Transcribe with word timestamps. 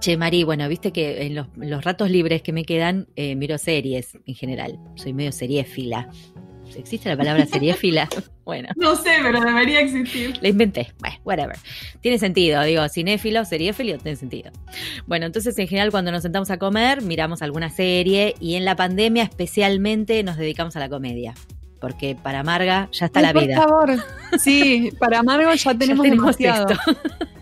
Che, 0.00 0.16
Mari, 0.16 0.44
bueno, 0.44 0.66
viste 0.68 0.92
que 0.92 1.26
en 1.26 1.34
los, 1.34 1.46
los 1.56 1.84
ratos 1.84 2.10
libres 2.10 2.40
que 2.40 2.52
me 2.52 2.64
quedan 2.64 3.06
eh, 3.16 3.36
miro 3.36 3.58
series 3.58 4.16
en 4.26 4.34
general. 4.34 4.78
Soy 4.94 5.12
medio 5.12 5.30
seriéfila. 5.30 6.08
¿Existe 6.74 7.08
la 7.10 7.16
palabra 7.18 7.44
seriéfila? 7.46 8.08
bueno. 8.46 8.68
No 8.76 8.96
sé, 8.96 9.10
pero 9.22 9.40
debería 9.42 9.80
existir. 9.80 10.38
La 10.40 10.48
inventé. 10.48 10.92
Bueno, 11.00 11.16
whatever. 11.24 11.56
Tiene 12.00 12.18
sentido, 12.18 12.62
digo, 12.62 12.88
cinéfilo, 12.88 13.44
seriéfilo, 13.44 13.98
tiene 13.98 14.16
sentido. 14.16 14.52
Bueno, 15.06 15.26
entonces 15.26 15.58
en 15.58 15.68
general 15.68 15.90
cuando 15.90 16.12
nos 16.12 16.22
sentamos 16.22 16.50
a 16.50 16.58
comer, 16.58 17.02
miramos 17.02 17.42
alguna 17.42 17.68
serie 17.68 18.34
y 18.40 18.54
en 18.54 18.64
la 18.64 18.76
pandemia 18.76 19.24
especialmente 19.24 20.22
nos 20.22 20.38
dedicamos 20.38 20.76
a 20.76 20.80
la 20.80 20.88
comedia. 20.88 21.34
Porque 21.78 22.14
para 22.14 22.42
Marga 22.42 22.88
ya 22.92 23.06
está 23.06 23.20
Ay, 23.20 23.26
la 23.26 23.32
por 23.34 23.42
vida. 23.46 23.56
favor. 23.56 23.96
Sí, 24.38 24.92
para 24.98 25.18
Amargo 25.18 25.52
ya 25.52 25.74
tenemos, 25.78 26.04
tenemos 26.04 26.36
demasiado. 26.38 26.68
esto. 26.70 26.96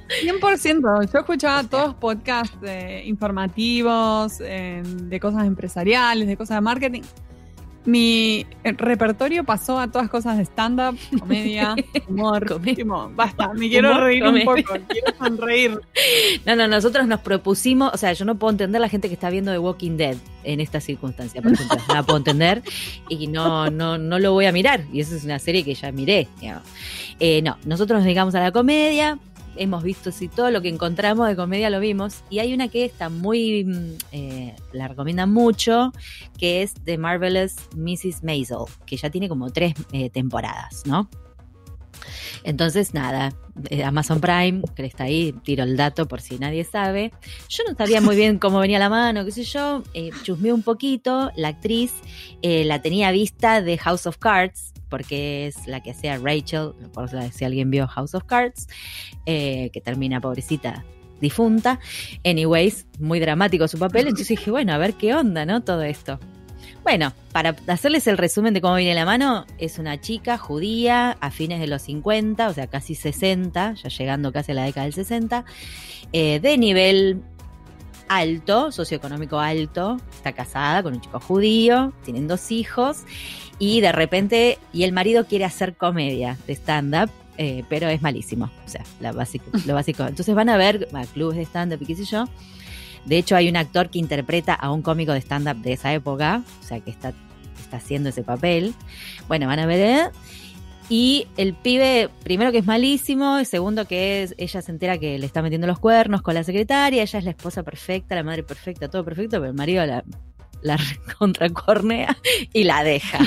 100%. 0.09 1.13
Yo 1.13 1.19
escuchaba 1.19 1.65
todos 1.65 1.95
podcasts 1.95 2.57
eh, 2.63 3.03
informativos, 3.07 4.41
eh, 4.41 4.83
de 4.85 5.21
cosas 5.21 5.47
empresariales, 5.47 6.27
de 6.27 6.37
cosas 6.37 6.57
de 6.57 6.61
marketing. 6.63 7.03
Mi 7.85 8.45
repertorio 8.65 9.45
pasó 9.45 9.79
a 9.79 9.91
todas 9.91 10.11
cosas 10.11 10.37
de 10.37 10.45
stand-up, 10.45 10.99
comedia, 11.19 11.75
humor. 12.09 12.61
Tipo, 12.63 13.11
basta, 13.15 13.55
me 13.55 13.69
quiero 13.71 13.93
Humor, 13.93 14.03
reír 14.03 14.25
un 14.25 14.45
poco, 14.45 14.75
quiero 14.89 15.17
sonreír. 15.19 15.81
No, 16.45 16.57
no, 16.57 16.69
nosotros 16.69 17.07
nos 17.07 17.21
propusimos, 17.21 17.93
o 17.95 17.97
sea, 17.97 18.13
yo 18.13 18.25
no 18.25 18.39
puedo 18.39 18.51
entender 18.51 18.81
la 18.81 18.89
gente 18.89 19.09
que 19.09 19.15
está 19.15 19.31
viendo 19.31 19.53
The 19.53 19.59
Walking 19.59 19.97
Dead 19.97 20.17
en 20.45 20.61
esta 20.61 20.81
circunstancia, 20.81 21.41
por 21.41 21.53
ejemplo, 21.53 21.79
no 21.89 21.95
la 21.95 22.03
puedo 22.03 22.19
entender 22.19 22.63
y 23.09 23.27
no, 23.27 23.71
no, 23.71 23.97
no 23.97 24.19
lo 24.19 24.33
voy 24.33 24.47
a 24.47 24.53
mirar. 24.53 24.83
Y 24.93 25.01
esa 25.01 25.17
es 25.17 25.25
una 25.25 25.39
serie 25.39 25.65
que 25.65 25.75
ya 25.75 25.91
miré. 25.93 26.29
Eh, 27.21 27.43
no, 27.43 27.57
nosotros 27.65 27.99
nos 27.99 28.05
dedicamos 28.05 28.35
a 28.35 28.41
la 28.41 28.53
comedia, 28.53 29.19
hemos 29.59 29.83
visto 29.83 30.11
si 30.11 30.29
todo 30.29 30.51
lo 30.51 30.63
que 30.63 30.69
encontramos 30.69 31.29
de 31.29 31.37
comedia 31.37 31.71
lo 31.71 31.81
vimos, 31.81 32.23
y 32.31 32.39
hay 32.39 32.55
una 32.55 32.69
que 32.69 32.85
está 32.85 33.09
muy, 33.09 33.65
mm, 33.65 33.93
eh, 34.13 34.57
la 34.73 34.89
recomiendan 34.89 35.33
mucho, 35.33 35.93
que 36.39 36.63
es 36.63 36.75
The 36.85 36.99
Marvelous 36.99 37.57
Mrs. 37.77 38.23
Maisel, 38.23 38.65
que 38.87 38.97
ya 38.97 39.11
tiene 39.11 39.29
como 39.29 39.51
tres 39.51 39.75
eh, 39.93 40.11
temporadas, 40.11 40.83
¿no? 40.87 41.09
Entonces, 42.45 42.95
nada, 42.95 43.35
eh, 43.69 43.83
Amazon 43.83 44.21
Prime, 44.21 44.63
que 44.77 44.87
está 44.87 45.05
ahí, 45.05 45.35
tiro 45.43 45.65
el 45.65 45.77
dato 45.77 46.07
por 46.07 46.21
si 46.21 46.39
nadie 46.39 46.65
sabe. 46.65 47.13
Yo 47.49 47.65
no 47.69 47.75
sabía 47.75 48.01
muy 48.01 48.15
bien 48.17 48.39
cómo 48.39 48.61
venía 48.61 48.79
la 48.79 48.89
mano, 48.89 49.25
qué 49.25 49.33
sé 49.33 49.43
yo, 49.43 49.83
eh, 49.93 50.11
chusmeé 50.23 50.53
un 50.53 50.63
poquito, 50.63 51.31
la 51.37 51.49
actriz 51.49 51.93
la 52.43 52.81
tenía 52.81 53.11
vista 53.11 53.61
de 53.61 53.77
House 53.79 54.07
of 54.07 54.19
Cards, 54.19 54.73
porque 54.89 55.47
es 55.47 55.67
la 55.67 55.83
que 55.83 55.91
hacía 55.91 56.19
Rachel, 56.19 56.73
por 56.93 57.09
si 57.09 57.45
alguien 57.45 57.71
vio 57.71 57.87
House 57.87 58.15
of 58.15 58.25
Cards, 58.25 58.69
eh, 59.27 59.71
que 59.73 59.81
termina 59.81 60.21
pobrecita 60.21 60.85
difunta. 61.21 61.81
Anyways, 62.25 62.87
muy 62.99 63.21
dramático 63.21 63.69
su 63.69 63.79
papel, 63.79 64.03
entonces 64.03 64.29
dije, 64.29 64.51
bueno, 64.51 64.73
a 64.73 64.79
ver 64.79 64.95
qué 64.95 65.15
onda, 65.15 65.45
¿no? 65.45 65.63
Todo 65.63 65.83
esto. 65.83 66.19
Bueno, 66.83 67.13
para 67.33 67.55
hacerles 67.67 68.07
el 68.07 68.17
resumen 68.17 68.55
de 68.55 68.61
cómo 68.61 68.77
viene 68.77 68.95
la 68.95 69.05
mano, 69.05 69.45
es 69.59 69.79
una 69.79 70.01
chica 70.01 70.39
judía 70.39 71.19
a 71.21 71.31
fines 71.31 71.61
de 71.61 71.67
los 71.67 71.83
50, 71.83 72.49
o 72.49 72.55
sea, 72.55 72.67
casi 72.67 72.95
60, 72.95 73.75
ya 73.75 73.89
llegando 73.89 74.33
casi 74.33 74.53
a 74.53 74.55
la 74.55 74.65
década 74.65 74.85
del 74.85 74.95
60, 74.95 75.45
eh, 76.13 76.41
de 76.41 76.57
nivel 76.57 77.23
alto, 78.09 78.73
socioeconómico 78.73 79.39
alto, 79.39 79.99
está 80.11 80.33
casada 80.33 80.83
con 80.83 80.95
un 80.95 81.01
chico 81.01 81.21
judío, 81.21 81.93
tienen 82.05 82.27
dos 82.27 82.51
hijos 82.51 83.05
y 83.59 83.81
de 83.81 83.93
repente, 83.93 84.59
y 84.73 84.85
el 84.85 84.93
marido 84.93 85.27
quiere 85.27 85.45
hacer 85.45 85.77
comedia 85.77 86.39
de 86.47 86.55
stand-up, 86.55 87.11
eh, 87.37 87.65
pero 87.69 87.89
es 87.89 88.03
malísimo, 88.03 88.51
o 88.67 88.69
sea, 88.69 88.85
lo 89.01 89.15
básico. 89.15 90.07
Entonces 90.07 90.35
van 90.35 90.49
a 90.49 90.57
ver 90.57 90.89
clubes 91.13 91.37
de 91.37 91.45
stand-up 91.45 91.79
y 91.83 91.87
qué 91.87 91.97
sé 91.97 92.05
yo. 92.05 92.29
De 93.05 93.17
hecho, 93.17 93.37
hay 93.37 93.49
un 93.49 93.57
actor 93.57 93.91
que 93.91 93.99
interpreta 93.99 94.55
a 94.55 94.71
un 94.71 94.83
cómico 94.83 95.13
de 95.13 95.21
stand-up 95.21 95.57
de 95.63 95.73
esa 95.73 95.93
época, 95.95 96.43
o 96.63 96.67
sea, 96.67 96.81
que 96.81 96.91
está, 96.91 97.13
está 97.61 97.79
haciendo 97.79 98.11
ese 98.11 98.23
papel. 98.23 98.75
Bueno, 99.29 99.47
van 99.47 99.59
a 99.61 99.67
ver. 99.67 99.81
¿eh? 99.81 100.11
Y 100.89 101.27
el 101.37 101.55
pibe, 101.55 102.11
primero 102.23 102.51
que 102.51 102.59
es 102.59 102.67
malísimo, 102.67 103.41
y 103.41 103.45
segundo 103.45 103.87
que 103.87 104.23
es, 104.23 104.35
ella 104.39 104.63
se 104.63 104.71
entera 104.73 104.99
que 104.99 105.19
le 105.19 105.27
está 105.27 105.43
metiendo 105.43 105.67
los 105.67 105.79
cuernos 105.79 106.23
con 106.23 106.35
la 106.35 106.45
secretaria, 106.45 107.03
ella 107.03 107.19
es 107.19 107.25
la 107.25 107.31
esposa 107.31 107.63
perfecta, 107.63 108.15
la 108.15 108.23
madre 108.23 108.43
perfecta, 108.43 108.89
todo 108.89 109.05
perfecto, 109.05 109.39
pero 109.39 109.51
el 109.51 109.55
marido 109.55 109.85
la, 109.85 110.03
la 110.63 110.79
contracornea 111.19 112.17
y 112.53 112.65
la 112.65 112.85
deja. 112.85 113.19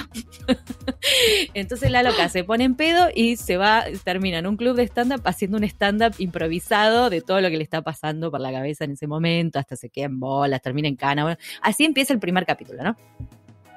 Entonces 1.53 1.91
la 1.91 2.03
loca 2.03 2.29
se 2.29 2.43
pone 2.43 2.63
en 2.63 2.75
pedo 2.75 3.09
y 3.13 3.37
se 3.37 3.57
va, 3.57 3.85
termina 4.03 4.39
en 4.39 4.47
un 4.47 4.57
club 4.57 4.75
de 4.75 4.83
stand-up 4.83 5.21
haciendo 5.25 5.57
un 5.57 5.63
stand-up 5.63 6.13
improvisado 6.17 7.09
de 7.09 7.21
todo 7.21 7.41
lo 7.41 7.49
que 7.49 7.57
le 7.57 7.63
está 7.63 7.81
pasando 7.81 8.31
por 8.31 8.39
la 8.39 8.51
cabeza 8.51 8.85
en 8.85 8.91
ese 8.91 9.07
momento, 9.07 9.59
hasta 9.59 9.75
se 9.75 9.89
queda 9.89 10.05
en 10.05 10.19
bolas, 10.19 10.61
termina 10.61 10.87
en 10.87 10.95
cana. 10.95 11.23
Bueno, 11.23 11.37
así 11.61 11.85
empieza 11.85 12.13
el 12.13 12.19
primer 12.19 12.45
capítulo, 12.45 12.83
¿no? 12.83 12.95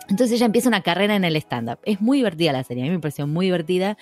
Entonces 0.09 0.37
ella 0.37 0.47
empieza 0.47 0.69
una 0.69 0.83
carrera 0.83 1.17
en 1.17 1.25
el 1.25 1.37
stand-up. 1.37 1.79
Es 1.85 2.01
muy 2.01 2.19
divertida 2.19 2.53
la 2.53 2.63
serie, 2.65 2.83
a 2.83 2.87
mí 2.87 2.93
me 2.93 3.01
pareció 3.01 3.27
muy 3.27 3.47
divertida. 3.47 3.97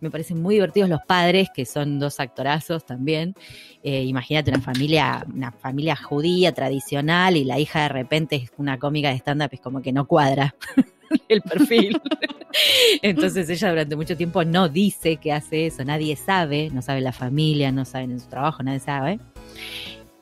Me 0.00 0.10
parecen 0.10 0.40
muy 0.40 0.54
divertidos 0.54 0.88
los 0.88 1.00
padres, 1.06 1.48
que 1.54 1.66
son 1.66 1.98
dos 1.98 2.20
actorazos 2.20 2.86
también. 2.86 3.34
Eh, 3.82 4.04
imagínate 4.04 4.50
una 4.50 4.60
familia, 4.60 5.26
una 5.32 5.52
familia 5.52 5.96
judía 5.96 6.52
tradicional 6.52 7.36
y 7.36 7.44
la 7.44 7.58
hija 7.58 7.82
de 7.82 7.88
repente 7.88 8.36
es 8.36 8.52
una 8.56 8.78
cómica 8.78 9.10
de 9.10 9.16
stand-up, 9.16 9.50
es 9.52 9.60
como 9.60 9.82
que 9.82 9.92
no 9.92 10.06
cuadra 10.06 10.54
el 11.28 11.42
perfil. 11.42 12.00
Entonces 13.02 13.48
ella 13.48 13.70
durante 13.70 13.96
mucho 13.96 14.16
tiempo 14.16 14.44
no 14.44 14.68
dice 14.68 15.16
que 15.16 15.32
hace 15.32 15.66
eso, 15.66 15.84
nadie 15.84 16.16
sabe, 16.16 16.70
no 16.70 16.82
sabe 16.82 17.00
la 17.00 17.12
familia, 17.12 17.72
no 17.72 17.84
saben 17.84 18.12
en 18.12 18.20
su 18.20 18.28
trabajo, 18.28 18.62
nadie 18.62 18.80
sabe. 18.80 19.18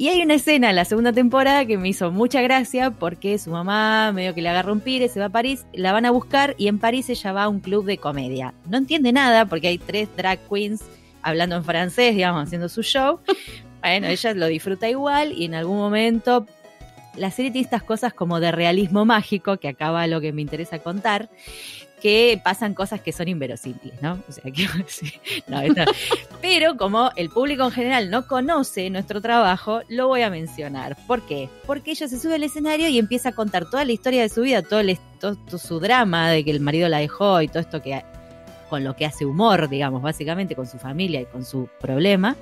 Y 0.01 0.09
hay 0.09 0.23
una 0.23 0.33
escena 0.33 0.71
en 0.71 0.77
la 0.77 0.87
segunda 0.87 1.13
temporada 1.13 1.67
que 1.67 1.77
me 1.77 1.87
hizo 1.91 2.11
mucha 2.11 2.41
gracia 2.41 2.91
porque 2.91 3.37
su 3.39 3.51
mamá 3.51 4.13
medio 4.15 4.35
que 4.35 4.41
le 4.41 4.49
agarra 4.49 4.73
un 4.73 4.81
pire, 4.81 5.11
se 5.11 5.21
va 5.21 5.27
a 5.27 5.29
París, 5.29 5.67
la 5.75 5.93
van 5.93 6.07
a 6.07 6.11
buscar 6.11 6.55
y 6.57 6.69
en 6.69 6.79
París 6.79 7.11
ella 7.11 7.33
va 7.33 7.43
a 7.43 7.49
un 7.51 7.61
club 7.61 7.85
de 7.85 7.99
comedia. 7.99 8.55
No 8.67 8.79
entiende 8.79 9.13
nada 9.13 9.45
porque 9.45 9.69
hay 9.69 9.77
tres 9.77 10.09
drag 10.17 10.39
queens 10.49 10.81
hablando 11.21 11.55
en 11.57 11.65
francés, 11.65 12.15
digamos, 12.15 12.45
haciendo 12.45 12.69
su 12.71 12.83
show. 12.83 13.21
Bueno, 13.83 14.07
ella 14.09 14.35
lo 14.35 14.47
disfruta 14.47 14.89
igual 14.91 15.33
y 15.33 15.47
en 15.47 15.55
algún 15.55 15.77
momento 15.79 16.47
la 17.17 17.31
serie 17.31 17.51
tiene 17.51 17.65
estas 17.65 17.83
cosas 17.83 18.13
como 18.15 18.39
de 18.41 18.53
realismo 18.53 19.05
mágico, 19.07 19.57
que 19.59 19.69
acaba 19.69 20.07
lo 20.07 20.21
que 20.21 20.33
me 20.35 20.43
interesa 20.43 20.79
contar, 20.81 21.31
que 22.03 22.39
pasan 22.45 22.75
cosas 22.75 23.01
que 23.01 23.13
son 23.13 23.29
inverosímiles, 23.29 24.01
¿no? 24.03 24.23
O 24.29 24.33
sea, 24.33 24.45
que 24.53 24.67
no, 25.49 25.61
esto- 25.63 25.85
pero 26.41 26.77
como 26.77 27.11
el 27.17 27.29
público 27.29 27.65
en 27.65 27.71
general 27.71 28.11
no 28.11 28.27
conoce 28.27 28.89
nuestro 28.91 29.21
trabajo, 29.21 29.83
lo 29.89 30.09
voy 30.09 30.23
a 30.23 30.31
mencionar. 30.31 30.97
¿Por 31.07 31.23
qué? 31.23 31.49
Porque 31.67 31.91
ella 31.91 32.09
se 32.09 32.19
sube 32.19 32.37
al 32.37 32.43
escenario 32.43 32.89
y 32.89 32.99
empieza 32.99 33.31
a 33.31 33.33
contar 33.33 33.69
toda 33.69 33.85
la 33.85 33.93
historia 33.93 34.23
de 34.23 34.29
su 34.29 34.43
vida, 34.43 34.63
todo, 34.63 34.81
el, 34.81 34.99
todo, 35.19 35.37
su 35.59 35.81
drama 35.81 36.31
de 36.31 36.45
que 36.45 36.51
el 36.51 36.61
marido 36.61 36.89
la 36.89 36.99
dejó 36.99 37.43
y 37.43 37.49
todo 37.49 37.61
esto 37.61 37.83
que 37.83 38.03
con 38.71 38.85
lo 38.85 38.95
que 38.95 39.05
hace 39.05 39.27
humor, 39.27 39.69
digamos, 39.69 40.01
básicamente 40.01 40.55
con 40.55 40.67
su 40.67 40.79
familia 40.79 41.21
y 41.21 41.27
con 41.27 41.45
su 41.45 41.69
problema. 41.81 42.37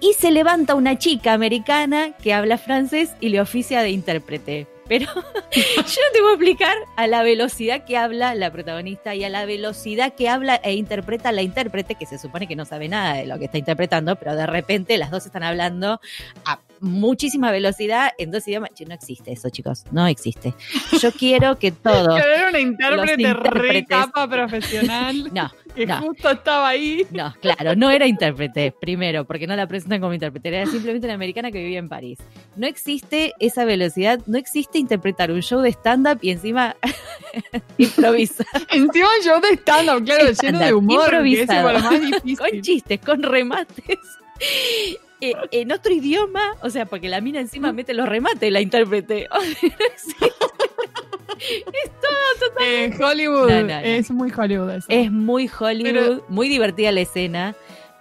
Y 0.00 0.14
se 0.14 0.30
levanta 0.30 0.74
una 0.74 0.98
chica 0.98 1.32
americana 1.32 2.12
que 2.22 2.32
habla 2.32 2.58
francés 2.58 3.10
y 3.20 3.28
le 3.28 3.40
oficia 3.40 3.82
de 3.82 3.90
intérprete. 3.90 4.66
Pero 4.92 5.06
yo 5.14 5.22
no 5.22 6.12
te 6.12 6.20
voy 6.20 6.32
a 6.32 6.34
explicar 6.34 6.76
a 6.96 7.06
la 7.06 7.22
velocidad 7.22 7.86
que 7.86 7.96
habla 7.96 8.34
la 8.34 8.52
protagonista 8.52 9.14
y 9.14 9.24
a 9.24 9.30
la 9.30 9.46
velocidad 9.46 10.12
que 10.12 10.28
habla 10.28 10.56
e 10.56 10.74
interpreta 10.74 11.32
la 11.32 11.40
intérprete, 11.40 11.94
que 11.94 12.04
se 12.04 12.18
supone 12.18 12.46
que 12.46 12.56
no 12.56 12.66
sabe 12.66 12.90
nada 12.90 13.14
de 13.14 13.24
lo 13.24 13.38
que 13.38 13.46
está 13.46 13.56
interpretando, 13.56 14.16
pero 14.16 14.36
de 14.36 14.46
repente 14.46 14.98
las 14.98 15.10
dos 15.10 15.24
están 15.24 15.44
hablando 15.44 15.98
a 16.44 16.58
muchísima 16.82 17.50
velocidad 17.50 18.10
en 18.18 18.30
dos 18.30 18.46
idiomas. 18.46 18.70
No 18.86 18.94
existe 18.94 19.32
eso, 19.32 19.48
chicos, 19.48 19.84
no 19.92 20.06
existe. 20.06 20.54
Yo 21.00 21.12
quiero 21.12 21.58
que 21.58 21.72
todos... 21.72 22.20
Que 22.22 22.34
era 22.34 22.48
una 22.48 22.60
intérprete 22.60 23.34
re 23.34 23.86
capa 23.86 24.28
profesional 24.28 25.30
No, 25.32 25.50
que 25.74 25.86
no. 25.86 26.00
justo 26.02 26.30
estaba 26.30 26.68
ahí. 26.68 27.06
No, 27.10 27.32
claro, 27.40 27.74
no 27.76 27.90
era 27.90 28.06
intérprete, 28.06 28.72
primero, 28.72 29.24
porque 29.24 29.46
no 29.46 29.56
la 29.56 29.66
presentan 29.66 30.00
como 30.00 30.12
intérprete, 30.12 30.48
era 30.48 30.66
simplemente 30.66 31.06
una 31.06 31.14
americana 31.14 31.50
que 31.50 31.58
vivía 31.58 31.78
en 31.78 31.88
París. 31.88 32.18
No 32.56 32.66
existe 32.66 33.32
esa 33.38 33.64
velocidad, 33.64 34.20
no 34.26 34.36
existe 34.36 34.78
interpretar 34.78 35.30
un 35.30 35.40
show 35.40 35.60
de 35.60 35.70
stand-up 35.70 36.18
y 36.20 36.30
encima 36.30 36.76
improvisar 37.78 38.46
Encima 38.70 39.08
yo 39.24 39.40
de 39.40 39.54
stand-up, 39.54 40.04
claro, 40.04 40.30
lleno 40.32 40.58
de 40.58 40.74
humor, 40.74 40.98
que 40.98 41.04
es 41.04 41.40
improvisado. 41.40 41.72
lo 41.72 41.78
más 41.80 42.00
difícil. 42.00 42.38
con 42.38 42.60
chistes, 42.62 43.00
con 43.00 43.22
remates. 43.22 43.98
Eh, 45.22 45.34
en 45.52 45.72
otro 45.72 45.92
idioma, 45.92 46.56
o 46.62 46.68
sea, 46.70 46.84
porque 46.86 47.08
la 47.08 47.20
mina 47.20 47.40
encima 47.40 47.72
mete 47.72 47.94
los 47.94 48.08
remates, 48.08 48.52
la 48.52 48.60
intérprete. 48.60 49.28
Total. 52.38 52.66
Eh, 52.66 52.92
Hollywood, 53.02 53.48
No, 53.48 53.60
no, 53.62 53.66
no. 53.66 53.78
es 53.80 54.10
muy 54.10 54.32
Hollywood 54.36 54.70
eso. 54.70 54.86
Es 54.88 55.10
muy 55.10 55.48
Hollywood, 55.58 55.92
Pero- 55.92 56.24
muy 56.28 56.48
divertida 56.48 56.92
la 56.92 57.00
escena, 57.00 57.54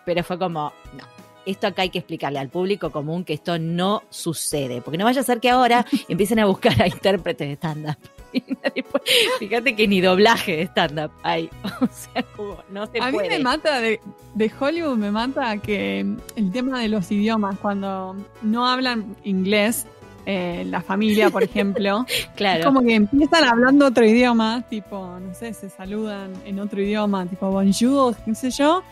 pero 0.06 0.23
fue 0.23 0.38
como, 0.38 0.73
no. 0.97 1.03
Esto 1.45 1.65
acá 1.68 1.81
hay 1.81 1.89
que 1.89 1.97
explicarle 2.00 2.38
al 2.38 2.50
público 2.50 2.91
común 2.91 3.23
que 3.25 3.33
esto 3.33 3.57
no 3.57 4.03
sucede, 4.12 4.81
porque 4.81 4.97
no 5.00 5.06
vaya 5.06 5.21
a 5.21 5.23
ser 5.23 5.39
que 5.39 5.50
ahora 5.50 5.85
empiecen 6.07 6.38
a 6.39 6.45
buscar 6.45 6.79
a 6.81 6.88
intérpretes 6.88 7.47
de 7.47 7.53
stand-up. 7.56 7.97
fíjate 9.39 9.75
que 9.75 9.88
ni 9.88 10.01
doblaje 10.01 10.57
de 10.57 10.63
stand-up 10.63 11.12
hay. 11.24 11.50
O 11.81 11.88
sea, 11.88 12.24
como 12.36 12.57
no 12.69 12.86
se 12.88 13.00
A 13.01 13.10
puede. 13.12 13.30
mí 13.30 13.36
me 13.38 13.44
mata 13.44 13.80
de, 13.80 14.00
de 14.36 14.51
Hollywood, 14.60 14.98
me 14.98 15.12
mata 15.12 15.57
que 15.57 16.06
el 16.36 16.51
tema 16.51 16.80
de 16.80 16.89
los 16.89 17.12
idiomas, 17.12 17.57
cuando 17.60 18.16
no 18.42 18.68
hablan 18.68 19.16
inglés, 19.24 19.88
eh, 20.28 20.63
la 20.68 20.81
familia, 20.81 21.31
por 21.31 21.42
ejemplo, 21.44 22.06
claro. 22.36 22.60
es 22.60 22.66
como 22.66 22.81
que 22.81 22.94
empiezan 22.94 23.44
hablando 23.44 23.88
otro 23.88 24.06
idioma, 24.06 24.63
tipo, 24.69 25.18
no 25.19 25.33
sé, 25.33 25.54
se 25.54 25.69
saludan 25.69 26.31
en 26.45 26.60
otro 26.60 26.81
idioma, 26.81 27.25
tipo 27.25 27.50
bonjour, 27.50 28.16
qué 28.24 28.36
sé 28.36 28.51
yo, 28.51 28.83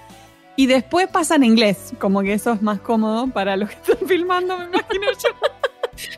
y 0.55 0.65
después 0.65 1.07
pasan 1.07 1.43
a 1.43 1.45
inglés, 1.45 1.93
como 1.99 2.21
que 2.23 2.33
eso 2.33 2.53
es 2.53 2.61
más 2.63 2.79
cómodo 2.79 3.27
para 3.27 3.55
los 3.55 3.69
que 3.69 3.75
están 3.75 4.07
filmando, 4.07 4.57
me 4.57 4.65
imagino 4.65 5.07
yo. 5.23 5.29
Sí, 5.95 6.09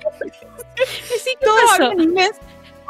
¿qué 1.40 1.46
Todos 1.46 1.62
pasó? 1.72 1.84
hablan 1.84 2.00
inglés 2.02 2.32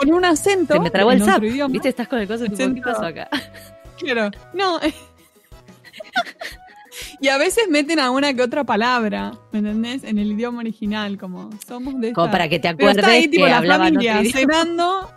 con 0.02 0.14
un 0.14 0.26
acento 0.26 0.74
Se 0.74 0.80
me 0.80 0.90
trabó 0.90 1.12
el 1.12 1.24
zap. 1.24 1.44
idioma. 1.44 1.72
¿Viste? 1.72 1.90
Estás 1.90 2.08
con 2.08 2.20
el 2.20 2.28
coso 2.28 2.46
tipo, 2.46 2.58
¿qué 2.76 2.82
pasó 2.82 3.06
acá? 3.06 3.30
Claro, 4.00 4.32
no. 4.54 4.80
y 7.20 7.28
a 7.28 7.38
veces 7.38 7.66
meten 7.70 8.00
a 8.00 8.10
una 8.10 8.34
que 8.34 8.42
otra 8.42 8.64
palabra, 8.64 9.34
¿me 9.52 9.60
entendés? 9.60 10.04
En 10.04 10.18
el 10.18 10.32
idioma 10.32 10.60
original, 10.60 11.18
como 11.20 11.52
somos 11.68 12.00
de 12.02 12.12
Como 12.14 12.26
esta- 12.26 12.32
para 12.32 12.50
que 12.50 12.58
te 12.60 12.74
Pero 12.74 12.90
acuerdes 12.90 12.98
está 13.04 13.12
ahí, 13.12 13.28
tipo, 13.28 13.44
que 13.46 13.50
la 13.52 13.58
hablaban 13.58 13.94
familia 13.94 14.24
cenando, 14.32 15.12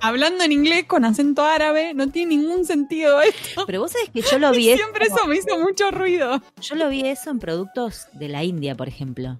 hablando 0.00 0.42
en 0.44 0.52
inglés 0.52 0.84
con 0.86 1.04
acento 1.04 1.44
árabe, 1.44 1.92
no 1.92 2.08
tiene 2.08 2.36
ningún 2.36 2.64
sentido 2.64 3.20
esto. 3.20 3.66
Pero 3.66 3.80
vos 3.80 3.92
sabés 3.92 4.08
que 4.08 4.22
yo 4.22 4.38
lo 4.38 4.52
vi 4.56 4.70
eso, 4.70 4.78
Siempre 4.84 5.04
eso 5.06 5.26
me 5.26 5.36
hizo 5.36 5.58
mucho 5.58 5.90
ruido. 5.90 6.40
yo 6.62 6.74
lo 6.76 6.88
vi 6.88 7.06
eso 7.06 7.30
en 7.30 7.38
productos 7.40 8.06
de 8.14 8.28
la 8.28 8.42
India, 8.42 8.74
por 8.74 8.88
ejemplo. 8.88 9.36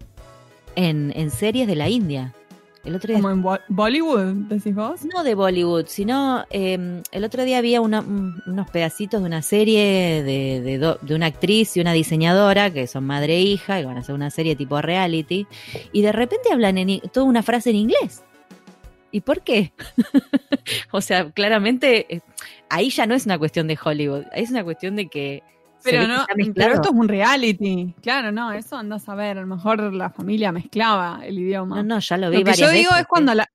En, 0.76 1.12
en 1.17 1.31
series 1.31 1.67
de 1.67 1.75
la 1.76 1.88
India. 1.88 2.35
El 2.82 2.94
otro 2.94 3.09
día 3.09 3.17
Como 3.19 3.31
en 3.31 3.43
Bo- 3.43 3.59
Bollywood, 3.69 4.32
decís 4.49 4.75
vos. 4.75 5.00
no 5.12 5.23
de 5.23 5.35
Bollywood, 5.35 5.85
sino 5.87 6.47
eh, 6.50 7.03
el 7.12 7.25
otro 7.25 7.44
día 7.44 7.59
había 7.59 7.81
una- 7.82 8.00
unos 8.00 8.71
pedacitos 8.71 9.21
de 9.21 9.27
una 9.27 9.43
serie 9.43 10.23
de, 10.23 10.62
de, 10.62 10.79
do- 10.79 10.99
de 11.03 11.15
una 11.15 11.27
actriz 11.27 11.77
y 11.77 11.81
una 11.81 11.93
diseñadora 11.93 12.71
que 12.73 12.87
son 12.87 13.05
madre 13.05 13.37
e 13.37 13.43
hija 13.43 13.79
y 13.81 13.85
van 13.85 13.99
a 13.99 14.00
hacer 14.00 14.15
una 14.15 14.31
serie 14.31 14.56
tipo 14.56 14.81
reality 14.81 15.47
y 15.93 16.00
de 16.03 16.12
repente 16.12 16.50
hablan 16.53 16.79
en, 16.79 17.00
toda 17.12 17.27
una 17.27 17.43
frase 17.43 17.69
en 17.71 17.77
inglés. 17.77 18.23
¿Y 19.12 19.21
por 19.23 19.43
qué? 19.43 19.73
o 20.91 21.00
sea, 21.03 21.31
claramente 21.32 22.06
eh, 22.15 22.21
ahí 22.71 22.88
ya 22.91 23.06
no 23.06 23.15
es 23.15 23.27
una 23.27 23.38
cuestión 23.38 23.67
de 23.67 23.79
Hollywood, 23.82 24.25
ahí 24.32 24.43
es 24.44 24.50
una 24.50 24.65
cuestión 24.65 24.97
de 24.97 25.09
que... 25.09 25.43
Pero 25.82 26.06
no, 26.06 26.27
pero 26.55 26.75
esto 26.75 26.91
es 26.91 26.94
un 26.94 27.09
reality. 27.09 27.94
Claro, 28.03 28.32
no, 28.32 28.53
eso 28.53 28.77
andás 28.77 29.09
a 29.09 29.15
ver. 29.15 29.38
A 29.38 29.41
lo 29.43 29.47
mejor 29.47 29.93
la 29.93 30.11
familia 30.11 30.53
mezclaba 30.53 31.21
el 31.25 31.38
idioma. 31.38 31.77
No, 31.77 31.82
no, 31.82 31.99
ya 31.99 32.17
lo 32.17 32.31
vi 32.31 32.38
Lo 32.38 32.44
que 32.44 32.50
varias 32.50 32.69
yo 32.69 32.75
digo 32.75 32.91
veces, 32.91 33.03
es 33.03 33.06
cuando 33.06 33.35
la, 33.35 33.50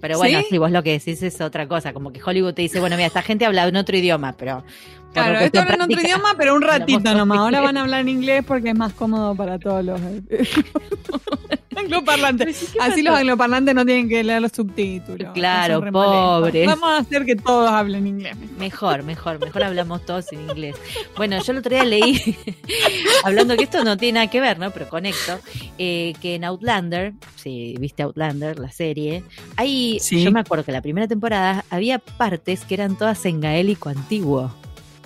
Pero 0.00 0.18
bueno, 0.18 0.40
¿Sí? 0.40 0.46
sí, 0.50 0.58
vos 0.58 0.70
lo 0.70 0.82
que 0.82 0.92
decís 0.92 1.22
es 1.22 1.40
otra 1.40 1.68
cosa, 1.68 1.92
como 1.92 2.12
que 2.12 2.20
Hollywood 2.22 2.54
te 2.54 2.62
dice, 2.62 2.80
bueno, 2.80 2.96
mira, 2.96 3.06
esta 3.06 3.22
gente 3.22 3.46
habla 3.46 3.66
en 3.66 3.76
otro 3.76 3.96
idioma, 3.96 4.34
pero... 4.36 4.64
Claro, 5.12 5.38
esto 5.40 5.60
habla 5.60 5.74
en 5.74 5.82
otro 5.82 6.00
idioma, 6.00 6.34
pero 6.38 6.54
un 6.54 6.62
ratito 6.62 7.14
nomás. 7.14 7.38
Ahora 7.38 7.60
van 7.62 7.76
a 7.76 7.82
hablar 7.82 8.00
en 8.00 8.08
inglés 8.08 8.44
porque 8.46 8.70
es 8.70 8.74
más 8.76 8.94
cómodo 8.94 9.34
para 9.34 9.58
todos 9.58 9.84
los 9.84 10.00
angloparlantes. 11.76 12.70
¿qué 12.72 12.78
Así 12.80 13.02
los 13.02 13.16
angloparlantes 13.16 13.74
no 13.74 13.84
tienen 13.84 14.08
que 14.08 14.22
leer 14.22 14.42
los 14.42 14.52
subtítulos. 14.52 15.32
Claro, 15.34 15.80
pobres. 15.90 16.66
Vamos 16.66 16.88
a 16.90 16.98
hacer 16.98 17.24
que 17.24 17.36
todos 17.36 17.70
hablen 17.70 18.06
inglés. 18.06 18.36
Mejor, 18.58 19.02
mejor, 19.02 19.38
mejor 19.40 19.62
hablamos 19.64 20.04
todos 20.04 20.32
en 20.32 20.42
inglés. 20.42 20.76
Bueno, 21.16 21.42
yo 21.42 21.52
el 21.52 21.58
otro 21.58 21.70
día 21.70 21.84
leí, 21.84 22.36
hablando 23.24 23.56
que 23.56 23.64
esto 23.64 23.84
no 23.84 23.96
tiene 23.96 24.16
nada 24.16 24.26
que 24.30 24.40
ver, 24.40 24.58
¿no? 24.58 24.70
Pero 24.70 24.88
conecto, 24.88 25.38
eh, 25.78 26.14
que 26.20 26.36
en 26.36 26.44
Outlander, 26.44 27.12
si 27.36 27.76
viste 27.78 28.02
Outlander, 28.02 28.58
la 28.58 28.70
serie, 28.70 29.24
hay, 29.56 29.98
Sí. 30.00 30.22
yo 30.22 30.32
me 30.32 30.40
acuerdo 30.40 30.64
que 30.64 30.72
la 30.72 30.82
primera 30.82 31.08
temporada 31.08 31.64
había 31.70 31.98
partes 31.98 32.64
que 32.64 32.74
eran 32.74 32.96
todas 32.96 33.24
en 33.26 33.40
gaélico 33.40 33.88
antiguo. 33.88 34.54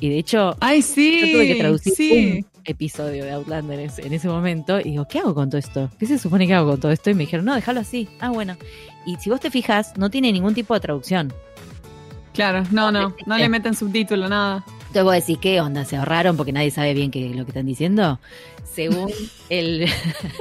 Y 0.00 0.10
de 0.10 0.18
hecho, 0.18 0.56
Ay, 0.60 0.82
sí. 0.82 1.20
yo 1.20 1.32
tuve 1.32 1.46
que 1.46 1.54
traducir 1.56 1.94
sí. 1.94 2.44
un 2.44 2.55
episodio 2.66 3.24
de 3.24 3.32
Outlander 3.32 3.78
en 3.78 3.86
ese, 3.86 4.06
en 4.06 4.12
ese 4.12 4.28
momento 4.28 4.80
y 4.80 4.90
digo, 4.90 5.06
¿qué 5.08 5.20
hago 5.20 5.34
con 5.34 5.50
todo 5.50 5.58
esto? 5.58 5.90
¿Qué 5.98 6.06
se 6.06 6.18
supone 6.18 6.46
que 6.46 6.54
hago 6.54 6.70
con 6.72 6.80
todo 6.80 6.92
esto? 6.92 7.10
Y 7.10 7.14
me 7.14 7.20
dijeron, 7.20 7.46
no, 7.46 7.54
déjalo 7.54 7.80
así. 7.80 8.08
Ah, 8.20 8.30
bueno. 8.30 8.56
Y 9.06 9.16
si 9.16 9.30
vos 9.30 9.40
te 9.40 9.50
fijas, 9.50 9.96
no 9.96 10.10
tiene 10.10 10.32
ningún 10.32 10.54
tipo 10.54 10.74
de 10.74 10.80
traducción. 10.80 11.32
Claro, 12.34 12.64
no, 12.70 12.92
no. 12.92 13.14
No 13.24 13.38
le 13.38 13.48
meten 13.48 13.74
subtítulo, 13.74 14.28
nada. 14.28 14.64
Entonces 14.96 15.04
vos 15.04 15.14
decís, 15.14 15.38
¿qué 15.38 15.60
onda? 15.60 15.84
¿Se 15.84 15.96
ahorraron 15.96 16.36
porque 16.36 16.52
nadie 16.52 16.70
sabe 16.70 16.94
bien 16.94 17.10
qué, 17.10 17.28
lo 17.30 17.44
que 17.44 17.50
están 17.50 17.66
diciendo? 17.66 18.20
Según 18.64 19.10
el 19.48 19.88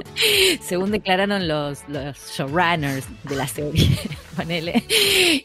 según 0.61 0.91
declararon 0.91 1.47
los, 1.47 1.87
los 1.87 2.17
showrunners 2.35 3.05
de 3.23 3.35
la 3.35 3.47
serie, 3.47 3.97
ponele, 4.35 4.83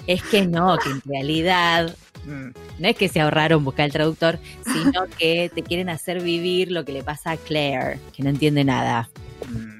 es 0.07 0.23
que 0.25 0.47
no, 0.47 0.77
que 0.79 0.91
en 0.91 1.03
realidad 1.05 1.95
no 2.27 2.89
es 2.89 2.97
que 2.97 3.09
se 3.09 3.21
ahorraron 3.21 3.65
buscar 3.65 3.87
el 3.87 3.93
traductor, 3.93 4.39
sino 4.65 5.07
que 5.19 5.51
te 5.55 5.63
quieren 5.63 5.89
hacer 5.89 6.23
vivir 6.23 6.71
lo 6.71 6.85
que 6.85 6.93
le 6.93 7.03
pasa 7.03 7.33
a 7.33 7.37
Claire, 7.37 7.99
que 8.13 8.23
no 8.23 8.31
entiende 8.31 8.65
nada. 8.65 9.09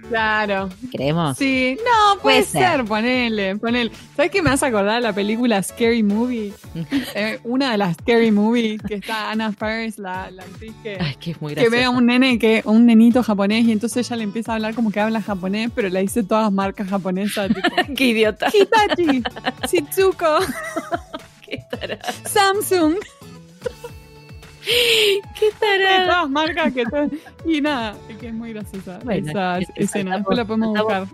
Claro. 0.09 0.69
¿Creemos? 0.91 1.39
Sí, 1.39 1.77
no, 1.79 2.21
puede, 2.21 2.43
Puede 2.43 2.45
ser. 2.45 2.77
ser, 2.79 2.85
ponele, 2.85 3.55
ponele. 3.57 3.93
¿Sabes 4.17 4.33
qué 4.33 4.43
me 4.43 4.51
hace 4.51 4.67
acordar 4.67 4.97
de 4.97 5.03
la 5.03 5.13
película 5.13 5.63
Scary 5.63 6.03
Movie? 6.03 6.53
Eh, 7.15 7.39
una 7.45 7.73
de 7.73 7.79
las 7.79 7.97
Scary 7.97 8.31
Movie 8.31 8.79
que 8.79 8.95
está 8.95 9.31
Anna 9.31 9.53
Faris, 9.53 9.99
la, 9.99 10.31
la 10.31 10.43
actriz 10.43 10.73
que, 10.83 10.97
Ay, 11.01 11.15
que 11.21 11.33
es 11.33 11.41
muy 11.41 11.55
que 11.55 11.69
ve 11.69 11.85
a 11.85 11.91
un 11.91 12.07
nene, 12.07 12.39
que 12.39 12.63
un 12.65 12.87
nenito 12.87 13.23
japonés 13.23 13.65
y 13.67 13.73
entonces 13.73 14.07
ella 14.07 14.17
le 14.17 14.25
empieza 14.25 14.53
a 14.53 14.55
hablar 14.57 14.75
como 14.75 14.91
que 14.91 15.01
habla 15.01 15.21
japonés, 15.21 15.71
pero 15.75 15.89
le 15.89 16.01
dice 16.01 16.23
todas 16.23 16.51
marcas 16.53 16.89
japonesas, 16.89 17.49
tipo 17.49 17.69
Qué 17.97 18.07
idiota. 18.07 18.49
Hitachi, 18.53 19.23
Shizuko, 19.71 20.39
Qué 21.51 21.59
tarada. 21.71 22.13
Samsung, 22.27 22.95
Qué 25.39 25.51
tarada. 25.59 26.07
todas 26.07 26.31
marcas 26.31 26.73
que 26.73 26.85
todo- 26.85 27.09
y 27.45 27.61
nada, 27.61 27.97
es 28.09 28.17
que 28.19 28.29
es 28.29 28.35
muy 28.35 28.53
graciosa 28.53 29.01
Bueno, 29.03 29.31
esa 29.31 29.59
escena, 29.75 30.17
después 30.17 30.37
la 30.39 30.45
podemos 30.45 30.79
buscar. 30.79 31.07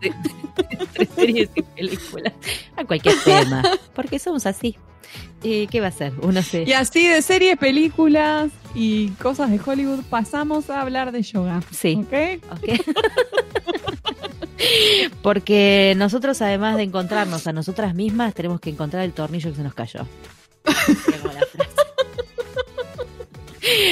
entre 0.78 1.06
series 1.06 1.50
y 1.54 1.62
películas 1.62 2.32
a 2.76 2.84
cualquier 2.84 3.14
tema, 3.24 3.62
porque 3.94 4.18
somos 4.18 4.44
así. 4.46 4.76
Eh, 5.48 5.68
¿Qué 5.70 5.80
va 5.80 5.86
a 5.86 5.92
ser? 5.92 6.12
Uno 6.22 6.42
se... 6.42 6.64
Y 6.64 6.72
así 6.72 7.06
de 7.06 7.22
series, 7.22 7.56
películas 7.56 8.50
y 8.74 9.10
cosas 9.10 9.48
de 9.48 9.60
Hollywood 9.64 10.00
pasamos 10.10 10.70
a 10.70 10.80
hablar 10.80 11.12
de 11.12 11.22
yoga. 11.22 11.62
Sí, 11.70 12.04
¿Ok? 12.04 12.42
ok. 12.50 12.64
Porque 15.22 15.94
nosotros, 15.96 16.42
además 16.42 16.76
de 16.76 16.82
encontrarnos 16.82 17.46
a 17.46 17.52
nosotras 17.52 17.94
mismas, 17.94 18.34
tenemos 18.34 18.58
que 18.58 18.70
encontrar 18.70 19.04
el 19.04 19.12
tornillo 19.12 19.50
que 19.50 19.56
se 19.56 19.62
nos 19.62 19.74
cayó. 19.74 20.00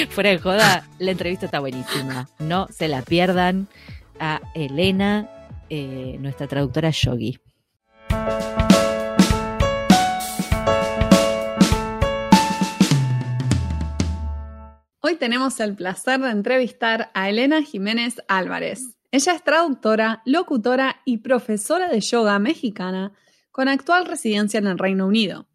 Fuera 0.09 0.31
de 0.31 0.39
joda, 0.39 0.85
la 0.99 1.11
entrevista 1.11 1.45
está 1.45 1.61
buenísima. 1.61 2.27
No 2.39 2.67
se 2.69 2.89
la 2.89 3.01
pierdan 3.01 3.69
a 4.19 4.41
Elena, 4.55 5.29
eh, 5.69 6.17
nuestra 6.19 6.47
traductora 6.47 6.89
yogi. 6.89 7.39
Hoy 15.07 15.17
tenemos 15.17 15.59
el 15.59 15.75
placer 15.75 16.19
de 16.19 16.31
entrevistar 16.31 17.11
a 17.13 17.29
Elena 17.29 17.61
Jiménez 17.61 18.23
Álvarez. 18.27 18.97
Ella 19.11 19.33
es 19.33 19.43
traductora, 19.43 20.23
locutora 20.25 21.03
y 21.05 21.19
profesora 21.19 21.89
de 21.89 22.01
yoga 22.01 22.39
mexicana 22.39 23.13
con 23.51 23.67
actual 23.67 24.07
residencia 24.07 24.57
en 24.57 24.65
el 24.65 24.79
Reino 24.79 25.05
Unido. 25.05 25.47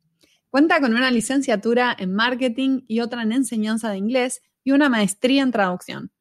Cuenta 0.50 0.80
con 0.80 0.95
una 0.95 1.11
licenciatura 1.11 1.97
en 1.99 2.14
marketing 2.14 2.83
y 2.87 3.00
otra 3.00 3.23
en 3.23 3.33
enseñanza 3.33 3.90
de 3.90 3.97
inglés 3.97 4.40
y 4.62 4.71
una 4.71 4.88
maestría 4.88 5.42
en 5.42 5.50
traducción. 5.50 6.12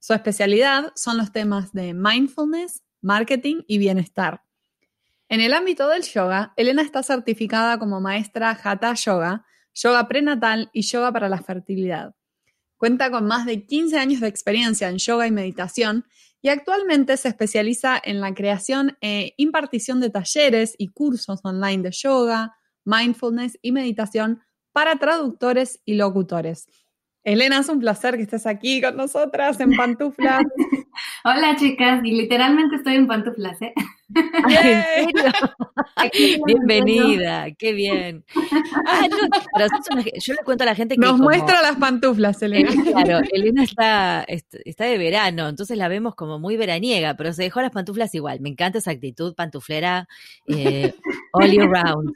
Su 0.00 0.12
especialidad 0.14 0.90
son 0.96 1.18
los 1.18 1.30
temas 1.30 1.72
de 1.72 1.94
mindfulness, 1.94 2.82
marketing 3.00 3.62
y 3.68 3.78
bienestar. 3.78 4.42
En 5.28 5.40
el 5.40 5.54
ámbito 5.54 5.86
del 5.86 6.02
yoga, 6.02 6.52
Elena 6.56 6.82
está 6.82 7.04
certificada 7.04 7.78
como 7.78 8.00
maestra 8.00 8.58
Hatha 8.60 8.94
Yoga, 8.94 9.46
yoga 9.72 10.08
prenatal 10.08 10.68
y 10.72 10.82
yoga 10.82 11.12
para 11.12 11.28
la 11.28 11.40
fertilidad. 11.40 12.16
Cuenta 12.82 13.12
con 13.12 13.26
más 13.26 13.46
de 13.46 13.64
15 13.64 13.96
años 13.96 14.18
de 14.18 14.26
experiencia 14.26 14.88
en 14.88 14.98
yoga 14.98 15.28
y 15.28 15.30
meditación 15.30 16.04
y 16.40 16.48
actualmente 16.48 17.16
se 17.16 17.28
especializa 17.28 17.96
en 18.02 18.20
la 18.20 18.34
creación 18.34 18.98
e 19.00 19.34
impartición 19.36 20.00
de 20.00 20.10
talleres 20.10 20.74
y 20.78 20.88
cursos 20.88 21.38
online 21.44 21.84
de 21.84 21.92
yoga, 21.92 22.56
mindfulness 22.84 23.56
y 23.62 23.70
meditación 23.70 24.40
para 24.72 24.96
traductores 24.96 25.80
y 25.84 25.94
locutores. 25.94 26.66
Elena, 27.22 27.60
es 27.60 27.68
un 27.68 27.78
placer 27.78 28.16
que 28.16 28.22
estés 28.22 28.48
aquí 28.48 28.82
con 28.82 28.96
nosotras 28.96 29.60
en 29.60 29.70
pantuflas. 29.76 30.42
Hola 31.22 31.54
chicas, 31.54 32.00
y 32.02 32.16
literalmente 32.16 32.74
estoy 32.74 32.96
en 32.96 33.06
pantuflas, 33.06 33.62
¿eh? 33.62 33.74
¿En 34.14 34.50
serio? 34.50 35.32
Bienvenida, 36.46 37.46
qué 37.58 37.72
bien. 37.72 38.24
Ah, 38.86 39.06
no, 39.10 39.16
pero 39.54 40.02
yo 40.18 40.34
le 40.34 40.44
cuento 40.44 40.64
a 40.64 40.66
la 40.66 40.74
gente 40.74 40.96
que. 40.96 41.00
Nos 41.00 41.18
muestra 41.18 41.62
las 41.62 41.76
pantuflas, 41.76 42.42
Elena. 42.42 42.70
claro, 42.92 43.20
Elena 43.32 43.64
está, 43.64 44.24
está 44.24 44.84
de 44.84 44.98
verano, 44.98 45.48
entonces 45.48 45.76
la 45.76 45.88
vemos 45.88 46.14
como 46.14 46.38
muy 46.38 46.56
veraniega, 46.56 47.14
pero 47.14 47.32
se 47.32 47.42
dejó 47.42 47.60
las 47.60 47.70
pantuflas 47.70 48.14
igual. 48.14 48.40
Me 48.40 48.48
encanta 48.48 48.78
esa 48.78 48.90
actitud 48.90 49.34
pantuflera 49.34 50.08
eh, 50.46 50.94
all 51.32 51.50
year 51.50 51.68
round. 51.68 52.12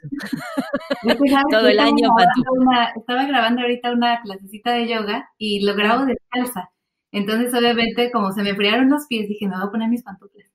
Todo 1.51 1.67
el 1.67 1.79
año 1.79 2.09
pantufla. 2.15 2.93
estaba 2.95 3.25
grabando 3.25 3.61
ahorita 3.61 3.91
una 3.91 4.21
clasecita 4.21 4.71
de 4.71 4.87
yoga 4.87 5.29
y 5.37 5.65
lo 5.65 5.75
grabo 5.75 6.05
descalza. 6.05 6.71
Entonces, 7.11 7.53
obviamente, 7.53 8.11
como 8.11 8.31
se 8.33 8.43
me 8.43 8.49
enfriaron 8.49 8.89
los 8.89 9.07
pies, 9.07 9.27
dije, 9.27 9.47
me 9.47 9.55
voy 9.55 9.67
a 9.67 9.71
poner 9.71 9.89
mis 9.89 10.03
pantuflas. 10.03 10.47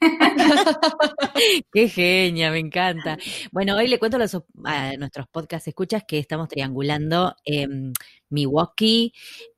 Qué 1.72 1.88
genia, 1.88 2.50
me 2.50 2.58
encanta. 2.58 3.18
Bueno, 3.50 3.76
hoy 3.76 3.88
le 3.88 3.98
cuento 3.98 4.16
a, 4.16 4.96
nuestros 4.96 5.26
podcast 5.28 5.66
escuchas 5.68 6.04
que 6.06 6.18
estamos 6.18 6.48
triangulando 6.48 7.34
en 7.44 7.92
Milwaukee, 8.30 9.12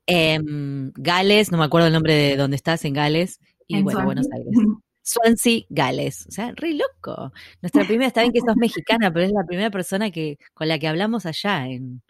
en 0.05 0.91
Gales, 0.95 1.51
no 1.51 1.57
me 1.57 1.65
acuerdo 1.65 1.87
el 1.87 1.93
nombre 1.93 2.13
de 2.13 2.37
dónde 2.37 2.55
estás, 2.55 2.85
en 2.85 2.93
Gales, 2.93 3.39
y 3.67 3.81
bueno, 3.81 4.03
Buenos 4.03 4.27
Aires. 4.31 4.53
Swansea, 5.03 5.61
Gales. 5.69 6.25
O 6.27 6.31
sea, 6.31 6.53
re 6.55 6.73
loco. 6.73 7.31
Nuestra 7.61 7.85
primera, 7.85 8.07
está 8.07 8.21
bien 8.21 8.33
que 8.33 8.39
sos 8.39 8.55
mexicana, 8.55 9.11
pero 9.11 9.25
es 9.25 9.31
la 9.31 9.45
primera 9.45 9.71
persona 9.71 10.11
que 10.11 10.37
con 10.53 10.67
la 10.67 10.79
que 10.79 10.87
hablamos 10.87 11.25
allá 11.25 11.67
en, 11.67 12.01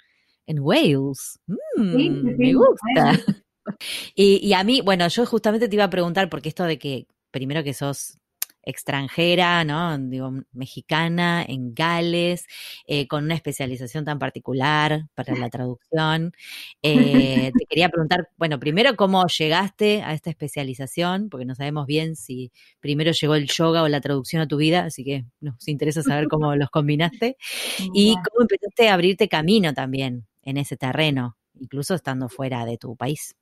Wales. 0.47 1.39
Mm, 1.47 2.37
me 2.37 2.53
gusta. 2.53 3.19
Y, 4.15 4.39
y, 4.45 4.53
a 4.53 4.63
mí, 4.63 4.81
bueno, 4.81 5.07
yo 5.07 5.23
justamente 5.27 5.69
te 5.69 5.75
iba 5.75 5.83
a 5.83 5.89
preguntar, 5.89 6.29
porque 6.29 6.49
esto 6.49 6.63
de 6.63 6.79
que 6.79 7.05
primero 7.29 7.63
que 7.63 7.75
sos 7.75 8.17
extranjera, 8.63 9.63
¿no? 9.63 9.97
Digo, 9.97 10.33
mexicana, 10.51 11.43
en 11.47 11.73
Gales, 11.73 12.45
eh, 12.85 13.07
con 13.07 13.23
una 13.25 13.35
especialización 13.35 14.05
tan 14.05 14.19
particular 14.19 15.05
para 15.15 15.35
la 15.35 15.49
traducción. 15.49 16.33
Eh, 16.81 17.51
te 17.57 17.65
quería 17.65 17.89
preguntar, 17.89 18.29
bueno, 18.37 18.59
primero, 18.59 18.95
¿cómo 18.95 19.25
llegaste 19.27 20.03
a 20.03 20.13
esta 20.13 20.29
especialización? 20.29 21.29
Porque 21.29 21.45
no 21.45 21.55
sabemos 21.55 21.85
bien 21.85 22.15
si 22.15 22.51
primero 22.79 23.11
llegó 23.11 23.35
el 23.35 23.47
yoga 23.47 23.83
o 23.83 23.87
la 23.87 24.01
traducción 24.01 24.41
a 24.41 24.47
tu 24.47 24.57
vida, 24.57 24.85
así 24.85 25.03
que 25.03 25.25
nos 25.39 25.67
interesa 25.67 26.03
saber 26.03 26.27
cómo 26.27 26.55
los 26.55 26.69
combinaste. 26.69 27.37
Y 27.93 28.15
cómo 28.15 28.41
empezaste 28.41 28.89
a 28.89 28.93
abrirte 28.93 29.27
camino 29.27 29.73
también 29.73 30.25
en 30.43 30.57
ese 30.57 30.77
terreno, 30.77 31.37
incluso 31.59 31.95
estando 31.95 32.29
fuera 32.29 32.65
de 32.65 32.77
tu 32.77 32.95
país. 32.95 33.35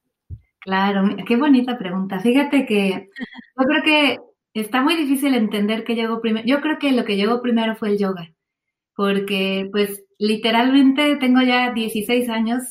Claro, 0.60 1.16
qué 1.26 1.38
bonita 1.38 1.78
pregunta. 1.78 2.20
Fíjate 2.20 2.66
que 2.66 3.10
yo 3.58 3.66
creo 3.66 3.84
que 3.84 4.18
está 4.54 4.82
muy 4.82 4.96
difícil 4.96 5.34
entender 5.34 5.84
qué 5.84 5.96
llegó 5.96 6.22
primero. 6.22 6.46
Yo 6.46 6.62
creo 6.62 6.80
que 6.80 6.92
lo 6.92 7.06
que 7.06 7.16
llegó 7.16 7.42
primero 7.42 7.76
fue 7.76 7.90
el 7.90 7.98
yoga, 7.98 8.34
porque 8.96 9.70
pues 9.72 10.04
literalmente 10.18 11.16
tengo 11.18 11.42
ya 11.42 11.72
16 11.72 12.30
años, 12.30 12.64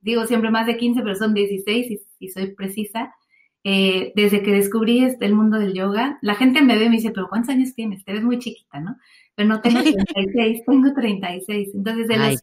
digo 0.00 0.26
siempre 0.26 0.50
más 0.50 0.66
de 0.66 0.76
15, 0.76 1.02
pero 1.02 1.14
son 1.14 1.34
16 1.34 2.00
y, 2.18 2.28
soy 2.28 2.54
precisa. 2.54 3.14
Eh, 3.68 4.12
desde 4.14 4.44
que 4.44 4.52
descubrí 4.52 5.04
este, 5.04 5.26
el 5.26 5.34
mundo 5.34 5.58
del 5.58 5.74
yoga, 5.74 6.18
la 6.22 6.36
gente 6.36 6.62
me 6.62 6.78
ve 6.78 6.84
y 6.84 6.88
me 6.88 6.96
dice, 6.96 7.10
pero 7.10 7.28
¿cuántos 7.28 7.50
años 7.50 7.74
tienes? 7.74 8.04
Te 8.04 8.12
ves 8.12 8.22
muy 8.22 8.38
chiquita, 8.38 8.78
¿no? 8.78 8.96
Pero 9.34 9.48
no 9.48 9.60
tengo 9.60 9.80
36, 9.82 10.62
tengo 10.64 10.94
36. 10.94 11.70
Entonces, 11.74 12.06
de 12.06 12.16
los, 12.16 12.42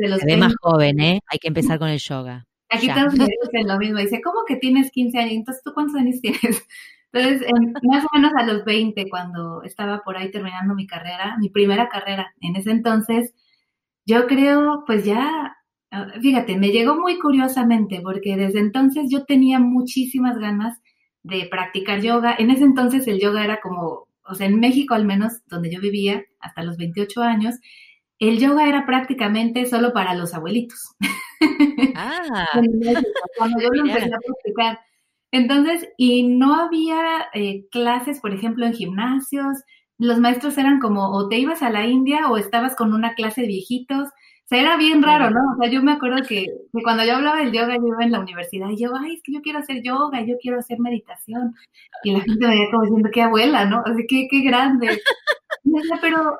de 0.00 0.08
los 0.08 0.20
ve 0.24 0.36
más 0.38 0.54
joven, 0.62 1.00
¿eh? 1.00 1.20
Hay 1.26 1.38
que 1.38 1.48
empezar 1.48 1.78
con 1.78 1.90
el 1.90 1.98
yoga. 1.98 2.46
Aquí 2.70 2.88
todos 2.88 3.14
me 3.18 3.26
dicen 3.26 3.68
lo 3.68 3.78
mismo. 3.78 3.98
Dice, 3.98 4.22
¿cómo 4.22 4.40
que 4.46 4.56
tienes 4.56 4.90
15 4.90 5.18
años? 5.18 5.32
Entonces, 5.32 5.62
¿tú 5.62 5.72
cuántos 5.74 5.96
años 5.96 6.20
tienes? 6.22 6.66
Entonces, 7.14 7.46
más 7.84 8.04
o 8.04 8.08
menos 8.12 8.32
a 8.36 8.42
los 8.42 8.64
20, 8.64 9.08
cuando 9.08 9.62
estaba 9.62 10.02
por 10.02 10.16
ahí 10.16 10.32
terminando 10.32 10.74
mi 10.74 10.86
carrera, 10.86 11.36
mi 11.38 11.48
primera 11.48 11.88
carrera, 11.88 12.34
en 12.40 12.56
ese 12.56 12.72
entonces, 12.72 13.32
yo 14.04 14.26
creo, 14.26 14.82
pues 14.84 15.04
ya, 15.04 15.56
ah, 15.92 16.06
fíjate, 16.20 16.56
me 16.58 16.70
llegó 16.70 16.96
muy 16.96 17.20
curiosamente, 17.20 18.00
porque 18.02 18.36
desde 18.36 18.58
entonces 18.58 19.06
yo 19.10 19.24
tenía 19.24 19.60
muchísimas 19.60 20.38
ganas 20.38 20.80
de 21.22 21.46
practicar 21.48 22.00
yoga. 22.00 22.34
En 22.36 22.50
ese 22.50 22.64
entonces 22.64 23.06
el 23.06 23.20
yoga 23.20 23.44
era 23.44 23.60
como, 23.60 24.08
o 24.26 24.34
sea, 24.34 24.48
en 24.48 24.58
México 24.58 24.94
al 24.94 25.04
menos, 25.04 25.40
donde 25.46 25.72
yo 25.72 25.80
vivía 25.80 26.24
hasta 26.40 26.64
los 26.64 26.76
28 26.78 27.22
años, 27.22 27.54
el 28.18 28.40
yoga 28.40 28.68
era 28.68 28.86
prácticamente 28.86 29.66
solo 29.66 29.92
para 29.92 30.14
los 30.14 30.34
abuelitos. 30.34 30.96
Ah, 31.96 32.48
cuando 33.38 33.60
yo 33.60 33.68
lo 33.70 33.86
empecé 33.86 34.06
a 34.06 34.18
practicar. 34.18 34.80
Entonces, 35.34 35.88
y 35.96 36.28
no 36.28 36.54
había 36.54 37.26
eh, 37.34 37.66
clases, 37.72 38.20
por 38.20 38.32
ejemplo, 38.32 38.66
en 38.66 38.72
gimnasios. 38.72 39.64
Los 39.98 40.20
maestros 40.20 40.56
eran 40.58 40.78
como, 40.78 41.10
o 41.10 41.28
te 41.28 41.38
ibas 41.38 41.60
a 41.64 41.70
la 41.70 41.84
India 41.84 42.30
o 42.30 42.36
estabas 42.36 42.76
con 42.76 42.94
una 42.94 43.14
clase 43.14 43.40
de 43.40 43.48
viejitos. 43.48 44.10
O 44.10 44.46
sea, 44.46 44.60
era 44.60 44.76
bien 44.76 45.02
raro, 45.02 45.30
¿no? 45.30 45.40
O 45.52 45.56
sea, 45.60 45.68
yo 45.68 45.82
me 45.82 45.90
acuerdo 45.90 46.22
que, 46.28 46.46
cuando 46.84 47.04
yo 47.04 47.16
hablaba 47.16 47.38
del 47.38 47.50
yoga, 47.50 47.74
yo 47.74 47.84
iba 47.84 48.04
en 48.04 48.12
la 48.12 48.20
universidad 48.20 48.68
y 48.70 48.80
yo, 48.80 48.92
ay, 48.96 49.14
es 49.14 49.22
que 49.24 49.32
yo 49.32 49.42
quiero 49.42 49.58
hacer 49.58 49.82
yoga, 49.82 50.24
yo 50.24 50.36
quiero 50.40 50.60
hacer 50.60 50.78
meditación. 50.78 51.52
Y 52.04 52.12
la 52.12 52.20
gente 52.20 52.46
me 52.46 52.54
veía 52.54 52.70
como 52.70 52.84
diciendo, 52.84 53.08
qué 53.12 53.22
abuela, 53.22 53.64
¿no? 53.64 53.82
Así 53.84 54.06
que, 54.06 54.28
qué 54.30 54.40
grande. 54.42 55.00
pero 56.00 56.38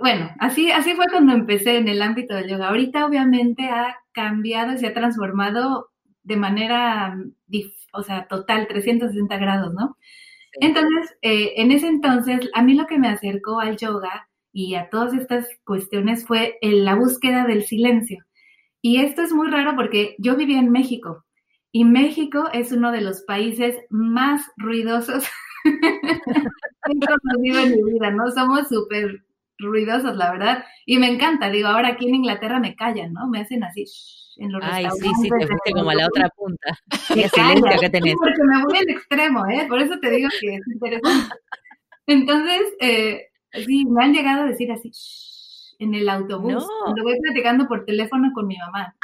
bueno, 0.00 0.30
así, 0.38 0.70
así 0.70 0.94
fue 0.94 1.04
cuando 1.10 1.34
empecé 1.34 1.76
en 1.76 1.88
el 1.88 2.00
ámbito 2.00 2.34
del 2.36 2.48
yoga. 2.48 2.68
Ahorita 2.70 3.04
obviamente 3.04 3.64
ha 3.68 3.98
cambiado 4.12 4.72
y 4.72 4.78
se 4.78 4.86
ha 4.86 4.94
transformado 4.94 5.90
de 6.30 6.36
manera, 6.36 7.18
o 7.92 8.02
sea, 8.04 8.28
total, 8.28 8.68
360 8.68 9.36
grados, 9.36 9.74
¿no? 9.74 9.96
Entonces, 10.60 11.16
eh, 11.22 11.54
en 11.56 11.72
ese 11.72 11.88
entonces, 11.88 12.48
a 12.54 12.62
mí 12.62 12.74
lo 12.74 12.86
que 12.86 12.98
me 13.00 13.08
acercó 13.08 13.58
al 13.58 13.76
yoga 13.76 14.28
y 14.52 14.76
a 14.76 14.88
todas 14.90 15.12
estas 15.12 15.48
cuestiones 15.64 16.24
fue 16.24 16.56
la 16.62 16.94
búsqueda 16.94 17.46
del 17.46 17.64
silencio. 17.64 18.24
Y 18.80 19.00
esto 19.00 19.22
es 19.22 19.32
muy 19.32 19.50
raro 19.50 19.74
porque 19.74 20.14
yo 20.18 20.36
vivía 20.36 20.60
en 20.60 20.70
México 20.70 21.24
y 21.72 21.84
México 21.84 22.44
es 22.52 22.70
uno 22.70 22.92
de 22.92 23.00
los 23.00 23.22
países 23.22 23.76
más 23.90 24.46
ruidosos 24.56 25.24
que 25.64 26.92
he 26.92 27.06
conocido 27.06 27.60
en 27.64 27.70
mi 27.74 27.92
vida, 27.92 28.12
¿no? 28.12 28.30
Somos 28.30 28.68
súper 28.68 29.24
ruidosos, 29.60 30.16
la 30.16 30.32
verdad. 30.32 30.64
Y 30.86 30.98
me 30.98 31.08
encanta, 31.08 31.50
digo, 31.50 31.68
ahora 31.68 31.88
aquí 31.88 32.08
en 32.08 32.16
Inglaterra 32.16 32.58
me 32.60 32.74
callan, 32.74 33.12
¿no? 33.12 33.28
Me 33.28 33.40
hacen 33.40 33.64
así 33.64 33.84
en 34.36 34.52
los 34.52 34.62
Ay, 34.64 34.86
sí, 35.00 35.08
sí, 35.20 35.28
te 35.28 35.46
fuiste 35.46 35.72
como 35.72 35.90
a 35.90 35.94
la 35.94 36.06
otra 36.06 36.28
punta. 36.30 36.78
Qué 37.14 37.28
silencio 37.28 37.80
que 37.80 37.90
tenés. 37.90 38.14
Porque 38.18 38.42
me 38.42 38.64
voy 38.64 38.78
al 38.78 38.88
extremo, 38.88 39.46
¿eh? 39.46 39.66
Por 39.68 39.80
eso 39.80 39.98
te 40.00 40.10
digo 40.10 40.28
que 40.40 40.54
es 40.54 40.62
interesante. 40.72 41.34
Entonces, 42.06 42.62
eh, 42.80 43.28
sí, 43.52 43.84
me 43.86 44.04
han 44.04 44.12
llegado 44.12 44.42
a 44.42 44.46
decir 44.46 44.72
así, 44.72 44.90
en 45.78 45.94
el 45.94 46.08
autobús, 46.08 46.54
no. 46.54 46.66
cuando 46.84 47.02
voy 47.02 47.18
platicando 47.20 47.68
por 47.68 47.84
teléfono 47.84 48.30
con 48.34 48.46
mi 48.46 48.56
mamá. 48.56 48.94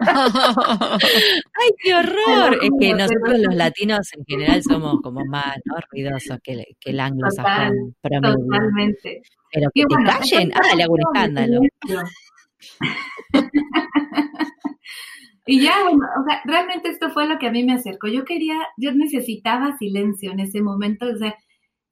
¡Ay, 0.00 1.70
qué 1.82 1.94
horror! 1.94 2.58
Es 2.62 2.70
que 2.78 2.94
nosotros 2.94 3.38
los 3.38 3.54
latinos 3.54 4.12
en 4.12 4.24
general 4.24 4.62
somos 4.62 5.00
como 5.02 5.24
más 5.24 5.56
ruidosos 5.90 6.38
que, 6.42 6.64
que 6.80 6.90
el 6.90 7.00
anglosajón. 7.00 7.94
Totalmente. 8.02 9.22
Pero 9.52 9.70
que 9.74 9.84
te 9.84 9.94
callen, 10.04 10.52
ah, 10.54 10.74
le 10.76 10.82
hago 10.82 10.94
un 10.94 11.00
escándalo. 11.00 11.60
y 15.46 15.62
ya, 15.62 15.82
bueno, 15.82 16.06
o 16.20 16.24
sea, 16.28 16.42
realmente 16.44 16.88
esto 16.88 17.10
fue 17.10 17.26
lo 17.26 17.38
que 17.38 17.46
a 17.46 17.52
mí 17.52 17.64
me 17.64 17.74
acercó. 17.74 18.08
Yo 18.08 18.24
quería, 18.24 18.56
yo 18.76 18.92
necesitaba 18.92 19.76
silencio 19.78 20.32
en 20.32 20.40
ese 20.40 20.62
momento, 20.62 21.06
o 21.06 21.16
sea, 21.16 21.36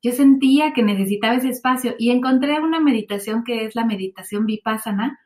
yo 0.02 0.12
sentía 0.12 0.75
que 0.75 0.82
necesitaba 0.82 1.37
ese 1.37 1.49
espacio 1.49 1.94
y 1.99 2.11
encontré 2.11 2.61
una 2.61 2.78
meditación 2.78 3.42
que 3.42 3.64
es 3.64 3.75
la 3.75 3.87
meditación 3.87 4.44
vipassana, 4.44 5.18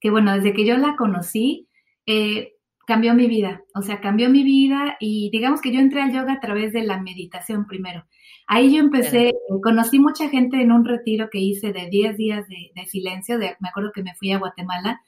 que 0.00 0.10
bueno, 0.10 0.34
desde 0.34 0.52
que 0.52 0.64
yo 0.64 0.76
la 0.76 0.96
conocí, 0.96 1.68
eh, 2.06 2.54
cambió 2.86 3.14
mi 3.14 3.26
vida, 3.28 3.62
o 3.74 3.82
sea, 3.82 4.00
cambió 4.00 4.30
mi 4.30 4.42
vida 4.42 4.96
y 4.98 5.30
digamos 5.30 5.60
que 5.60 5.72
yo 5.72 5.78
entré 5.78 6.02
al 6.02 6.12
yoga 6.12 6.32
a 6.34 6.40
través 6.40 6.72
de 6.72 6.82
la 6.82 7.00
meditación 7.00 7.66
primero. 7.66 8.04
Ahí 8.48 8.74
yo 8.74 8.80
empecé, 8.80 9.28
eh, 9.28 9.34
conocí 9.62 10.00
mucha 10.00 10.28
gente 10.28 10.60
en 10.60 10.72
un 10.72 10.84
retiro 10.84 11.28
que 11.30 11.38
hice 11.38 11.72
de 11.72 11.88
10 11.88 12.16
días 12.16 12.46
de, 12.48 12.86
silencio, 12.86 13.38
de, 13.38 13.56
me 13.60 13.68
acuerdo 13.68 13.92
que 13.94 14.02
me 14.02 14.14
fui 14.16 14.32
a 14.32 14.38
Guatemala 14.38 15.00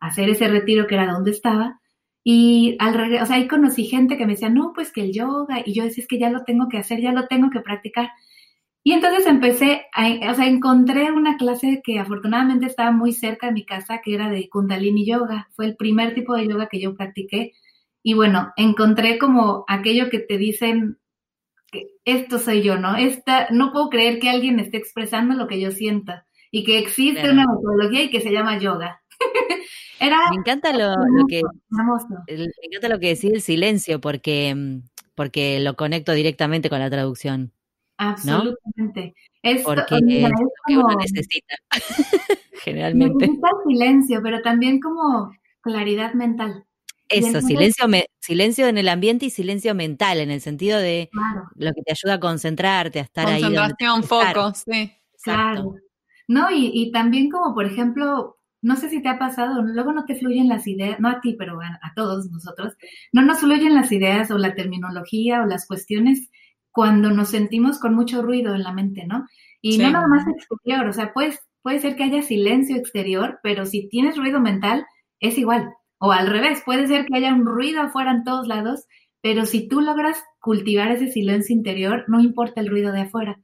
a 0.00 0.06
hacer 0.08 0.28
ese 0.30 0.48
retiro 0.48 0.86
que 0.88 0.96
era 0.96 1.12
donde 1.12 1.30
estaba, 1.30 1.80
y 2.24 2.76
al 2.80 2.94
regreso, 2.94 3.22
o 3.22 3.26
sea, 3.26 3.36
ahí 3.36 3.48
conocí 3.48 3.84
gente 3.84 4.18
que 4.18 4.26
me 4.26 4.32
decía, 4.32 4.50
no, 4.50 4.72
pues 4.74 4.92
que 4.92 5.02
el 5.02 5.12
yoga, 5.12 5.62
y 5.64 5.72
yo 5.72 5.84
decía, 5.84 6.02
es 6.02 6.08
que 6.08 6.18
ya 6.18 6.30
lo 6.30 6.44
tengo 6.44 6.68
que 6.68 6.78
hacer, 6.78 7.00
ya 7.00 7.12
lo 7.12 7.26
tengo 7.26 7.50
que 7.50 7.60
practicar. 7.60 8.10
Y 8.88 8.92
entonces 8.92 9.26
empecé, 9.26 9.84
a, 9.92 10.30
o 10.30 10.34
sea, 10.34 10.46
encontré 10.46 11.12
una 11.12 11.36
clase 11.36 11.82
que 11.84 11.98
afortunadamente 11.98 12.64
estaba 12.64 12.90
muy 12.90 13.12
cerca 13.12 13.48
de 13.48 13.52
mi 13.52 13.66
casa, 13.66 14.00
que 14.02 14.14
era 14.14 14.30
de 14.30 14.48
Kundalini 14.48 15.04
Yoga. 15.04 15.50
Fue 15.54 15.66
el 15.66 15.76
primer 15.76 16.14
tipo 16.14 16.34
de 16.34 16.48
yoga 16.48 16.68
que 16.70 16.80
yo 16.80 16.94
practiqué. 16.94 17.52
Y 18.02 18.14
bueno, 18.14 18.50
encontré 18.56 19.18
como 19.18 19.66
aquello 19.68 20.08
que 20.08 20.20
te 20.20 20.38
dicen, 20.38 20.98
que 21.70 21.88
esto 22.06 22.38
soy 22.38 22.62
yo, 22.62 22.78
¿no? 22.78 22.96
Esta, 22.96 23.48
no 23.50 23.72
puedo 23.72 23.90
creer 23.90 24.20
que 24.20 24.30
alguien 24.30 24.58
esté 24.58 24.78
expresando 24.78 25.34
lo 25.34 25.48
que 25.48 25.60
yo 25.60 25.70
sienta 25.70 26.26
y 26.50 26.64
que 26.64 26.78
existe 26.78 27.30
una 27.30 27.44
metodología 27.46 28.04
y 28.04 28.10
que 28.10 28.22
se 28.22 28.32
llama 28.32 28.58
yoga. 28.58 29.02
Era 30.00 30.30
me 30.30 30.36
encanta 30.36 30.72
lo, 30.72 30.94
que 31.28 31.42
me 31.68 32.44
encanta 32.62 32.88
lo 32.88 32.98
que 32.98 33.08
decía 33.08 33.32
el 33.34 33.42
silencio 33.42 34.00
porque 34.00 34.80
porque 35.14 35.60
lo 35.60 35.76
conecto 35.76 36.12
directamente 36.12 36.70
con 36.70 36.78
la 36.78 36.88
traducción. 36.88 37.52
Absolutamente. 37.98 39.14
Porque 39.64 39.96
es 39.96 40.22
lo 40.22 40.50
que 40.66 40.76
uno 40.76 40.96
necesita, 40.96 41.54
generalmente. 42.62 43.26
Necesita 43.26 43.48
silencio, 43.66 44.20
pero 44.22 44.40
también 44.42 44.80
como 44.80 45.32
claridad 45.60 46.14
mental. 46.14 46.64
Eso, 47.08 47.40
silencio, 47.40 47.86
silencio 48.20 48.66
en 48.66 48.78
el 48.78 48.88
ambiente 48.88 49.26
y 49.26 49.30
silencio 49.30 49.74
mental, 49.74 50.18
en 50.18 50.30
el 50.30 50.40
sentido 50.40 50.78
de 50.78 51.08
lo 51.54 51.72
que 51.72 51.82
te 51.82 51.92
ayuda 51.92 52.14
a 52.14 52.20
concentrarte, 52.20 52.98
a 52.98 53.02
estar 53.02 53.26
ahí. 53.26 53.40
Concentración, 53.40 54.02
foco, 54.04 54.52
sí. 54.54 54.92
Claro. 55.22 55.74
No, 56.28 56.50
y, 56.50 56.70
y, 56.74 56.92
también 56.92 57.30
como, 57.30 57.54
por 57.54 57.64
ejemplo, 57.64 58.36
no 58.60 58.76
sé 58.76 58.90
si 58.90 59.02
te 59.02 59.08
ha 59.08 59.18
pasado, 59.18 59.62
luego 59.62 59.92
no 59.92 60.04
te 60.04 60.16
fluyen 60.16 60.48
las 60.48 60.66
ideas, 60.66 61.00
no 61.00 61.08
a 61.08 61.20
ti, 61.20 61.34
pero 61.38 61.58
a, 61.62 61.78
a 61.82 61.94
todos 61.94 62.30
nosotros, 62.30 62.76
no 63.12 63.22
nos 63.22 63.40
fluyen 63.40 63.74
las 63.74 63.90
ideas 63.90 64.30
o 64.30 64.36
la 64.36 64.54
terminología 64.54 65.42
o 65.42 65.46
las 65.46 65.66
cuestiones 65.66 66.28
cuando 66.72 67.10
nos 67.10 67.30
sentimos 67.30 67.78
con 67.78 67.94
mucho 67.94 68.22
ruido 68.22 68.54
en 68.54 68.62
la 68.62 68.72
mente, 68.72 69.06
¿no? 69.06 69.26
Y 69.60 69.78
no 69.78 69.90
nada 69.90 70.06
más 70.06 70.26
exterior, 70.28 70.86
o 70.86 70.92
sea, 70.92 71.12
pues, 71.12 71.38
puede 71.62 71.80
ser 71.80 71.96
que 71.96 72.04
haya 72.04 72.22
silencio 72.22 72.76
exterior, 72.76 73.40
pero 73.42 73.66
si 73.66 73.88
tienes 73.88 74.16
ruido 74.16 74.40
mental, 74.40 74.86
es 75.20 75.36
igual. 75.38 75.70
O 75.98 76.12
al 76.12 76.28
revés, 76.28 76.62
puede 76.64 76.86
ser 76.86 77.06
que 77.06 77.16
haya 77.16 77.34
un 77.34 77.44
ruido 77.44 77.82
afuera 77.82 78.12
en 78.12 78.24
todos 78.24 78.46
lados, 78.46 78.86
pero 79.20 79.46
si 79.46 79.68
tú 79.68 79.80
logras 79.80 80.22
cultivar 80.40 80.92
ese 80.92 81.08
silencio 81.10 81.54
interior, 81.54 82.04
no 82.06 82.20
importa 82.20 82.60
el 82.60 82.68
ruido 82.68 82.92
de 82.92 83.02
afuera. 83.02 83.40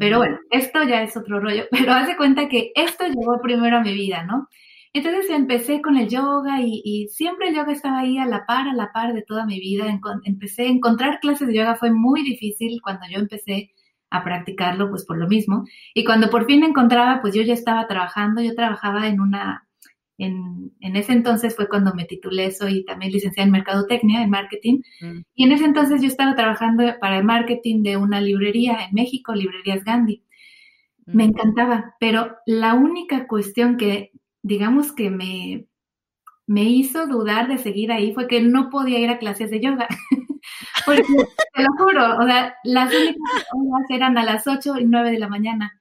Pero 0.00 0.18
bueno, 0.18 0.38
esto 0.50 0.82
ya 0.82 1.02
es 1.02 1.16
otro 1.16 1.38
rollo, 1.38 1.64
pero 1.70 1.92
hace 1.92 2.16
cuenta 2.16 2.48
que 2.48 2.72
esto 2.74 3.04
llegó 3.06 3.40
primero 3.40 3.76
a 3.76 3.82
mi 3.82 3.92
vida, 3.92 4.24
¿no? 4.24 4.48
Entonces 4.96 5.28
empecé 5.28 5.82
con 5.82 5.98
el 5.98 6.08
yoga 6.08 6.62
y, 6.62 7.08
siempre 7.10 7.48
el 7.48 7.54
yoga 7.54 7.70
estaba 7.70 7.98
ahí 7.98 8.16
a 8.16 8.24
la 8.24 8.46
par, 8.46 8.66
a 8.66 8.72
la 8.72 8.92
par 8.92 9.12
de 9.12 9.20
toda 9.20 9.44
mi 9.44 9.60
vida. 9.60 9.84
empecé 10.24 10.62
a 10.62 10.68
encontrar 10.68 11.20
clases 11.20 11.48
de 11.48 11.54
yoga, 11.54 11.76
fue 11.76 11.90
muy 11.90 12.22
difícil 12.22 12.80
cuando 12.82 13.02
yo 13.10 13.18
empecé 13.18 13.72
a 14.08 14.24
practicarlo, 14.24 14.88
pues 14.88 15.04
por 15.04 15.18
lo 15.18 15.28
mismo. 15.28 15.64
Y 15.92 16.04
cuando 16.04 16.30
por 16.30 16.46
fin 16.46 16.64
encontraba, 16.64 17.20
pues 17.20 17.34
yo 17.34 17.42
ya 17.42 17.52
estaba 17.52 17.86
trabajando, 17.86 18.40
yo 18.40 18.54
trabajaba 18.54 19.06
en 19.06 19.20
una, 19.20 19.68
en, 20.16 20.72
en 20.80 20.96
ese 20.96 21.12
entonces 21.12 21.54
fue 21.54 21.68
cuando 21.68 21.92
me 21.92 22.06
titulé, 22.06 22.50
soy 22.50 22.82
también 22.86 23.12
licenciada 23.12 23.46
en 23.46 23.52
Mercadotecnia, 23.52 24.22
en 24.22 24.30
Marketing, 24.30 24.80
mm. 25.02 25.18
y 25.34 25.44
en 25.44 25.52
ese 25.52 25.66
entonces 25.66 26.00
yo 26.00 26.08
estaba 26.08 26.34
trabajando 26.34 26.84
para 27.02 27.18
el 27.18 27.24
marketing 27.24 27.82
de 27.82 27.98
una 27.98 28.22
librería 28.22 28.78
en 28.86 28.94
México, 28.94 29.34
Librerías 29.34 29.84
Gandhi. 29.84 30.22
Me 31.04 31.26
mm. 31.26 31.28
encantaba, 31.28 31.94
pero 32.00 32.36
la 32.46 32.72
única 32.72 33.26
cuestión 33.26 33.76
que 33.76 34.12
digamos 34.46 34.92
que 34.92 35.10
me, 35.10 35.66
me 36.46 36.62
hizo 36.62 37.08
dudar 37.08 37.48
de 37.48 37.58
seguir 37.58 37.90
ahí 37.90 38.14
fue 38.14 38.28
que 38.28 38.40
no 38.40 38.70
podía 38.70 39.00
ir 39.00 39.10
a 39.10 39.18
clases 39.18 39.50
de 39.50 39.60
yoga. 39.60 39.88
Porque, 40.86 41.02
te 41.02 41.62
lo 41.62 41.72
juro, 41.76 42.18
o 42.18 42.24
sea, 42.24 42.54
las 42.62 42.94
únicas 42.94 43.44
horas 43.52 43.90
eran 43.90 44.16
a 44.16 44.22
las 44.22 44.46
8 44.46 44.78
y 44.78 44.84
9 44.84 45.10
de 45.10 45.18
la 45.18 45.28
mañana. 45.28 45.80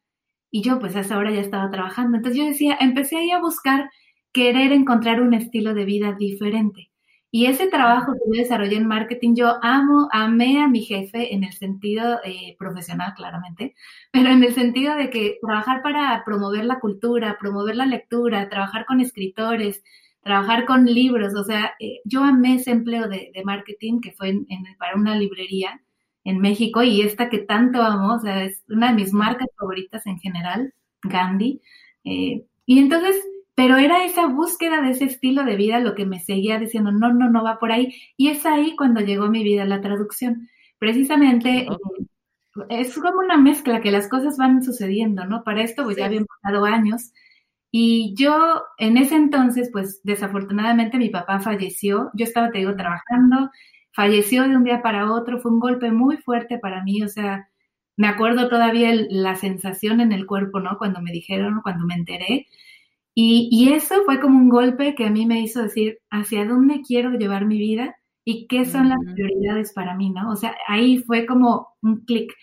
Y 0.49 0.63
yo, 0.63 0.79
pues 0.79 0.95
a 0.95 1.01
esa 1.01 1.17
hora 1.17 1.31
ya 1.31 1.41
estaba 1.41 1.69
trabajando. 1.69 2.17
Entonces 2.17 2.41
yo 2.41 2.47
decía, 2.47 2.75
empecé 2.79 3.17
ahí 3.17 3.29
a 3.29 3.39
buscar 3.39 3.91
querer 4.31 4.71
encontrar 4.71 5.21
un 5.21 5.35
estilo 5.35 5.75
de 5.75 5.85
vida 5.85 6.13
diferente. 6.13 6.89
Y 7.35 7.47
ese 7.47 7.67
trabajo 7.67 8.13
que 8.13 8.19
yo 8.33 8.43
desarrollé 8.43 8.77
en 8.77 8.87
marketing, 8.87 9.35
yo 9.35 9.55
amo, 9.61 10.07
amé 10.13 10.61
a 10.61 10.69
mi 10.69 10.83
jefe 10.83 11.33
en 11.33 11.43
el 11.43 11.51
sentido 11.51 12.21
eh, 12.23 12.55
profesional, 12.57 13.13
claramente, 13.13 13.75
pero 14.09 14.29
en 14.29 14.41
el 14.41 14.53
sentido 14.53 14.95
de 14.95 15.09
que 15.09 15.37
trabajar 15.41 15.81
para 15.81 16.23
promover 16.23 16.63
la 16.63 16.79
cultura, 16.79 17.35
promover 17.37 17.75
la 17.75 17.87
lectura, 17.87 18.47
trabajar 18.47 18.85
con 18.85 19.01
escritores, 19.01 19.83
trabajar 20.21 20.63
con 20.63 20.85
libros, 20.85 21.35
o 21.35 21.43
sea, 21.43 21.73
eh, 21.77 21.99
yo 22.05 22.23
amé 22.23 22.55
ese 22.55 22.71
empleo 22.71 23.09
de, 23.09 23.33
marketing 23.43 23.99
que 23.99 24.13
fue 24.13 24.29
en, 24.29 24.47
para 24.79 24.95
una 24.95 25.17
librería 25.17 25.81
en 26.23 26.39
México 26.39 26.83
y 26.83 27.01
esta 27.01 27.27
que 27.27 27.39
tanto 27.39 27.81
amo, 27.81 28.15
o 28.15 28.19
sea, 28.19 28.45
es 28.45 28.63
una 28.69 28.91
de 28.91 28.95
mis 28.95 29.11
marcas 29.11 29.49
favoritas 29.59 30.07
en 30.07 30.19
general, 30.19 30.73
Gandhi. 31.03 31.59
Eh, 32.05 32.45
y 32.65 32.79
entonces 32.79 33.21
pero 33.55 33.77
era 33.77 34.03
esa 34.05 34.27
búsqueda 34.27 34.81
de 34.81 34.91
ese 34.91 35.05
estilo 35.05 35.45
de 35.45 35.55
vida 35.55 35.79
lo 35.79 35.95
que 35.95 36.05
me 36.05 36.19
seguía 36.19 36.59
diciendo, 36.59 36.91
no, 36.91 37.13
no, 37.13 37.29
no 37.29 37.43
va 37.43 37.57
por 37.57 37.71
ahí. 37.71 37.95
Y 38.17 38.27
es 38.29 38.45
ahí 38.45 38.75
cuando 38.75 39.01
llegó 39.01 39.29
mi 39.29 39.43
vida 39.43 39.65
la 39.65 39.81
traducción. 39.81 40.49
Precisamente 40.77 41.67
eh, 41.67 41.67
es 42.69 42.95
como 42.95 43.19
una 43.19 43.37
mezcla 43.37 43.81
que 43.81 43.91
las 43.91 44.09
cosas 44.09 44.37
van 44.37 44.61
sucediendo, 44.63 45.25
¿no? 45.25 45.43
Para 45.43 45.63
esto 45.63 45.83
pues 45.85 45.97
ya 45.97 46.05
habían 46.05 46.25
pasado 46.25 46.65
años. 46.65 47.13
Y 47.71 48.13
yo 48.15 48.63
en 48.77 48.97
ese 48.97 49.15
entonces, 49.15 49.69
pues 49.71 50.01
desafortunadamente 50.03 50.97
mi 50.97 51.09
papá 51.09 51.39
falleció. 51.39 52.11
Yo 52.13 52.25
estaba, 52.25 52.51
te 52.51 52.59
digo, 52.59 52.75
trabajando. 52.75 53.51
Falleció 53.93 54.43
de 54.43 54.55
un 54.57 54.63
día 54.63 54.81
para 54.81 55.11
otro. 55.11 55.39
Fue 55.39 55.51
un 55.51 55.59
golpe 55.59 55.91
muy 55.91 56.17
fuerte 56.17 56.57
para 56.59 56.83
mí. 56.83 57.03
O 57.03 57.07
sea, 57.09 57.49
me 57.97 58.07
acuerdo 58.07 58.49
todavía 58.49 58.91
la 59.09 59.35
sensación 59.35 60.01
en 60.01 60.11
el 60.11 60.25
cuerpo, 60.25 60.59
¿no? 60.59 60.77
Cuando 60.77 61.01
me 61.01 61.11
dijeron, 61.11 61.61
cuando 61.63 61.85
me 61.85 61.95
enteré. 61.95 62.47
Y, 63.17 63.69
eso 63.71 64.03
fue 64.03 64.19
como 64.19 64.37
un 64.37 64.49
golpe 64.49 64.93
que 64.93 65.05
a 65.05 65.09
mí 65.09 65.25
me 65.25 65.39
hizo 65.39 65.63
decir 65.63 65.99
hacia 66.11 66.43
dónde 66.45 66.81
quiero 66.85 67.11
llevar 67.11 67.45
mi 67.45 67.57
vida 67.57 67.95
y 68.25 68.45
qué 68.47 68.65
son 68.65 68.89
las 68.89 68.99
prioridades 69.13 69.71
para 69.73 69.95
mí, 69.95 70.09
¿no? 70.09 70.31
O 70.31 70.35
sea, 70.35 70.53
ahí 70.67 70.97
fue 70.97 71.25
como 71.25 71.69
un 71.81 72.03
clic. 72.03 72.33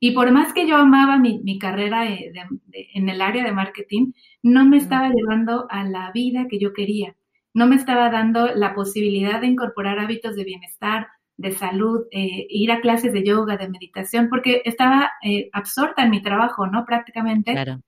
Y 0.00 0.12
por 0.12 0.30
más 0.32 0.54
que 0.54 0.66
yo 0.66 0.76
amaba 0.76 1.18
mi, 1.18 1.58
carrera 1.58 2.06
en 2.08 3.08
el 3.10 3.20
área 3.20 3.44
de 3.44 3.52
marketing, 3.52 4.12
no 4.42 4.64
me 4.64 4.78
estaba 4.78 5.10
llevando 5.10 5.66
a 5.70 5.84
la 5.84 6.10
vida 6.12 6.46
que 6.48 6.58
yo 6.58 6.72
quería. 6.72 7.14
No 7.52 7.66
me 7.66 7.76
estaba 7.76 8.10
dando 8.10 8.54
la 8.54 8.74
posibilidad 8.74 9.38
de 9.40 9.48
incorporar 9.48 9.98
hábitos 9.98 10.34
de 10.34 10.44
bienestar, 10.44 11.08
de 11.36 11.52
salud, 11.52 12.06
eh, 12.10 12.46
ir 12.48 12.72
a 12.72 12.80
clases 12.80 13.12
de 13.12 13.22
yoga, 13.22 13.58
de 13.58 13.68
meditación, 13.68 14.28
porque 14.30 14.62
estaba 14.64 15.10
eh, 15.22 15.50
absorta 15.52 16.04
en 16.04 16.10
mi 16.10 16.22
trabajo, 16.22 16.66
¿no? 16.66 16.86
Prácticamente. 16.86 17.52
Claro 17.52 17.82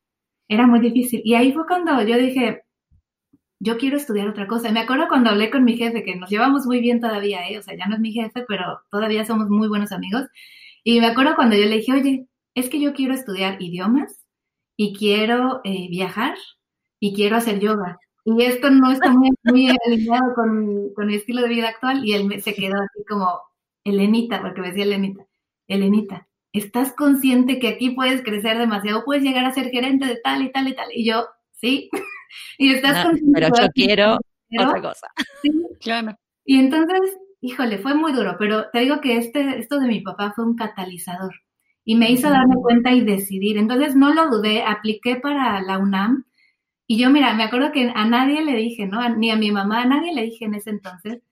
era 0.49 0.67
muy 0.67 0.81
difícil. 0.81 1.23
Y 1.25 1.35
ahí 1.35 1.53
fue 1.53 1.67
cuando 1.67 2.03
yo 2.03 2.17
dije, 2.17 2.65
yo 3.61 3.79
quiero 3.79 3.97
estudiar 3.97 4.29
otra 4.29 4.47
cosa. 4.47 4.71
Me 4.73 4.81
acuerdo 4.81 5.09
cuando 5.09 5.31
hablé 5.31 5.51
con 5.51 5.65
mi 5.65 5.77
jefe, 5.77 6.05
que 6.05 6.17
nos 6.17 6.31
llevamos 6.31 6.67
muy 6.67 6.81
bien 6.81 7.01
todavía, 7.01 7.49
¿eh? 7.49 7.59
o 7.59 7.63
sea, 7.63 7.77
ya 7.77 7.87
no 7.87 7.95
es 7.95 8.01
mi 8.01 8.13
jefe, 8.13 8.45
pero 8.47 8.81
todavía 8.91 9.25
somos 9.25 9.49
muy 9.49 9.69
buenos 9.69 9.93
amigos. 9.93 10.25
Y 10.85 11.01
me 11.01 11.07
acuerdo 11.07 11.35
cuando 11.37 11.57
yo 11.57 11.65
le 11.65 11.79
dije, 11.79 11.93
oye, 11.93 12.29
es 12.55 12.69
que 12.69 12.81
yo 12.81 12.93
quiero 12.95 13.15
estudiar 13.15 13.61
idiomas 13.63 14.25
y 14.77 14.95
quiero 14.95 15.61
eh, 15.65 15.89
viajar 15.91 16.37
y 17.01 17.15
quiero 17.15 17.37
hacer 17.37 17.61
yoga. 17.61 17.99
Y 18.25 18.43
esto 18.45 18.71
no 18.71 18.91
está 18.91 19.11
muy, 19.11 19.31
muy 19.45 19.69
alineado 19.69 20.35
con, 20.35 20.93
con, 20.95 21.07
mi 21.07 21.15
estilo 21.17 21.43
de 21.43 21.49
vida 21.49 21.69
actual. 21.69 22.05
Y 22.05 22.15
él 22.15 22.43
se 22.43 22.55
quedó 22.55 22.75
así 22.77 23.05
como, 23.09 23.41
Elenita, 23.85 24.41
porque 24.43 24.61
me 24.61 24.69
decía 24.69 24.85
Elenita, 24.85 25.27
Elenita, 25.69 26.29
¿estás 26.55 26.93
consciente 26.93 27.59
que 27.59 27.69
aquí 27.69 27.90
puedes 27.90 28.23
crecer 28.23 28.57
demasiado? 28.57 29.05
Puedes 29.05 29.23
llegar 29.23 29.45
a 29.45 29.53
ser 29.53 29.71
gerente 29.71 30.07
de 30.07 30.17
tal 30.23 30.43
y 30.43 30.51
tal 30.51 30.69
y 30.69 30.75
tal. 30.75 30.88
Y 30.95 31.05
yo, 31.05 31.27
sí. 31.53 31.90
y 32.59 32.73
estás 32.73 33.05
consciente. 33.05 33.33
Pero 33.35 33.49
yo 33.49 33.69
quiero 33.75 34.19
otra 34.59 34.81
cosa. 34.81 35.09
Sí, 35.43 35.51
claro. 35.81 36.17
Y 36.47 36.59
entonces, 36.59 37.19
híjole, 37.40 37.79
fue 37.79 37.95
muy 37.95 38.12
duro, 38.12 38.37
pero 38.38 38.71
te 38.71 38.81
digo 38.81 39.01
que 39.01 39.17
este, 39.17 39.59
esto 39.59 39.79
de 39.79 39.88
mi 39.88 40.01
papá 40.01 40.33
fue 40.35 40.45
un 40.45 40.57
catalizador 40.57 41.35
y 41.85 41.97
me 41.97 42.11
hizo 42.11 42.31
darme 42.31 42.55
cuenta 42.57 42.93
y 42.93 43.01
decidir. 43.01 43.59
Entonces 43.59 43.97
no 43.97 44.14
lo 44.14 44.29
dudé, 44.29 44.62
apliqué 44.62 45.17
para 45.17 45.61
la 45.61 45.79
UNAM 45.79 46.25
y 46.87 46.99
yo, 46.99 47.11
mira, 47.11 47.35
me 47.35 47.45
acuerdo 47.45 47.73
que 47.73 47.90
a 47.95 48.07
nadie 48.07 48.45
le 48.45 48.55
dije, 48.57 48.87
¿no? 48.87 49.09
Ni 49.17 49.31
a 49.31 49.37
mi 49.37 49.51
mamá, 49.51 49.83
a 49.83 49.87
nadie 49.87 50.14
le 50.14 50.23
dije 50.23 50.45
en 50.45 50.55
ese 50.55 50.71
entonces, 50.71 51.23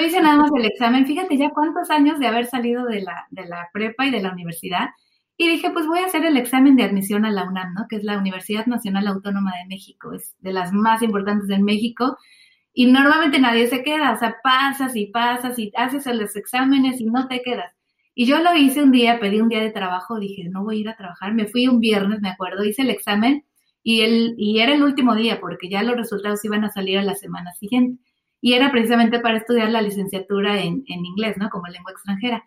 yo 0.00 0.06
hice 0.06 0.20
nada 0.20 0.36
más 0.36 0.50
el 0.54 0.64
examen, 0.64 1.06
fíjate 1.06 1.36
ya 1.36 1.50
cuántos 1.50 1.90
años 1.90 2.18
de 2.18 2.26
haber 2.26 2.46
salido 2.46 2.84
de 2.84 3.00
la, 3.00 3.26
de 3.30 3.46
la 3.46 3.68
prepa 3.72 4.06
y 4.06 4.10
de 4.10 4.20
la 4.20 4.32
universidad. 4.32 4.90
Y 5.38 5.48
dije, 5.48 5.70
pues 5.70 5.86
voy 5.86 6.00
a 6.00 6.06
hacer 6.06 6.24
el 6.24 6.36
examen 6.36 6.76
de 6.76 6.84
admisión 6.84 7.24
a 7.24 7.30
la 7.30 7.44
UNAM, 7.44 7.74
¿no? 7.74 7.86
Que 7.88 7.96
es 7.96 8.04
la 8.04 8.18
Universidad 8.18 8.66
Nacional 8.66 9.06
Autónoma 9.06 9.52
de 9.58 9.66
México, 9.68 10.12
es 10.12 10.34
de 10.40 10.52
las 10.52 10.72
más 10.72 11.02
importantes 11.02 11.50
en 11.50 11.62
México. 11.62 12.16
Y 12.72 12.86
normalmente 12.86 13.38
nadie 13.38 13.66
se 13.68 13.82
queda, 13.82 14.12
o 14.12 14.16
sea, 14.18 14.36
pasas 14.42 14.96
y 14.96 15.06
pasas 15.06 15.58
y 15.58 15.72
haces 15.76 16.06
los 16.06 16.36
exámenes 16.36 17.00
y 17.00 17.06
no 17.06 17.28
te 17.28 17.42
quedas. 17.42 17.72
Y 18.14 18.26
yo 18.26 18.38
lo 18.40 18.54
hice 18.54 18.82
un 18.82 18.92
día, 18.92 19.20
pedí 19.20 19.40
un 19.40 19.48
día 19.48 19.60
de 19.60 19.70
trabajo, 19.70 20.18
dije, 20.18 20.48
no 20.48 20.64
voy 20.64 20.78
a 20.78 20.80
ir 20.80 20.88
a 20.88 20.96
trabajar. 20.96 21.34
Me 21.34 21.46
fui 21.46 21.68
un 21.68 21.80
viernes, 21.80 22.20
me 22.22 22.30
acuerdo, 22.30 22.64
hice 22.64 22.82
el 22.82 22.90
examen 22.90 23.44
y, 23.82 24.00
el, 24.02 24.34
y 24.38 24.60
era 24.60 24.74
el 24.74 24.82
último 24.82 25.14
día 25.14 25.38
porque 25.40 25.68
ya 25.68 25.82
los 25.82 25.96
resultados 25.96 26.44
iban 26.44 26.64
a 26.64 26.70
salir 26.70 26.98
a 26.98 27.02
la 27.02 27.14
semana 27.14 27.52
siguiente 27.54 28.05
y 28.46 28.54
era 28.54 28.70
precisamente 28.70 29.18
para 29.18 29.38
estudiar 29.38 29.70
la 29.70 29.82
licenciatura 29.82 30.62
en, 30.62 30.84
inglés, 30.86 31.36
¿no? 31.36 31.50
Como 31.50 31.66
lengua 31.66 31.90
extranjera. 31.90 32.44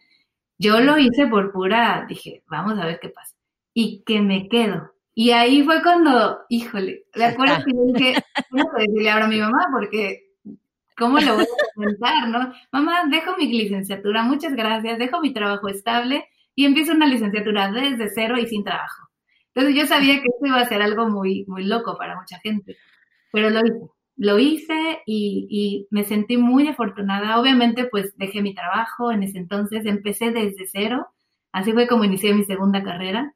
Yo 0.58 0.80
lo 0.80 0.98
hice 0.98 1.28
por 1.28 1.52
pura, 1.52 2.06
dije, 2.08 2.42
vamos 2.48 2.80
a 2.80 2.86
ver 2.86 3.02
qué 3.02 3.10
pasa. 3.10 3.36
Y 3.74 4.02
que 4.06 4.22
me 4.22 4.48
quedo. 4.48 4.94
Y 5.14 5.32
ahí 5.32 5.62
fue 5.64 5.84
cuando, 5.84 6.40
híjole, 6.48 7.04
de 7.14 7.26
acuerdo 7.26 7.66
que 7.66 7.74
yo 7.74 7.94
dije, 7.94 8.24
no 8.52 8.64
puedo 8.64 8.78
decirle 8.78 9.10
ahora 9.10 9.26
a 9.26 9.28
mi 9.28 9.42
mamá 9.42 9.68
porque, 9.74 10.30
¿cómo 10.98 11.20
lo 11.20 11.36
voy 11.36 11.44
a 11.44 11.74
comentar, 11.76 12.30
no? 12.30 12.54
Mamá, 12.72 13.04
dejo 13.10 13.36
mi 13.36 13.48
licenciatura, 13.48 14.24
muchas 14.24 14.54
gracias, 14.56 15.00
dejo 15.00 15.20
mi 15.20 15.34
trabajo 15.34 15.68
estable 15.68 16.30
y 16.56 16.64
empiezo 16.64 16.94
una 16.94 17.08
licenciatura 17.08 17.74
desde 17.74 18.10
cero 18.16 18.38
y 18.38 18.48
sin 18.48 18.64
trabajo. 18.64 19.10
Entonces 19.54 19.76
yo 19.76 19.86
sabía 19.86 20.14
que 20.22 20.30
esto 20.34 20.46
iba 20.46 20.62
a 20.62 20.66
ser 20.66 20.82
algo 20.82 21.10
muy, 21.10 21.44
muy 21.50 21.66
loco 21.66 21.98
para 21.98 22.18
mucha 22.18 22.40
gente, 22.40 22.78
pero 23.34 23.50
lo 23.50 23.60
hice 23.66 23.99
lo 24.20 24.38
hice 24.38 25.02
y, 25.06 25.88
me 25.92 26.04
sentí 26.04 26.38
muy 26.38 26.68
afortunada. 26.68 27.40
Obviamente, 27.40 27.86
pues 27.86 28.16
dejé 28.18 28.42
mi 28.42 28.54
trabajo 28.54 29.12
en 29.12 29.24
ese 29.24 29.38
entonces, 29.38 29.86
empecé 29.86 30.32
desde 30.32 30.68
cero, 30.68 31.08
Así 31.52 31.74
fue 31.74 31.88
como 31.88 32.04
inicié 32.04 32.32
mi 32.36 32.44
segunda 32.44 32.84
carrera. 32.84 33.34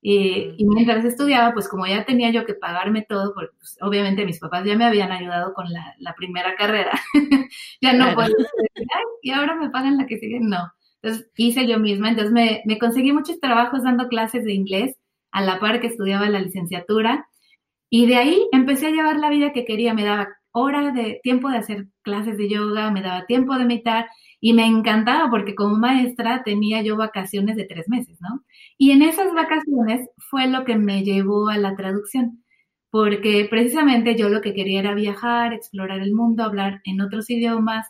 Y, 0.00 0.54
mientras 0.64 1.04
estudiaba, 1.04 1.52
pues 1.54 1.68
como 1.68 1.86
ya 1.86 2.04
tenía 2.04 2.30
yo 2.30 2.44
que 2.46 2.54
pagarme 2.54 3.02
todo, 3.08 3.34
porque 3.34 3.52
pues, 3.58 3.76
obviamente 3.80 4.24
mis 4.24 4.38
papás 4.38 4.64
ya 4.64 4.76
me 4.76 4.84
habían 4.84 5.10
ayudado 5.10 5.54
con 5.54 5.66
la, 5.72 6.14
primera 6.14 6.54
carrera, 6.56 6.92
ya 7.80 7.94
no 7.94 8.06
decir, 8.14 8.36
Ay, 8.76 9.04
y 9.22 9.30
ahora 9.32 9.56
me 9.56 9.70
pagan 9.70 9.96
la 9.96 10.06
que 10.06 10.18
sigue, 10.18 10.38
no. 10.40 10.72
Entonces 11.02 11.30
hice 11.36 11.66
yo 11.66 11.80
misma, 11.80 12.10
entonces 12.10 12.32
me, 12.32 12.62
me 12.64 12.78
conseguí 12.78 13.12
muchos 13.12 13.40
trabajos 13.40 13.82
dando 13.82 14.08
clases 14.08 14.44
de 14.44 14.52
inglés 14.52 14.96
a 15.32 15.42
la 15.42 15.58
par 15.58 15.80
que 15.80 15.88
estudiaba 15.88 16.28
la 16.28 16.40
licenciatura 16.40 17.27
y 17.90 18.06
de 18.06 18.16
ahí 18.16 18.48
empecé 18.52 18.88
a 18.88 18.90
llevar 18.90 19.16
la 19.18 19.30
vida 19.30 19.52
que 19.52 19.64
quería, 19.64 19.94
me 19.94 20.04
daba 20.04 20.28
hora 20.52 20.90
de 20.92 21.20
tiempo 21.22 21.50
de 21.50 21.58
hacer 21.58 21.86
clases 22.02 22.36
de 22.36 22.48
yoga, 22.48 22.90
me 22.90 23.02
daba 23.02 23.26
tiempo 23.26 23.56
de 23.56 23.64
meditar 23.64 24.06
y 24.40 24.52
me 24.52 24.66
encantaba 24.66 25.30
porque 25.30 25.54
como 25.54 25.76
maestra 25.76 26.42
tenía 26.44 26.82
yo 26.82 26.96
vacaciones 26.96 27.56
de 27.56 27.64
tres 27.64 27.88
meses, 27.88 28.18
¿no? 28.20 28.44
Y 28.76 28.92
en 28.92 29.02
esas 29.02 29.32
vacaciones 29.34 30.08
fue 30.30 30.46
lo 30.48 30.64
que 30.64 30.76
me 30.76 31.02
llevó 31.04 31.48
a 31.48 31.58
la 31.58 31.76
traducción, 31.76 32.44
porque 32.90 33.46
precisamente 33.50 34.16
yo 34.16 34.28
lo 34.28 34.40
que 34.40 34.54
quería 34.54 34.80
era 34.80 34.94
viajar, 34.94 35.52
explorar 35.52 36.00
el 36.00 36.14
mundo, 36.14 36.44
hablar 36.44 36.80
en 36.84 37.00
otros 37.00 37.28
idiomas. 37.30 37.86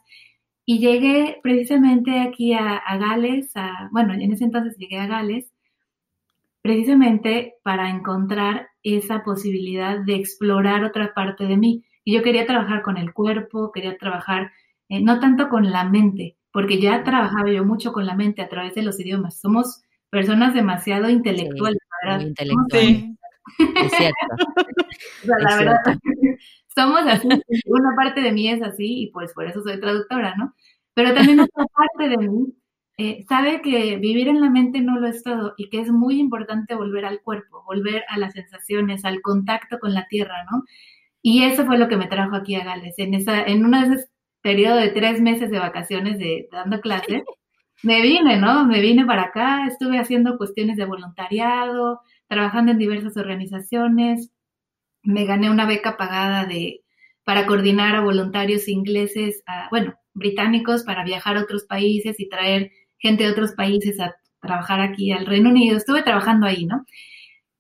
Y 0.65 0.81
llegué 0.81 1.39
precisamente 1.43 2.21
aquí 2.21 2.53
a, 2.55 2.83
Gales, 2.99 3.51
a, 3.57 3.89
bueno, 3.93 4.13
en 4.15 4.33
ese 4.33 4.45
entonces 4.45 4.77
llegué 4.79 4.99
a 4.99 5.07
Gales, 5.07 5.51
precisamente 6.69 7.55
para 7.63 7.89
encontrar 7.89 8.69
esa 8.83 9.25
posibilidad 9.25 10.01
de 10.05 10.17
explorar 10.17 10.85
otra 10.85 11.15
parte 11.15 11.45
de 11.45 11.57
mí. 11.57 11.83
Y 12.05 12.15
yo 12.15 12.23
quería 12.23 12.45
trabajar 12.45 12.83
con 12.83 12.99
el 12.99 13.15
cuerpo, 13.15 13.73
quería 13.73 13.97
trabajar 13.97 14.53
eh, 14.91 15.01
no 15.01 15.19
tanto 15.19 15.49
con 15.49 15.71
la 15.71 15.85
mente, 15.85 16.37
porque 16.53 16.79
ya 16.79 17.05
trabajaba 17.05 17.51
yo 17.51 17.65
mucho 17.65 17.91
con 17.95 18.05
la 18.05 18.15
mente 18.15 18.43
a 18.43 18.51
través 18.51 18.75
de 18.75 18.83
los 18.83 19.01
idiomas. 19.01 19.41
Somos 19.41 19.83
personas 20.11 20.53
demasiado 20.53 21.09
intelectuales, 21.09 21.81
¿verdad? 22.03 22.27
Sí. 22.71 23.17
Es 23.59 23.93
cierto. 23.93 24.27
o 25.23 25.27
sea, 25.27 25.39
la 25.39 25.57
verdad, 25.57 25.77
somos 26.75 27.01
así, 27.07 27.29
una 27.65 27.97
parte 27.97 28.21
de 28.21 28.33
mí 28.33 28.51
es 28.51 28.61
así 28.61 29.05
y 29.05 29.11
pues 29.11 29.33
por 29.33 29.47
eso 29.47 29.63
soy 29.63 29.81
traductora, 29.81 30.35
¿no? 30.37 30.53
Pero 30.93 31.15
también 31.15 31.41
otra 31.41 31.65
parte 31.75 32.11
de 32.11 32.29
mí 32.29 32.53
eh, 32.99 33.25
sabe 33.29 33.63
que 33.63 33.97
vivir 33.97 34.27
en 34.29 34.41
la 34.41 34.51
mente 34.51 34.81
no 34.81 34.99
lo 34.99 35.07
es 35.07 35.23
todo 35.23 35.55
y 35.57 35.71
que 35.71 35.81
es 35.81 35.91
muy 35.91 36.19
importante 36.19 36.75
volver 36.75 37.05
al 37.05 37.23
cuerpo, 37.23 37.63
volver 37.65 38.05
a 38.09 38.19
las 38.19 38.33
sensaciones, 38.33 39.05
al 39.05 39.23
contacto 39.23 39.79
con 39.79 39.95
la 39.95 40.07
tierra, 40.09 40.45
¿no? 40.51 40.65
Y 41.23 41.45
eso 41.45 41.65
fue 41.65 41.79
lo 41.79 41.89
que 41.89 41.97
me 41.97 42.09
trajo 42.09 42.35
aquí 42.37 42.57
a 42.57 42.65
Gales. 42.65 42.95
En, 42.99 43.15
esa, 43.15 43.45
en 43.45 43.65
uno 43.65 43.81
de 43.81 43.95
esos 43.95 44.11
periodos 44.43 44.83
de 44.83 44.89
tres 44.91 45.21
meses 45.21 45.51
de 45.51 45.59
vacaciones 45.61 46.19
de 46.19 46.49
dando 46.51 46.81
clases, 46.81 47.23
me 47.85 48.03
vine, 48.03 48.37
¿no? 48.39 48.67
Me 48.67 48.81
vine 48.81 49.07
para 49.07 49.25
acá, 49.25 49.67
estuve 49.67 49.99
haciendo 50.01 50.37
cuestiones 50.37 50.77
de 50.77 50.85
voluntariado, 50.85 52.01
trabajando 52.27 52.73
en 52.73 52.79
diversas 52.79 53.17
organizaciones, 53.17 54.33
me 55.03 55.25
gané 55.25 55.51
una 55.51 55.67
beca 55.67 55.97
pagada 55.97 56.47
de 56.47 56.83
para 57.25 57.47
coordinar 57.47 57.95
a 57.95 58.01
voluntarios 58.01 58.69
ingleses, 58.69 59.43
bueno, 59.71 59.95
británicos 60.15 60.83
para 60.85 61.05
viajar 61.05 61.37
a 61.37 61.43
otros 61.43 61.65
países 61.65 62.19
y 62.19 62.29
traer 62.29 62.73
gente 62.99 63.25
de 63.25 63.31
otros 63.31 63.53
países 63.53 64.01
a 64.01 64.17
trabajar 64.41 64.81
aquí 64.81 65.13
al 65.13 65.27
Reino 65.27 65.51
Unido. 65.51 65.77
Estuve 65.77 66.03
trabajando 66.03 66.47
ahí, 66.47 66.67
¿no? 66.67 66.85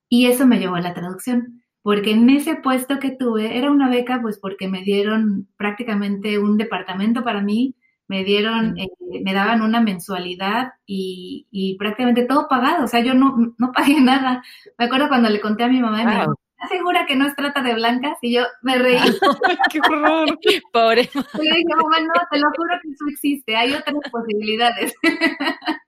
Y 0.08 0.26
eso 0.26 0.46
me 0.46 0.58
llevó 0.58 0.76
a 0.76 0.80
la 0.80 0.94
traducción, 0.94 1.62
porque 1.82 2.12
en 2.12 2.28
ese 2.30 2.56
puesto 2.56 2.98
que 2.98 3.10
tuve 3.10 3.58
era 3.58 3.70
una 3.70 3.90
beca, 3.90 4.20
pues 4.22 4.38
porque 4.38 4.68
me 4.68 4.82
dieron 4.82 5.48
prácticamente 5.56 6.38
un 6.38 6.56
departamento 6.56 7.22
para 7.22 7.42
mí, 7.42 7.74
me 8.08 8.24
dieron, 8.24 8.78
eh, 8.78 8.88
me 9.22 9.34
daban 9.34 9.60
una 9.60 9.82
mensualidad 9.82 10.72
y, 10.86 11.76
prácticamente 11.78 12.24
todo 12.24 12.48
pagado, 12.48 12.84
o 12.84 12.88
sea, 12.88 13.00
yo 13.00 13.14
no, 13.14 13.54
no 13.58 13.72
pagué 13.72 14.00
nada. 14.00 14.42
Me 14.78 14.86
acuerdo 14.86 15.08
cuando 15.08 15.28
le 15.28 15.40
conté 15.40 15.64
a 15.64 15.68
mi 15.68 15.80
mamá, 15.80 16.02
y 16.02 16.06
me 16.06 16.12
dijo, 16.12 16.32
¿estás 16.32 16.47
segura 16.66 17.06
que 17.06 17.14
no 17.14 17.26
es 17.26 17.36
trata 17.36 17.62
de 17.62 17.74
blancas? 17.74 18.18
Y 18.22 18.34
yo 18.34 18.42
me 18.62 18.78
reí. 18.78 18.98
¡Qué 19.70 19.80
horror! 19.80 20.38
Pobre. 20.72 21.02
Y 21.02 21.48
le 21.48 21.56
dije, 21.56 21.74
mamá, 21.76 22.00
no, 22.00 22.14
te 22.30 22.38
lo 22.38 22.48
juro 22.56 22.74
que 22.82 22.88
eso 22.90 23.04
existe, 23.08 23.54
hay 23.54 23.72
otras 23.72 23.96
posibilidades. 24.10 24.94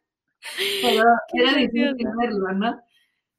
Pero 0.83 1.05
era 1.35 1.55
difícil 1.55 2.09
verlo, 2.19 2.53
¿no? 2.55 2.81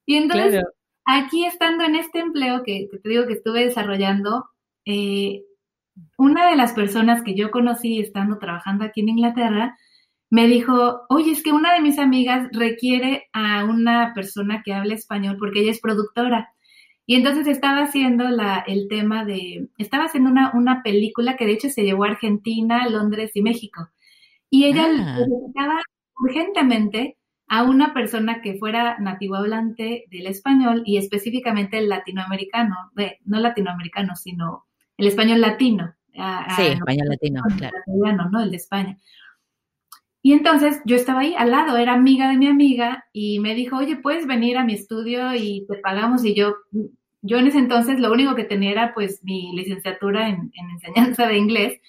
Y 0.05 0.15
entonces, 0.15 0.63
aquí 1.05 1.45
estando 1.45 1.83
en 1.83 1.95
este 1.95 2.19
empleo 2.19 2.63
que, 2.63 2.87
que, 2.91 2.97
te 2.99 3.09
digo 3.09 3.25
que 3.27 3.33
estuve 3.33 3.65
desarrollando, 3.65 4.49
eh, 4.85 5.43
una 6.17 6.49
de 6.49 6.55
las 6.55 6.73
personas 6.73 7.23
que 7.23 7.35
yo 7.35 7.51
conocí 7.51 7.99
estando 7.99 8.37
trabajando 8.37 8.85
aquí 8.85 9.01
en 9.01 9.09
Inglaterra, 9.09 9.77
me 10.31 10.47
dijo, 10.47 11.01
oye, 11.09 11.31
es 11.31 11.43
que 11.43 11.51
una 11.51 11.73
de 11.73 11.81
mis 11.81 11.99
amigas 11.99 12.47
requiere 12.53 13.27
a 13.33 13.65
una 13.65 14.13
persona 14.15 14.61
que 14.63 14.73
hable 14.73 14.93
español 14.93 15.35
porque 15.37 15.59
ella 15.59 15.71
es 15.71 15.81
productora. 15.81 16.53
Y 17.05 17.15
entonces 17.15 17.47
estaba 17.47 17.83
haciendo 17.83 18.29
la, 18.29 18.63
el 18.67 18.87
tema 18.87 19.25
de, 19.25 19.69
estaba 19.77 20.05
haciendo 20.05 20.29
una, 20.29 20.51
una, 20.53 20.83
película 20.83 21.35
que 21.35 21.45
de 21.45 21.53
hecho 21.53 21.69
se 21.69 21.83
llevó 21.83 22.05
a 22.05 22.09
Argentina, 22.09 22.87
Londres 22.87 23.31
y 23.33 23.41
México. 23.41 23.89
Y 24.49 24.65
ella 24.65 24.85
ah. 24.85 25.17
necesitaba 25.19 25.81
urgentemente 26.15 27.17
a 27.51 27.63
una 27.63 27.93
persona 27.93 28.41
que 28.41 28.55
fuera 28.55 28.97
nativo 28.99 29.35
hablante 29.35 30.05
del 30.09 30.27
español 30.27 30.83
y 30.85 30.97
específicamente 30.97 31.77
el 31.79 31.89
latinoamericano, 31.89 32.75
no 33.25 33.39
latinoamericano, 33.41 34.15
sino 34.15 34.67
el 34.95 35.07
español 35.07 35.41
latino. 35.41 35.93
sí, 36.55 36.61
español 36.61 37.09
latino, 37.09 37.41
claro. 37.57 38.29
¿no? 38.31 38.41
El 38.41 38.51
de 38.51 38.57
España. 38.57 38.97
Y 40.23 40.33
entonces 40.33 40.81
yo 40.85 40.95
estaba 40.95 41.21
ahí 41.21 41.33
al 41.35 41.51
lado, 41.51 41.77
era 41.77 41.93
amiga 41.93 42.29
de 42.29 42.37
mi 42.37 42.47
amiga 42.47 43.05
y 43.11 43.39
me 43.39 43.55
dijo, 43.55 43.77
oye, 43.77 43.95
puedes 43.95 44.27
venir 44.27 44.57
a 44.57 44.63
mi 44.63 44.73
estudio 44.73 45.33
y 45.33 45.65
te 45.67 45.77
pagamos. 45.77 46.23
Y 46.23 46.35
yo, 46.35 46.55
yo 47.21 47.37
en 47.37 47.47
ese 47.47 47.57
entonces 47.57 47.99
lo 47.99 48.11
único 48.11 48.35
que 48.35 48.43
tenía 48.43 48.71
era 48.71 48.93
pues 48.93 49.23
mi 49.23 49.55
licenciatura 49.55 50.29
en, 50.29 50.51
en 50.53 50.69
enseñanza 50.71 51.27
de 51.27 51.37
inglés, 51.37 51.81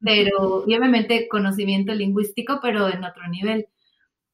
pero 0.00 0.64
y 0.66 0.74
obviamente 0.76 1.28
conocimiento 1.28 1.92
lingüístico, 1.92 2.60
pero 2.62 2.88
en 2.88 3.04
otro 3.04 3.28
nivel. 3.28 3.66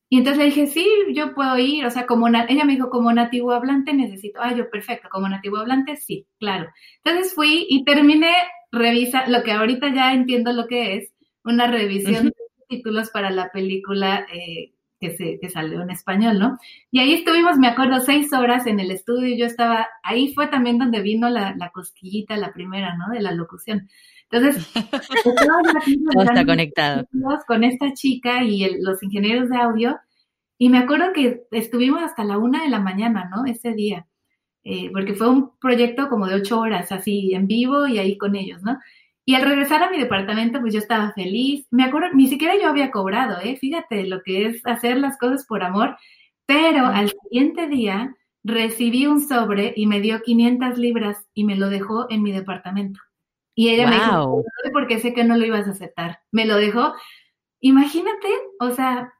Y 0.09 0.19
entonces 0.19 0.39
le 0.39 0.45
dije, 0.47 0.67
sí, 0.69 0.87
yo 1.15 1.35
puedo 1.35 1.59
ir, 1.59 1.85
o 1.85 1.91
sea, 1.91 2.07
como 2.07 2.29
ella 2.29 2.65
me 2.65 2.75
dijo, 2.75 2.91
como 2.91 3.13
nativo 3.13 3.51
hablante 3.53 3.93
necesito, 3.93 4.41
ah, 4.41 4.55
yo 4.55 4.71
perfecto, 4.71 5.09
como 5.11 5.29
nativo 5.29 5.57
hablante, 5.57 5.97
sí, 5.97 6.27
claro. 6.39 6.69
Entonces 7.03 7.35
fui 7.35 7.67
y 7.69 7.85
terminé, 7.85 8.33
revisa, 8.71 9.27
lo 9.29 9.43
que 9.43 9.51
ahorita 9.51 9.93
ya 9.93 10.13
entiendo 10.13 10.53
lo 10.53 10.69
que 10.69 10.97
es, 10.97 11.13
una 11.43 11.67
revisión 11.67 12.33
títulos 12.67 13.11
para 13.11 13.31
la 13.31 13.51
película 13.51 14.27
eh, 14.33 14.73
que, 15.01 15.17
se, 15.17 15.39
que 15.41 15.49
salió 15.49 15.83
en 15.83 15.91
español, 15.91 16.39
¿no? 16.39 16.59
Y 16.91 17.01
ahí 17.01 17.15
estuvimos, 17.15 17.59
me 17.59 17.69
acuerdo, 17.69 18.01
seis 18.01 18.33
horas 18.33 18.67
en 18.67 18.81
el 18.81 18.91
estudio, 18.91 19.37
yo 19.37 19.47
estaba, 19.47 19.89
ahí 20.03 20.33
fue 20.35 20.49
también 20.49 20.79
donde 20.79 21.01
vino 21.01 21.29
la, 21.29 21.55
la 21.57 21.71
cosquillita, 21.71 22.37
la 22.37 22.53
primera, 22.53 22.97
¿no? 22.97 23.13
De 23.13 23.21
la 23.21 23.33
locución. 23.33 23.89
Entonces, 24.31 24.67
todo 26.13 26.23
está 26.23 26.45
conectado. 26.45 27.07
Con 27.47 27.65
esta 27.65 27.93
chica 27.93 28.43
y 28.43 28.81
los 28.81 29.03
ingenieros 29.03 29.49
de 29.49 29.57
audio, 29.57 29.99
y 30.59 30.69
me 30.69 30.79
acuerdo 30.79 31.13
que 31.13 31.47
estuvimos 31.51 32.03
hasta 32.03 32.25
la 32.25 32.39
una 32.39 32.63
de 32.63 32.71
la 32.71 32.81
mañana, 32.81 33.31
¿no? 33.31 33.45
Ese 33.45 33.75
día, 33.75 34.07
eh, 34.65 34.91
porque 34.93 35.15
fue 35.15 35.29
un 35.29 35.57
proyecto 35.59 36.09
como 36.09 36.27
de 36.27 36.37
ocho 36.37 36.59
horas, 36.61 36.91
así 36.93 37.35
en 37.35 37.47
vivo 37.47 37.87
y 37.87 37.99
ahí 37.99 38.17
con 38.17 38.35
ellos, 38.37 38.63
¿no? 38.63 38.79
Y 39.29 39.35
al 39.35 39.43
regresar 39.43 39.83
a 39.83 39.91
mi 39.91 39.99
departamento, 39.99 40.61
pues 40.61 40.73
yo 40.73 40.79
estaba 40.79 41.13
feliz. 41.13 41.67
Me 41.73 41.83
acuerdo, 41.83 42.15
ni 42.15 42.29
siquiera 42.29 42.55
yo 42.57 42.69
había 42.69 42.93
cobrado, 42.93 43.41
¿eh? 43.43 43.57
Fíjate 43.57 44.07
lo 44.07 44.23
que 44.23 44.47
es 44.47 44.65
hacer 44.65 44.99
las 44.99 45.19
cosas 45.19 45.45
por 45.47 45.65
amor. 45.65 45.97
Pero 46.47 46.87
al 46.87 47.11
siguiente 47.11 47.67
día 47.67 48.15
recibí 48.45 49.07
un 49.09 49.21
sobre 49.21 49.73
y 49.75 49.89
me 49.89 50.01
dio 50.01 50.23
500 50.23 50.79
libras 50.79 51.27
y 51.35 51.43
me 51.43 51.57
lo 51.57 51.69
dejó 51.71 52.07
en 52.09 52.23
mi 52.23 52.31
departamento. 52.31 53.01
Y 53.57 53.71
ella 53.71 53.89
me 53.89 53.97
dijo, 53.97 54.45
porque 54.73 55.01
sé 55.01 55.13
que 55.13 55.25
no 55.25 55.37
lo 55.37 55.45
ibas 55.45 55.67
a 55.67 55.73
aceptar. 55.73 56.21
Me 56.31 56.47
lo 56.47 56.55
dejó. 56.57 56.95
Imagínate, 57.59 58.29
o 58.61 58.71
sea, 58.71 59.13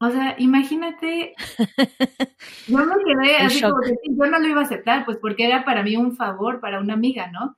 o 0.00 0.08
sea, 0.08 0.36
imagínate, 0.38 1.34
yo 2.66 2.78
me 2.78 2.94
quedé 3.04 3.36
así 3.36 3.60
como 3.60 3.80
que 3.80 3.94
yo 4.08 4.26
no 4.26 4.38
lo 4.38 4.48
iba 4.48 4.60
a 4.62 4.64
aceptar, 4.64 5.04
pues 5.04 5.18
porque 5.18 5.44
era 5.44 5.66
para 5.66 5.82
mí 5.82 5.96
un 5.96 6.16
favor, 6.16 6.60
para 6.60 6.80
una 6.80 6.94
amiga, 6.94 7.30
¿no? 7.30 7.57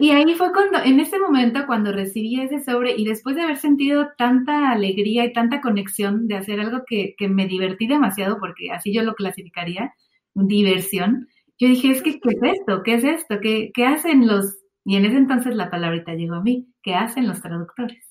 Y 0.00 0.10
ahí 0.10 0.34
fue 0.34 0.52
cuando, 0.52 0.78
en 0.82 0.98
ese 0.98 1.18
momento, 1.18 1.66
cuando 1.66 1.92
recibí 1.92 2.40
ese 2.40 2.60
sobre 2.60 2.96
y 2.96 3.04
después 3.04 3.36
de 3.36 3.42
haber 3.42 3.58
sentido 3.58 4.08
tanta 4.16 4.70
alegría 4.70 5.24
y 5.24 5.32
tanta 5.32 5.60
conexión 5.60 6.26
de 6.26 6.36
hacer 6.36 6.58
algo 6.58 6.84
que, 6.86 7.14
que 7.18 7.28
me 7.28 7.46
divertí 7.46 7.86
demasiado, 7.86 8.38
porque 8.40 8.70
así 8.72 8.92
yo 8.92 9.02
lo 9.02 9.14
clasificaría, 9.14 9.92
diversión, 10.34 11.28
yo 11.58 11.68
dije, 11.68 11.90
es 11.90 12.02
que, 12.02 12.18
¿qué 12.18 12.30
es 12.30 12.54
esto? 12.58 12.82
¿Qué 12.82 12.94
es 12.94 13.04
esto? 13.04 13.40
¿Qué, 13.40 13.70
qué 13.74 13.84
hacen 13.84 14.26
los 14.26 14.60
y 14.84 14.96
en 14.96 15.04
ese 15.04 15.16
entonces 15.16 15.54
la 15.54 15.70
palabrita 15.70 16.14
llegó 16.14 16.34
a 16.34 16.42
mí, 16.42 16.68
¿qué 16.82 16.94
hacen 16.94 17.26
los 17.26 17.40
traductores? 17.40 18.04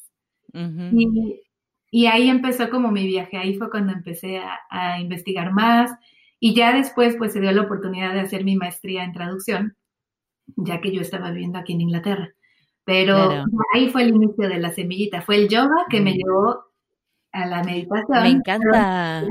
y, 1.92 2.06
ahí 2.08 2.30
empezó 2.30 2.70
como 2.70 2.92
mi 2.92 3.06
viaje, 3.06 3.38
ahí 3.38 3.56
fue 3.56 3.70
cuando 3.70 3.94
empecé 3.94 4.40
a, 4.70 5.00
investigar 5.00 5.52
más 5.52 5.92
y 6.40 6.56
ya 6.56 6.74
después 6.74 7.16
pues 7.18 7.34
se 7.34 7.42
dio 7.42 7.52
la 7.52 7.64
oportunidad 7.64 8.14
de 8.14 8.22
hacer 8.22 8.44
mi 8.44 8.56
maestría 8.56 9.04
en 9.04 9.14
traducción, 9.14 9.76
ya 10.56 10.82
que 10.82 10.92
yo 10.92 11.02
estaba 11.02 11.32
viviendo 11.32 11.60
aquí 11.60 11.74
en 11.74 11.82
Inglaterra. 11.82 12.30
Pero 12.86 13.46
ahí 13.74 13.90
fue 13.90 14.04
el 14.04 14.10
inicio 14.10 14.50
de 14.50 14.60
la 14.60 14.72
semillita, 14.72 15.22
fue 15.22 15.36
el 15.36 15.48
yoga 15.48 15.86
que 15.90 16.02
me 16.02 16.14
llevó 16.14 16.64
a 17.32 17.46
la 17.46 17.64
meditación. 17.64 18.24
Me 18.24 18.30
encanta, 18.30 19.24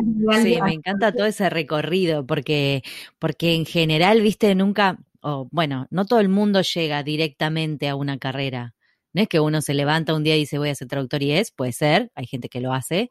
sí, 0.43 0.59
me 0.63 0.75
encanta 0.75 1.11
todo 1.13 1.27
ese 1.27 1.51
recorrido, 1.51 2.25
porque, 2.25 2.83
porque 3.19 3.55
en 3.55 3.67
general, 3.67 4.21
viste, 4.21 4.55
nunca, 4.55 4.99
o 5.21 5.49
bueno, 5.51 5.89
no 5.91 6.05
todo 6.05 6.21
el 6.21 6.29
mundo 6.29 6.61
llega 6.63 7.03
directamente 7.03 7.89
a 7.89 7.97
una 7.97 8.19
carrera. 8.19 8.75
No 9.19 9.23
es 9.23 9.29
que 9.29 9.41
uno 9.41 9.61
se 9.63 9.75
levanta 9.75 10.15
un 10.15 10.23
día 10.23 10.37
y 10.37 10.41
dice 10.41 10.59
voy 10.59 10.69
a 10.69 10.77
ser 10.77 10.87
traductor 10.87 11.21
y 11.25 11.33
es, 11.33 11.51
puede 11.51 11.73
ser, 11.73 12.13
hay 12.15 12.25
gente 12.29 12.49
que 12.49 12.61
lo 12.61 12.73
hace, 12.73 13.09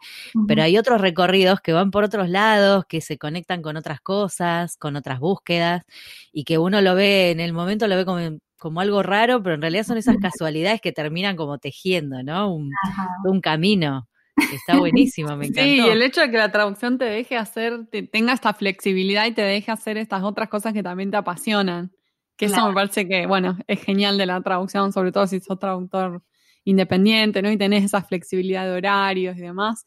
pero 0.48 0.63
hay 0.63 0.78
otros 0.78 1.02
recorridos 1.02 1.60
que 1.60 1.74
van 1.74 1.91
por 1.91 2.06
otros 2.06 2.30
lados, 2.30 2.86
que 2.88 3.02
se 3.02 3.17
conectan 3.17 3.62
con 3.62 3.76
otras 3.76 4.00
cosas, 4.00 4.78
con 4.78 4.96
otras 4.96 5.20
búsquedas, 5.20 5.84
y 6.32 6.46
que 6.46 6.60
uno 6.60 6.80
lo 6.80 6.96
ve 6.96 7.32
en 7.32 7.41
el 7.41 7.52
momento, 7.52 7.89
lo 7.89 7.98
ve 7.98 8.06
como, 8.06 8.39
como 8.58 8.80
algo 8.80 9.04
raro, 9.04 9.43
pero 9.43 9.56
en 9.56 9.62
realidad 9.62 9.84
son 9.84 9.98
esas 9.98 10.15
casualidades 10.22 10.80
que 10.80 10.93
terminan 10.93 11.36
como 11.36 11.58
tejiendo, 11.58 12.24
¿no? 12.24 12.56
Un, 12.56 12.72
un 13.26 13.41
camino. 13.41 14.08
Está 14.54 14.80
buenísimo, 14.80 15.36
me 15.36 15.48
encanta. 15.48 15.62
Sí, 15.63 15.82
y 15.82 15.89
el 15.89 16.02
hecho 16.04 16.22
de 16.22 16.32
que 16.32 16.38
la 16.38 16.54
traducción 16.54 16.98
te 16.98 17.04
deje 17.04 17.36
hacer, 17.36 17.86
te, 17.88 18.04
tenga 18.04 18.32
esta 18.32 18.54
flexibilidad 18.54 19.26
y 19.26 19.34
te 19.34 19.41
deje 19.41 19.74
hacer 19.74 19.98
estas 19.98 20.24
otras 20.24 20.48
cosas 20.48 20.72
que 20.72 20.84
también 20.84 21.12
te 21.12 21.17
apasionan. 21.17 21.91
Que 22.38 22.45
eso 22.45 22.67
me 22.67 22.73
parece 22.73 23.08
que, 23.08 23.26
bueno, 23.26 23.58
es 23.67 23.82
genial 23.82 24.17
de 24.17 24.28
la 24.28 24.39
traducción, 24.41 24.93
sobre 24.93 25.12
todo 25.12 25.26
si 25.28 25.39
sos 25.39 25.58
traductor 25.60 26.21
independiente, 26.63 27.41
¿no? 27.41 27.52
Y 27.52 27.58
tenés 27.58 27.84
esa 27.84 28.04
flexibilidad 28.04 28.65
de 28.65 28.73
horarios 28.73 29.38
y 29.38 29.41
demás. 29.41 29.86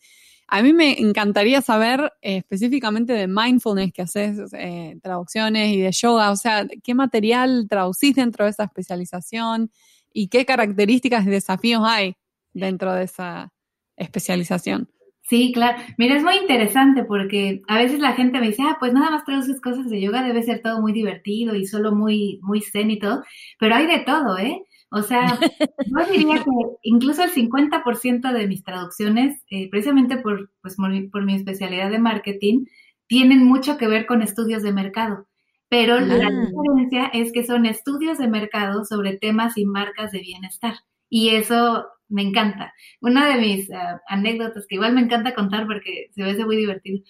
A 0.48 0.62
mí 0.62 0.72
me 0.72 0.98
encantaría 0.98 1.62
saber 1.62 2.12
eh, 2.22 2.38
específicamente 2.38 3.12
de 3.12 3.28
mindfulness 3.28 3.92
que 3.92 4.02
haces 4.02 4.52
eh, 4.52 4.98
traducciones 5.00 5.72
y 5.72 5.80
de 5.80 5.92
yoga, 5.92 6.32
o 6.32 6.36
sea, 6.36 6.66
qué 6.82 6.92
material 6.92 7.66
traducís 7.68 8.16
dentro 8.16 8.44
de 8.46 8.50
esa 8.50 8.64
especialización 8.64 9.70
y 10.12 10.26
qué 10.26 10.44
características 10.44 11.24
y 11.24 11.30
desafíos 11.30 11.82
hay 11.84 12.16
dentro 12.52 12.92
de 12.94 13.04
esa 13.04 13.52
especialización. 13.96 14.88
Sí, 15.22 15.52
claro. 15.52 15.78
Mira, 15.96 16.16
es 16.16 16.24
muy 16.24 16.36
interesante 16.36 17.04
porque 17.04 17.62
a 17.68 17.78
veces 17.78 18.00
la 18.00 18.14
gente 18.14 18.40
me 18.40 18.48
dice, 18.48 18.62
ah, 18.62 18.76
pues 18.80 18.92
nada 18.92 19.10
más 19.10 19.24
traduces 19.24 19.60
cosas 19.60 19.88
de 19.88 20.00
yoga, 20.00 20.24
debe 20.24 20.42
ser 20.42 20.60
todo 20.60 20.80
muy 20.80 20.92
divertido 20.92 21.54
y 21.54 21.66
solo 21.66 21.92
muy, 21.94 22.40
muy 22.42 22.60
zen 22.62 22.90
y 22.90 22.98
todo, 22.98 23.22
pero 23.58 23.76
hay 23.76 23.86
de 23.86 24.00
todo, 24.00 24.38
¿eh? 24.38 24.64
O 24.90 25.02
sea, 25.02 25.38
yo 25.86 26.12
diría 26.12 26.42
que 26.42 26.50
incluso 26.82 27.22
el 27.22 27.30
50% 27.30 28.32
de 28.32 28.46
mis 28.48 28.64
traducciones, 28.64 29.40
eh, 29.50 29.70
precisamente 29.70 30.16
por, 30.16 30.50
pues, 30.62 30.76
por 31.12 31.24
mi 31.24 31.34
especialidad 31.36 31.90
de 31.90 32.00
marketing, 32.00 32.64
tienen 33.06 33.44
mucho 33.44 33.76
que 33.78 33.88
ver 33.88 34.06
con 34.06 34.22
estudios 34.22 34.62
de 34.62 34.72
mercado. 34.72 35.26
Pero 35.68 36.00
la 36.00 36.14
ah. 36.14 36.46
diferencia 36.46 37.06
es 37.12 37.32
que 37.32 37.44
son 37.44 37.66
estudios 37.66 38.18
de 38.18 38.26
mercado 38.26 38.84
sobre 38.84 39.16
temas 39.16 39.56
y 39.56 39.64
marcas 39.64 40.10
de 40.10 40.20
bienestar. 40.20 40.74
Y 41.10 41.30
eso 41.36 41.86
me 42.08 42.22
encanta. 42.22 42.72
Una 43.00 43.28
de 43.28 43.40
mis 43.40 43.70
ah, 43.72 44.00
anécdotas 44.08 44.66
que 44.68 44.76
igual 44.76 44.94
me 44.94 45.02
encanta 45.02 45.34
contar 45.34 45.66
porque 45.66 46.08
se 46.14 46.22
ve 46.22 46.44
muy 46.46 46.56
divertido. 46.56 47.00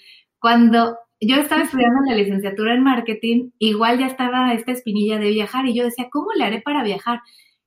Cuando 0.41 0.97
yo 1.21 1.37
estaba 1.37 1.63
estudiando 1.63 2.01
la 2.09 2.17
licenciatura 2.17 2.75
en 2.75 2.83
marketing, 2.83 3.51
igual 3.59 3.99
ya 3.99 4.07
estaba 4.07 4.55
esta 4.55 4.73
espinilla 4.73 5.19
de 5.19 5.31
viajar 5.31 5.67
y 5.67 5.75
yo 5.75 5.85
decía, 5.85 6.09
¿cómo 6.11 6.33
le 6.33 6.45
haré 6.45 6.61
para 6.63 6.83
viajar? 6.83 7.21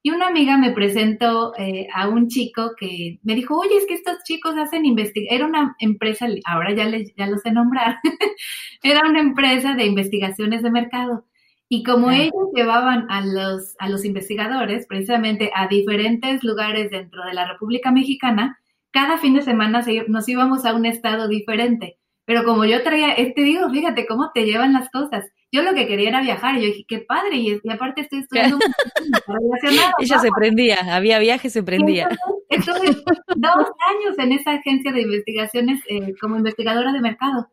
Y 0.05 0.11
una 0.11 0.27
amiga 0.27 0.57
me 0.57 0.71
presentó 0.71 1.53
eh, 1.57 1.87
a 1.93 2.09
un 2.09 2.27
chico 2.27 2.71
que 2.77 3.19
me 3.23 3.35
dijo, 3.35 3.57
oye, 3.57 3.77
es 3.77 3.85
que 3.87 3.93
estos 3.93 4.17
chicos 4.25 4.55
hacen 4.57 4.85
investigación, 4.85 5.35
era 5.35 5.47
una 5.47 5.75
empresa, 5.79 6.27
ahora 6.45 6.73
ya, 6.75 6.85
les, 6.89 7.13
ya 7.15 7.27
lo 7.27 7.37
sé 7.37 7.51
nombrar, 7.51 7.99
era 8.83 9.07
una 9.07 9.21
empresa 9.21 9.75
de 9.75 9.85
investigaciones 9.85 10.61
de 10.61 10.71
mercado. 10.71 11.25
Y 11.69 11.83
como 11.83 12.11
ellos 12.11 12.49
llevaban 12.53 13.07
a 13.09 13.25
los, 13.25 13.75
a 13.79 13.89
los 13.89 14.05
investigadores 14.05 14.85
precisamente 14.87 15.51
a 15.55 15.67
diferentes 15.67 16.43
lugares 16.43 16.91
dentro 16.91 17.23
de 17.25 17.33
la 17.33 17.51
República 17.51 17.91
Mexicana, 17.91 18.59
cada 18.91 19.17
fin 19.17 19.33
de 19.33 19.41
semana 19.41 19.83
nos 20.07 20.29
íbamos 20.29 20.65
a 20.65 20.73
un 20.73 20.85
estado 20.85 21.27
diferente. 21.27 21.97
Pero 22.25 22.43
como 22.45 22.63
yo 22.63 22.83
traía, 22.83 23.15
te 23.15 23.41
digo, 23.41 23.69
fíjate 23.69 24.05
cómo 24.05 24.31
te 24.33 24.45
llevan 24.45 24.71
las 24.71 24.89
cosas. 24.89 25.25
Yo 25.51 25.61
lo 25.61 25.73
que 25.73 25.87
quería 25.87 26.09
era 26.09 26.21
viajar 26.21 26.55
y 26.55 26.61
yo 26.61 26.67
dije, 26.67 26.85
qué 26.87 26.99
padre, 26.99 27.35
y, 27.35 27.61
aparte 27.69 28.01
estoy 28.01 28.19
estudiando. 28.19 28.57
Ella 29.99 30.19
se 30.19 30.29
prendía, 30.31 30.77
había 30.95 31.19
viaje, 31.19 31.49
se 31.49 31.63
prendía. 31.63 32.09
Estuve 32.49 32.87
dos 33.35 33.67
años 33.89 34.17
en 34.19 34.31
esa 34.31 34.53
agencia 34.53 34.91
de 34.91 35.01
investigaciones 35.01 35.81
eh, 35.89 36.13
como 36.19 36.37
investigadora 36.37 36.93
de 36.93 37.01
mercado. 37.01 37.49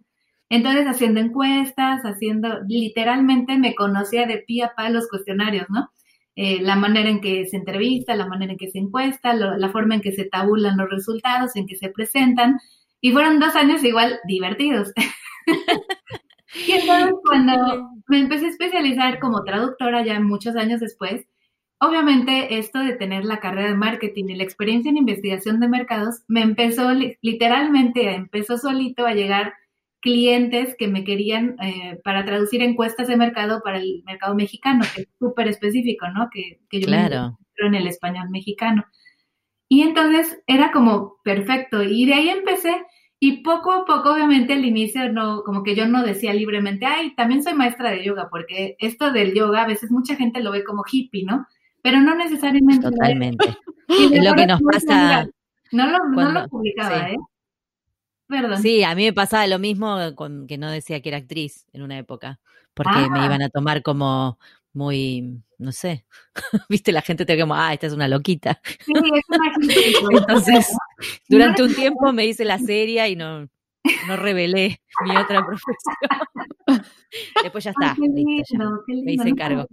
Entonces, 0.50 0.86
haciendo 0.86 1.20
encuestas, 1.20 2.02
haciendo, 2.02 2.60
literalmente 2.68 3.56
me 3.56 3.76
conocía 3.76 4.26
de 4.26 4.38
pie 4.38 4.64
a 4.64 4.74
pa 4.74 4.90
los 4.90 5.08
cuestionarios, 5.08 5.66
¿no? 5.70 5.90
Eh, 6.34 6.60
la 6.60 6.74
manera 6.74 7.08
en 7.08 7.20
que 7.20 7.46
se 7.46 7.56
entrevista, 7.56 8.16
la 8.16 8.26
manera 8.26 8.52
en 8.52 8.58
que 8.58 8.70
se 8.70 8.78
encuesta, 8.78 9.32
la 9.32 9.70
forma 9.70 9.94
en 9.94 10.00
que 10.00 10.12
se 10.12 10.24
tabulan 10.24 10.76
los 10.76 10.90
resultados, 10.90 11.54
en 11.54 11.66
que 11.66 11.76
se 11.76 11.88
presentan. 11.88 12.58
Y 13.00 13.12
fueron 13.12 13.38
dos 13.38 13.54
años 13.54 13.84
igual 13.84 14.18
divertidos. 14.26 14.92
y 16.66 16.72
entonces 16.72 17.14
cuando 17.24 17.90
me 18.08 18.18
empecé 18.18 18.46
a 18.46 18.50
especializar 18.50 19.20
como 19.20 19.44
traductora 19.44 20.04
ya 20.04 20.18
muchos 20.18 20.56
años 20.56 20.80
después, 20.80 21.26
obviamente 21.78 22.58
esto 22.58 22.80
de 22.80 22.96
tener 22.96 23.24
la 23.24 23.38
carrera 23.38 23.68
de 23.68 23.76
marketing 23.76 24.24
y 24.30 24.34
la 24.34 24.44
experiencia 24.44 24.90
en 24.90 24.98
investigación 24.98 25.60
de 25.60 25.68
mercados 25.68 26.22
me 26.26 26.42
empezó 26.42 26.90
literalmente, 27.22 28.14
empezó 28.14 28.58
solito 28.58 29.06
a 29.06 29.14
llegar 29.14 29.54
clientes 30.00 30.74
que 30.78 30.88
me 30.88 31.04
querían 31.04 31.56
eh, 31.62 32.00
para 32.04 32.24
traducir 32.24 32.62
encuestas 32.62 33.08
de 33.08 33.16
mercado 33.16 33.60
para 33.62 33.78
el 33.78 34.02
mercado 34.06 34.34
mexicano, 34.34 34.84
que 34.94 35.02
es 35.02 35.08
súper 35.18 35.48
específico, 35.48 36.08
¿no? 36.08 36.28
Que, 36.32 36.60
que 36.68 36.80
yo 36.80 36.86
claro. 36.86 37.38
me 37.58 37.66
en 37.66 37.74
el 37.74 37.86
español 37.86 38.30
mexicano. 38.30 38.84
Y 39.68 39.82
entonces 39.82 40.42
era 40.46 40.72
como 40.72 41.18
perfecto. 41.22 41.82
Y 41.82 42.06
de 42.06 42.14
ahí 42.14 42.28
empecé. 42.28 42.74
Y 43.20 43.42
poco 43.42 43.72
a 43.72 43.84
poco, 43.84 44.14
obviamente, 44.14 44.54
al 44.54 44.64
inicio, 44.64 45.12
no, 45.12 45.42
como 45.44 45.62
que 45.62 45.76
yo 45.76 45.86
no 45.86 46.02
decía 46.02 46.32
libremente, 46.32 46.86
ay, 46.86 47.14
también 47.14 47.42
soy 47.42 47.52
maestra 47.52 47.90
de 47.90 48.02
yoga, 48.02 48.28
porque 48.30 48.76
esto 48.78 49.12
del 49.12 49.34
yoga 49.34 49.62
a 49.62 49.66
veces 49.66 49.90
mucha 49.90 50.16
gente 50.16 50.42
lo 50.42 50.50
ve 50.52 50.64
como 50.64 50.84
hippie, 50.90 51.24
¿no? 51.24 51.46
Pero 51.82 52.00
no 52.00 52.14
necesariamente. 52.14 52.90
Totalmente. 52.90 53.46
es 53.88 54.24
lo 54.24 54.34
que 54.34 54.46
nos 54.46 54.60
pasa. 54.62 55.28
No 55.70 55.86
lo, 55.86 55.98
no 56.08 56.32
lo 56.32 56.48
publicaba, 56.48 57.10
¿eh? 57.10 57.16
Sí, 58.60 58.82
a 58.84 58.94
mí 58.94 59.04
me 59.04 59.12
pasaba 59.12 59.46
lo 59.46 59.58
mismo 59.58 59.96
con 60.14 60.46
que 60.46 60.58
no 60.58 60.70
decía 60.70 61.00
que 61.00 61.08
era 61.08 61.18
actriz 61.18 61.66
en 61.72 61.82
una 61.82 61.98
época, 61.98 62.40
porque 62.74 63.08
me 63.10 63.20
ah. 63.20 63.26
iban 63.26 63.42
a 63.42 63.48
tomar 63.48 63.82
como 63.82 64.38
muy, 64.72 65.42
no 65.58 65.72
sé, 65.72 66.04
viste, 66.68 66.92
la 66.92 67.02
gente 67.02 67.26
te 67.26 67.38
como, 67.38 67.54
ah, 67.54 67.72
esta 67.72 67.86
es 67.86 67.92
una 67.92 68.08
loquita. 68.08 68.60
Sí, 68.84 68.92
es 68.94 69.24
una 69.28 70.18
Entonces, 70.20 70.68
durante 71.28 71.62
un 71.62 71.74
tiempo 71.74 72.12
me 72.12 72.26
hice 72.26 72.44
la 72.44 72.58
serie 72.58 73.08
y 73.08 73.16
no, 73.16 73.48
no 74.06 74.16
revelé 74.16 74.80
mi 75.04 75.16
otra 75.16 75.44
profesión. 75.44 76.86
Después 77.42 77.64
ya 77.64 77.70
está, 77.70 77.96
me 77.96 79.12
hice 79.12 79.34
cargo. 79.34 79.66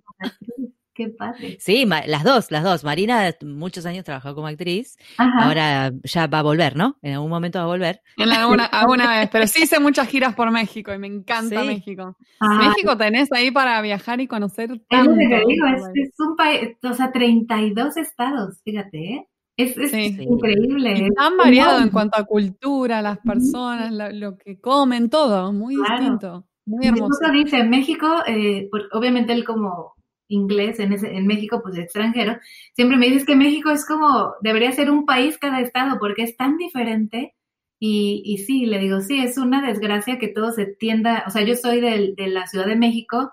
Qué 0.98 1.10
padre. 1.10 1.58
Sí, 1.60 1.86
las 2.08 2.24
dos, 2.24 2.50
las 2.50 2.64
dos. 2.64 2.84
Marina 2.84 3.32
muchos 3.44 3.86
años 3.86 4.04
trabajó 4.04 4.34
como 4.34 4.48
actriz. 4.48 4.98
Ahora 5.20 5.92
ya 6.04 6.26
va 6.26 6.40
a 6.40 6.42
volver, 6.42 6.76
¿no? 6.76 6.98
En 7.04 7.14
algún 7.14 7.30
momento 7.30 7.60
va 7.60 7.66
a 7.66 7.68
volver. 7.68 8.02
En 8.18 8.32
alguna, 8.32 8.66
alguna 8.66 9.20
vez. 9.20 9.30
Pero 9.32 9.46
sí 9.46 9.62
hice 9.62 9.80
muchas 9.80 10.08
giras 10.08 10.34
por 10.34 10.50
México 10.50 10.92
y 10.92 10.98
me 10.98 11.06
encanta 11.06 11.64
México. 11.64 12.18
Ah. 12.40 12.68
México 12.68 12.98
tenés 12.98 13.32
ahí 13.32 13.52
para 13.52 13.80
viajar 13.84 14.20
y 14.22 14.28
conocer 14.28 14.70
tanto. 14.90 15.12
Es 15.12 15.30
que 15.30 15.44
digo, 15.48 15.68
es, 15.94 16.14
un 16.18 16.36
país, 16.36 16.70
o 16.82 16.94
sea, 16.96 17.12
32 17.12 17.96
estados, 17.98 18.60
fíjate, 18.64 18.98
¿eh? 18.98 19.28
Es, 19.56 19.78
increíble. 19.94 21.10
tan 21.16 21.38
variado 21.38 21.84
en 21.84 21.90
cuanto 21.90 22.20
a 22.20 22.24
cultura, 22.24 23.04
las 23.04 23.20
personas, 23.20 23.92
lo, 24.16 24.36
que 24.36 24.60
comen, 24.60 25.12
todo, 25.12 25.54
muy 25.54 25.76
distinto. 25.76 26.48
Muy 26.66 26.88
hermoso. 26.88 27.32
dice, 27.32 27.64
México, 27.64 28.08
eh, 28.26 28.68
obviamente 28.94 29.34
él 29.34 29.46
como 29.46 29.97
inglés 30.28 30.80
en, 30.80 30.94
ese, 30.94 31.16
en 31.16 31.28
México, 31.28 31.62
pues 31.64 31.78
extranjero, 31.78 32.38
siempre 32.74 32.98
me 32.98 33.08
dices 33.08 33.26
que 33.26 33.36
México 33.36 33.70
es 33.72 33.86
como, 33.86 34.34
debería 34.42 34.72
ser 34.72 34.92
un 34.92 35.06
país 35.06 35.38
cada 35.38 35.62
estado 35.62 35.98
porque 36.00 36.24
es 36.24 36.38
tan 36.38 36.58
diferente. 36.58 37.34
Y, 37.80 38.24
y 38.26 38.40
sí, 38.40 38.66
le 38.66 38.80
digo, 38.80 39.02
sí, 39.02 39.20
es 39.20 39.38
una 39.38 39.66
desgracia 39.66 40.18
que 40.18 40.30
todo 40.30 40.52
se 40.52 40.66
tienda, 40.66 41.24
o 41.28 41.30
sea, 41.30 41.44
yo 41.44 41.56
soy 41.56 41.80
de, 41.80 42.14
de 42.18 42.28
la 42.28 42.48
Ciudad 42.48 42.66
de 42.66 42.76
México 42.76 43.32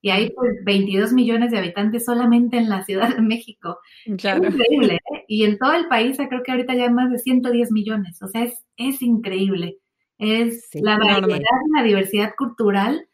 y 0.00 0.10
hay 0.10 0.30
pues 0.30 0.52
22 0.64 1.12
millones 1.12 1.50
de 1.50 1.58
habitantes 1.58 2.04
solamente 2.04 2.56
en 2.56 2.68
la 2.68 2.84
Ciudad 2.84 3.16
de 3.16 3.22
México. 3.22 3.78
Claro. 4.18 4.44
Es 4.44 4.54
increíble, 4.54 4.94
¿eh? 4.94 5.24
Y 5.26 5.44
en 5.44 5.58
todo 5.58 5.72
el 5.72 5.88
país 5.88 6.16
creo 6.16 6.42
que 6.42 6.52
ahorita 6.52 6.74
ya 6.74 6.84
hay 6.84 6.92
más 6.92 7.10
de 7.10 7.18
110 7.18 7.72
millones, 7.72 8.22
o 8.22 8.28
sea, 8.28 8.44
es, 8.44 8.64
es 8.76 9.02
increíble. 9.02 9.78
Es 10.18 10.68
la 10.74 10.98
variedad, 10.98 11.40
la 11.76 11.82
diversidad 11.82 12.32
cultural 12.36 13.08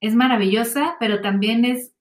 es 0.00 0.16
maravillosa, 0.16 0.96
pero 0.98 1.20
también 1.20 1.64
es 1.64 1.92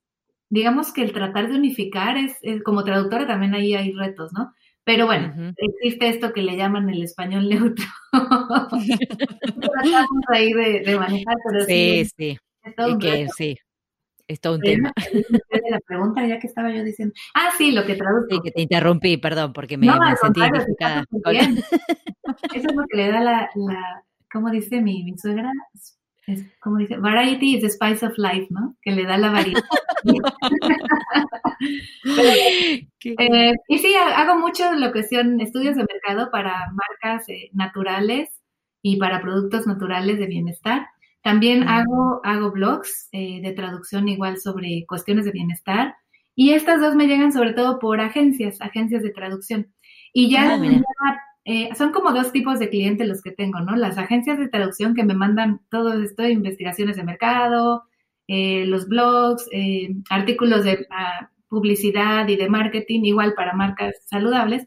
digamos 0.51 0.93
que 0.93 1.01
el 1.01 1.13
tratar 1.13 1.49
de 1.49 1.55
unificar 1.55 2.17
es, 2.17 2.37
como 2.63 2.83
traductora 2.83 3.25
también 3.25 3.55
ahí 3.55 3.73
hay 3.73 3.93
retos, 3.93 4.31
¿no? 4.33 4.53
Pero 4.83 5.05
bueno, 5.05 5.53
existe 5.57 6.09
esto 6.09 6.33
que 6.33 6.41
le 6.41 6.57
llaman 6.57 6.89
el 6.89 7.03
español 7.03 7.47
neutro. 7.47 7.85
Tratamos 8.11 10.23
ahí 10.27 10.51
de, 10.51 10.97
manejar, 10.97 11.35
pero 11.47 11.65
sí, 11.65 12.05
sí. 12.17 12.37
Es 12.63 12.75
todo 12.75 12.99
que, 12.99 13.27
sí. 13.37 13.55
Es 14.27 14.41
todo 14.41 14.55
un 14.55 14.61
tema. 14.61 14.91
La 15.69 15.79
pregunta 15.85 16.25
ya 16.25 16.39
que 16.39 16.47
estaba 16.47 16.71
yo 16.71 16.83
diciendo. 16.83 17.13
Ah, 17.33 17.51
sí, 17.57 17.71
lo 17.71 17.85
que 17.85 17.95
traduzco. 17.95 18.35
Sí, 18.35 18.41
que 18.43 18.51
te 18.51 18.61
interrumpí, 18.63 19.17
perdón, 19.17 19.53
porque 19.53 19.77
me, 19.77 19.87
sentí 20.21 20.41
identificada. 20.41 21.05
eso 22.53 22.67
es 22.67 22.75
lo 22.75 22.85
que 22.89 22.97
le 22.97 23.11
da 23.11 23.21
la, 23.21 23.49
la 23.55 24.03
¿cómo 24.31 24.49
dice 24.49 24.81
mi, 24.81 25.03
mi 25.03 25.17
suegra? 25.17 25.51
Es, 26.27 26.43
como 26.59 26.77
dice, 26.77 26.97
variety 26.97 27.55
is 27.55 27.61
the 27.61 27.69
spice 27.69 28.05
of 28.05 28.17
life, 28.17 28.47
¿no? 28.49 28.75
Que 28.81 28.91
le 28.91 29.05
da 29.05 29.17
la 29.17 29.31
variedad. 29.31 29.63
Eh, 33.19 33.53
y 33.67 33.77
sí, 33.79 33.93
hago 33.95 34.39
mucho 34.39 34.71
lo 34.73 34.91
que 34.91 35.03
son 35.03 35.39
estudios 35.41 35.75
de 35.75 35.85
mercado 35.85 36.31
para 36.31 36.71
marcas 36.73 37.27
eh, 37.29 37.49
naturales 37.53 38.29
y 38.81 38.97
para 38.97 39.21
productos 39.21 39.67
naturales 39.67 40.17
de 40.19 40.25
bienestar. 40.25 40.87
También 41.23 41.67
hago, 41.67 42.19
hago 42.23 42.51
blogs 42.51 43.09
eh, 43.11 43.41
de 43.41 43.51
traducción 43.53 44.07
igual 44.07 44.39
sobre 44.39 44.85
cuestiones 44.87 45.25
de 45.25 45.31
bienestar. 45.31 45.95
Y 46.35 46.51
estas 46.53 46.81
dos 46.81 46.95
me 46.95 47.07
llegan 47.07 47.31
sobre 47.31 47.53
todo 47.53 47.77
por 47.79 47.99
agencias, 47.99 48.59
agencias 48.61 49.03
de 49.03 49.11
traducción. 49.11 49.71
Y 50.13 50.31
ya 50.31 50.55
ah, 50.55 51.17
eh, 51.45 51.69
son 51.75 51.91
como 51.91 52.11
dos 52.11 52.31
tipos 52.31 52.59
de 52.59 52.69
clientes 52.69 53.07
los 53.07 53.21
que 53.21 53.31
tengo, 53.31 53.59
¿no? 53.59 53.75
Las 53.75 53.97
agencias 53.97 54.39
de 54.39 54.47
traducción 54.47 54.95
que 54.95 55.03
me 55.03 55.13
mandan 55.13 55.61
todo 55.69 55.93
esto, 56.01 56.27
investigaciones 56.27 56.95
de 56.95 57.03
mercado, 57.03 57.83
eh, 58.33 58.65
los 58.65 58.87
blogs, 58.87 59.47
eh, 59.51 59.89
artículos 60.09 60.63
de 60.63 60.87
ah, 60.89 61.29
publicidad 61.49 62.27
y 62.29 62.37
de 62.37 62.49
marketing, 62.49 63.01
igual 63.03 63.33
para 63.33 63.53
marcas 63.53 63.95
saludables. 64.07 64.65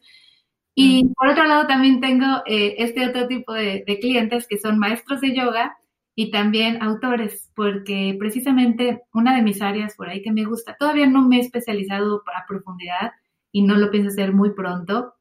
Y 0.75 1.09
por 1.15 1.29
otro 1.29 1.45
lado 1.45 1.67
también 1.67 2.01
tengo 2.01 2.43
este 2.47 3.09
otro 3.09 3.29
tipo 3.29 3.53
de, 3.55 3.85
de 3.87 4.01
clientes 4.01 4.47
que 4.49 4.59
son 4.59 4.79
maestros 4.79 5.21
de 5.21 5.35
yoga 5.35 5.77
y 6.15 6.31
también 6.31 6.83
autores, 6.83 7.51
porque 7.55 8.17
precisamente 8.19 9.03
una 9.13 9.37
de 9.37 9.43
mis 9.43 9.63
áreas 9.63 9.95
por 9.97 10.09
ahí 10.09 10.23
que 10.23 10.33
me 10.33 10.45
gusta, 10.45 10.77
todavía 10.79 11.07
no 11.07 11.27
me 11.27 11.37
he 11.37 11.41
especializado 11.41 12.23
a 12.35 12.47
profundidad 12.47 13.13
y 13.53 13.63
no 13.63 13.77
lo 13.77 13.91
pienso 13.91 14.09
hacer 14.09 14.33
muy 14.33 14.53
pronto, 14.53 15.15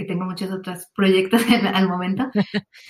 que 0.00 0.06
tengo 0.06 0.24
muchos 0.24 0.50
otros 0.50 0.86
proyectos 0.96 1.42
al 1.74 1.86
momento, 1.86 2.30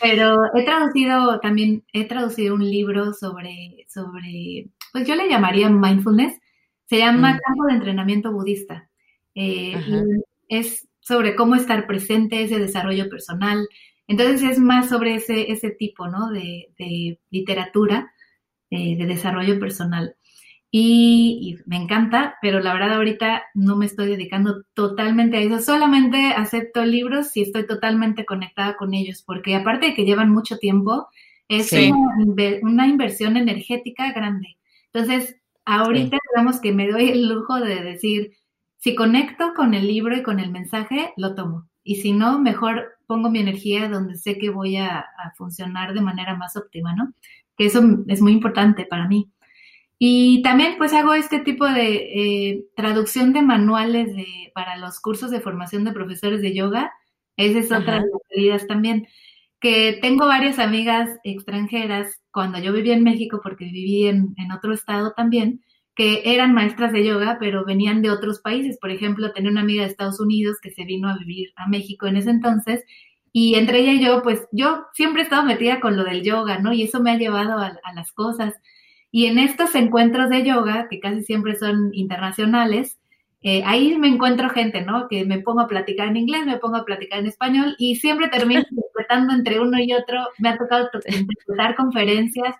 pero 0.01 0.37
he 0.55 0.65
traducido 0.65 1.41
también, 1.41 1.85
he 1.93 2.07
traducido 2.07 2.55
un 2.55 2.65
libro 2.65 3.13
sobre, 3.15 3.85
sobre, 3.89 4.71
pues 4.93 5.09
yo 5.09 5.17
le 5.17 5.29
llamaría 5.29 5.69
mindfulness, 5.69 6.39
se 6.87 6.99
llama 6.99 7.33
mm. 7.33 7.39
Campo 7.45 7.65
de 7.67 7.73
Entrenamiento 7.73 8.33
Budista. 8.33 8.89
Eh, 9.35 9.75
es 10.49 10.89
sobre 11.01 11.35
cómo 11.35 11.57
estar 11.57 11.89
presente, 11.89 12.45
ese 12.45 12.61
desarrollo 12.61 13.09
personal. 13.09 13.67
Entonces 14.07 14.43
es 14.43 14.59
más 14.61 14.89
sobre 14.89 15.17
ese, 15.17 15.51
ese 15.51 15.71
tipo, 15.71 16.07
¿no? 16.07 16.31
De, 16.31 17.19
literatura, 17.31 18.13
eh, 18.71 18.97
de 18.97 19.07
desarrollo 19.07 19.59
personal 19.59 20.15
y, 20.73 21.59
me 21.67 21.77
encanta, 21.77 22.37
pero 22.41 22.61
la 22.61 22.73
verdad 22.73 22.95
ahorita 22.95 23.43
no 23.55 23.77
me 23.77 23.87
estoy 23.87 24.07
dedicando 24.07 24.63
totalmente 24.75 25.37
a 25.37 25.41
eso, 25.41 25.59
solamente 25.61 26.29
acepto 26.37 26.85
libros 26.85 27.29
si 27.33 27.43
estoy 27.43 27.67
totalmente 27.67 28.25
conectada 28.25 28.77
con 28.77 28.95
ellos, 28.95 29.23
porque 29.27 29.57
aparte 29.57 29.87
de 29.87 29.95
que 29.95 30.05
llevan 30.05 30.31
mucho 30.31 30.59
tiempo, 30.59 31.09
es 31.49 31.73
una, 32.63 32.87
inversión 32.87 33.37
energética 33.37 34.13
grande. 34.13 34.59
Entonces, 34.93 35.37
ahorita 35.65 36.17
digamos 36.33 36.61
que 36.61 36.73
me 36.73 36.89
doy 36.89 37.11
el 37.11 37.29
lujo 37.29 37.59
de 37.59 37.83
decir, 37.83 38.33
si 38.77 38.95
conecto 38.95 39.53
con 39.57 39.75
el 39.75 39.89
libro 39.89 40.17
y 40.17 40.23
con 40.23 40.39
el 40.39 40.53
mensaje, 40.53 41.13
lo 41.17 41.35
tomo. 41.35 41.69
Y 41.83 41.97
si 41.97 42.13
no, 42.13 42.39
mejor 42.39 42.93
pongo 43.09 43.31
mi 43.31 43.41
energía 43.41 43.89
donde 43.89 44.15
sé 44.15 44.39
que 44.39 44.51
voy 44.51 44.77
a, 44.77 45.01
a 45.01 45.33
funcionar 45.37 45.93
de 45.95 46.01
manera 46.03 46.37
más 46.37 46.57
óptima, 46.57 46.95
¿no? 46.95 47.13
Que 47.57 47.67
eso 47.67 47.83
es 48.07 48.23
muy 48.23 48.33
importante 48.33 48.85
para 48.85 49.09
mí. 49.09 49.29
Y 50.03 50.41
también 50.43 50.77
pues 50.79 50.95
hago 50.95 51.13
este 51.13 51.41
tipo 51.41 51.67
de 51.67 51.95
eh, 52.15 52.65
traducción 52.75 53.35
de 53.35 53.43
manuales 53.43 54.17
de, 54.17 54.51
para 54.55 54.79
los 54.79 54.99
cursos 54.99 55.31
de 55.31 55.43
formación 55.43 55.85
de 55.85 55.93
profesores 55.93 56.41
de 56.41 56.55
yoga. 56.55 56.91
Esa 57.37 57.59
es 57.59 57.67
otra 57.71 57.97
de 57.97 58.07
las 58.11 58.23
medidas 58.35 58.67
también. 58.67 59.09
Que 59.61 59.99
tengo 60.01 60.27
varias 60.27 60.59
amigas 60.59 61.11
extranjeras 61.23 62.19
cuando 62.33 62.59
yo 62.59 62.73
vivía 62.73 62.95
en 62.95 63.05
México, 63.05 63.41
porque 63.43 63.67
viví 63.67 64.07
en, 64.07 64.35
en 64.39 64.53
otro 64.53 64.73
estado 64.73 65.13
también, 65.15 65.63
que 65.95 66.23
eran 66.25 66.55
maestras 66.55 66.93
de 66.93 67.05
yoga, 67.05 67.37
pero 67.39 67.67
venían 67.67 68.01
de 68.01 68.11
otros 68.11 68.41
países. 68.41 68.79
Por 68.81 68.91
ejemplo, 68.91 69.33
tenía 69.33 69.51
una 69.51 69.61
amiga 69.61 69.83
de 69.83 69.91
Estados 69.91 70.19
Unidos 70.19 70.57
que 70.63 70.71
se 70.71 70.85
vino 70.87 71.11
a 71.11 71.19
vivir 71.19 71.53
a 71.57 71.69
México 71.69 72.07
en 72.07 72.17
ese 72.17 72.31
entonces. 72.31 72.85
Y 73.33 73.57
entre 73.57 73.81
ella 73.81 73.93
y 73.93 74.03
yo, 74.03 74.23
pues 74.23 74.49
yo 74.51 74.87
siempre 74.95 75.21
he 75.21 75.25
estado 75.25 75.45
metida 75.45 75.79
con 75.79 75.95
lo 75.99 76.05
del 76.05 76.23
yoga, 76.23 76.59
¿no? 76.59 76.73
Y 76.73 76.85
eso 76.85 77.03
me 77.03 77.11
ha 77.11 77.19
llevado 77.19 77.59
a, 77.59 77.79
a 77.85 77.93
las 77.95 78.13
cosas. 78.13 78.55
Y 79.13 79.27
en 79.27 79.39
estos 79.39 79.75
encuentros 79.75 80.31
de 80.31 80.45
yoga, 80.45 80.87
que 80.89 81.01
casi 81.01 81.23
siempre 81.23 81.57
son 81.57 81.91
internacionales, 81.95 83.01
eh, 83.43 83.63
ahí 83.65 83.97
me 83.97 84.09
encuentro 84.09 84.51
gente, 84.51 84.83
¿no? 84.83 85.09
Que 85.09 85.25
me 85.25 85.41
pongo 85.41 85.61
a 85.61 85.67
platicar 85.69 86.09
en 86.09 86.19
inglés, 86.19 86.45
me 86.45 86.59
pongo 86.59 86.77
a 86.77 86.85
platicar 86.85 87.21
en 87.21 87.27
español 87.27 87.75
y 87.79 87.97
siempre 87.97 88.29
termino 88.29 88.63
interpretando 88.71 89.35
entre 89.35 89.61
uno 89.61 89.79
y 89.81 89.93
otro. 89.95 90.19
Me 90.39 90.51
ha 90.51 90.59
tocado 90.59 90.91
interpretar 91.07 91.75
conferencias, 91.75 92.55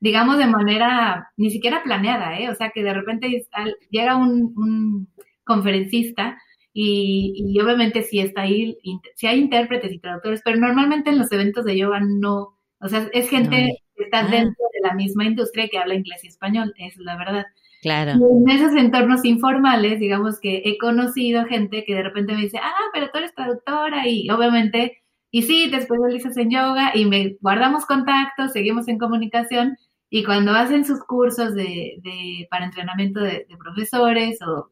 digamos, 0.00 0.38
de 0.38 0.46
manera 0.46 1.32
ni 1.36 1.50
siquiera 1.50 1.82
planeada, 1.82 2.38
¿eh? 2.38 2.50
O 2.50 2.54
sea, 2.54 2.70
que 2.70 2.82
de 2.82 2.94
repente 2.94 3.46
llega 3.90 4.16
un, 4.16 5.08
conferencista 5.44 6.38
y, 6.72 7.32
y, 7.36 7.60
obviamente 7.60 8.02
si 8.02 8.18
está 8.20 8.42
ahí, 8.42 8.76
si 9.14 9.26
hay 9.28 9.38
intérpretes 9.40 9.92
y 9.92 9.98
traductores, 10.00 10.42
pero 10.44 10.58
normalmente 10.58 11.10
en 11.10 11.18
los 11.18 11.30
eventos 11.32 11.64
de 11.64 11.78
yoga 11.78 12.00
no, 12.00 12.58
o 12.80 12.88
sea, 12.88 13.08
es 13.12 13.30
gente 13.30 13.78
que 13.96 14.04
está 14.04 14.20
ah. 14.20 14.28
dentro 14.28 14.64
de 14.72 14.88
la 14.88 14.94
misma 14.94 15.24
industria 15.24 15.68
que 15.68 15.78
habla 15.78 15.94
inglés 15.94 16.24
y 16.24 16.28
español, 16.28 16.74
es 16.78 16.96
la 16.98 17.16
verdad. 17.16 17.46
Claro. 17.82 18.12
en 18.12 18.48
esos 18.48 18.74
entornos 18.74 19.24
informales, 19.24 20.00
digamos 20.00 20.40
que 20.40 20.62
he 20.64 20.76
conocido 20.78 21.44
gente 21.44 21.84
que 21.84 21.94
de 21.94 22.02
repente 22.02 22.34
me 22.34 22.40
dice, 22.40 22.58
ah, 22.60 22.90
pero 22.92 23.10
tú 23.10 23.18
eres 23.18 23.34
traductora 23.34 24.08
y 24.08 24.28
obviamente, 24.30 25.04
y 25.30 25.42
sí, 25.42 25.68
después 25.70 26.00
realizas 26.00 26.36
en 26.36 26.50
yoga 26.50 26.92
y 26.94 27.04
me 27.04 27.36
guardamos 27.40 27.86
contactos, 27.86 28.52
seguimos 28.52 28.88
en 28.88 28.98
comunicación 28.98 29.76
y 30.10 30.24
cuando 30.24 30.52
hacen 30.52 30.84
sus 30.84 31.04
cursos 31.04 31.54
de, 31.54 31.98
de 32.02 32.48
para 32.50 32.64
entrenamiento 32.64 33.20
de, 33.20 33.46
de 33.48 33.56
profesores 33.56 34.40
o, 34.42 34.70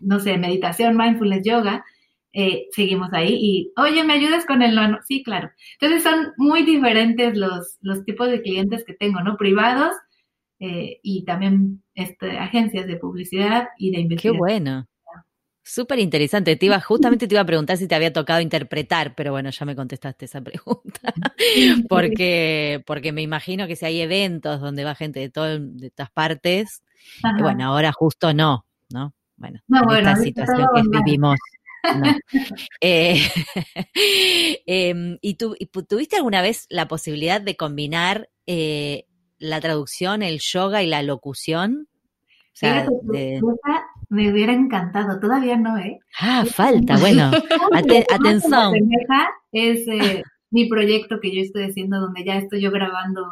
no 0.00 0.20
sé, 0.20 0.36
meditación, 0.38 0.96
mindfulness, 0.96 1.44
yoga, 1.44 1.84
eh, 2.38 2.68
seguimos 2.70 3.08
ahí 3.14 3.34
y, 3.40 3.72
oye, 3.78 4.04
¿me 4.04 4.12
ayudas 4.12 4.44
con 4.44 4.60
el 4.60 4.74
no? 4.74 4.98
Sí, 5.08 5.22
claro. 5.22 5.50
Entonces 5.80 6.02
son 6.02 6.34
muy 6.36 6.64
diferentes 6.64 7.34
los, 7.34 7.78
los 7.80 8.04
tipos 8.04 8.28
de 8.28 8.42
clientes 8.42 8.84
que 8.84 8.92
tengo, 8.92 9.20
¿no? 9.22 9.38
Privados 9.38 9.94
eh, 10.60 11.00
y 11.02 11.24
también 11.24 11.82
este, 11.94 12.36
agencias 12.36 12.86
de 12.86 12.96
publicidad 12.96 13.68
y 13.78 13.90
de 13.90 14.00
investigación. 14.00 14.34
Qué 14.34 14.38
bueno. 14.38 14.86
Súper 15.62 15.98
interesante. 15.98 16.56
Te 16.56 16.66
iba, 16.66 16.78
justamente 16.78 17.26
te 17.26 17.34
iba 17.34 17.40
a 17.40 17.46
preguntar 17.46 17.78
si 17.78 17.88
te 17.88 17.94
había 17.94 18.12
tocado 18.12 18.42
interpretar, 18.42 19.14
pero 19.14 19.32
bueno, 19.32 19.48
ya 19.48 19.64
me 19.64 19.74
contestaste 19.74 20.26
esa 20.26 20.42
pregunta. 20.42 21.00
porque, 21.88 22.84
porque 22.86 23.12
me 23.12 23.22
imagino 23.22 23.66
que 23.66 23.76
si 23.76 23.86
hay 23.86 24.02
eventos 24.02 24.60
donde 24.60 24.84
va 24.84 24.94
gente 24.94 25.20
de, 25.20 25.30
todo, 25.30 25.58
de 25.58 25.90
todas 25.90 26.10
partes, 26.10 26.82
bueno, 27.40 27.64
ahora 27.64 27.92
justo 27.92 28.34
no, 28.34 28.66
¿no? 28.90 29.14
Bueno, 29.38 29.60
en 29.70 29.96
esta 29.96 30.16
situación 30.16 30.68
que 30.74 30.82
vivimos. 30.98 31.38
Eh, 32.80 33.20
em, 34.66 35.18
¿Y 35.20 35.34
tú 35.34 35.56
tuviste 35.88 36.16
alguna 36.16 36.42
vez 36.42 36.66
la 36.68 36.88
posibilidad 36.88 37.40
de 37.40 37.56
combinar 37.56 38.28
eh, 38.46 39.06
la 39.38 39.60
traducción, 39.60 40.22
el 40.22 40.40
yoga 40.40 40.82
y 40.82 40.86
la 40.86 41.02
locución? 41.02 41.88
O 41.88 42.58
sea, 42.58 42.88
me 44.08 44.32
hubiera 44.32 44.52
encantado, 44.52 45.20
todavía 45.20 45.56
no, 45.56 45.76
¿eh? 45.76 45.98
Ah, 46.18 46.44
falta, 46.46 46.96
bueno, 46.96 47.30
atención. 48.14 48.74
Es 49.52 49.86
eh, 49.88 50.22
mi 50.50 50.68
proyecto 50.68 51.20
que 51.20 51.34
yo 51.34 51.42
estoy 51.42 51.64
haciendo, 51.64 52.00
donde 52.00 52.24
ya 52.24 52.36
estoy 52.36 52.62
yo 52.62 52.70
grabando 52.70 53.22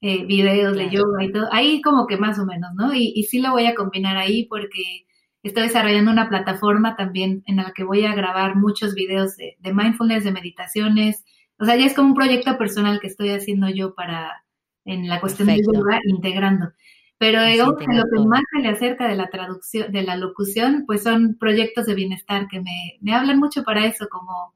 videos 0.00 0.78
de 0.78 0.88
yoga 0.88 1.22
y 1.22 1.30
todo, 1.30 1.46
ahí 1.52 1.82
como 1.82 2.06
que 2.06 2.16
más 2.16 2.38
o 2.38 2.46
menos, 2.46 2.70
¿no? 2.74 2.94
Y, 2.94 3.12
y 3.14 3.24
sí 3.24 3.38
lo 3.40 3.50
voy 3.50 3.66
a 3.66 3.74
combinar 3.74 4.16
ahí 4.16 4.46
porque 4.46 5.04
Estoy 5.42 5.64
desarrollando 5.64 6.10
una 6.10 6.28
plataforma 6.28 6.96
también 6.96 7.42
en 7.46 7.56
la 7.56 7.72
que 7.74 7.84
voy 7.84 8.04
a 8.04 8.14
grabar 8.14 8.56
muchos 8.56 8.94
videos 8.94 9.36
de, 9.36 9.56
mindfulness, 9.72 10.24
de 10.24 10.32
meditaciones. 10.32 11.24
O 11.58 11.64
sea, 11.64 11.76
ya 11.76 11.86
es 11.86 11.94
como 11.94 12.08
un 12.08 12.14
proyecto 12.14 12.58
personal 12.58 13.00
que 13.00 13.06
estoy 13.06 13.30
haciendo 13.30 13.68
yo 13.70 13.94
para, 13.94 14.44
en 14.84 15.08
la 15.08 15.20
cuestión 15.20 15.48
de 15.48 15.60
yoga, 15.62 16.00
integrando. 16.04 16.72
Pero 17.16 17.42
digamos 17.44 17.74
que 17.76 17.86
lo 17.86 18.04
que 18.04 18.26
más 18.26 18.42
se 18.52 18.62
le 18.62 18.68
acerca 18.68 19.08
de 19.08 19.16
la 19.16 19.28
traducción, 19.28 19.90
de 19.92 20.02
la 20.02 20.16
locución, 20.16 20.84
pues 20.86 21.02
son 21.02 21.36
proyectos 21.38 21.86
de 21.86 21.94
bienestar 21.94 22.46
que 22.48 22.60
me, 22.60 22.98
me 23.00 23.14
hablan 23.14 23.38
mucho 23.38 23.62
para 23.62 23.86
eso, 23.86 24.08
como 24.10 24.54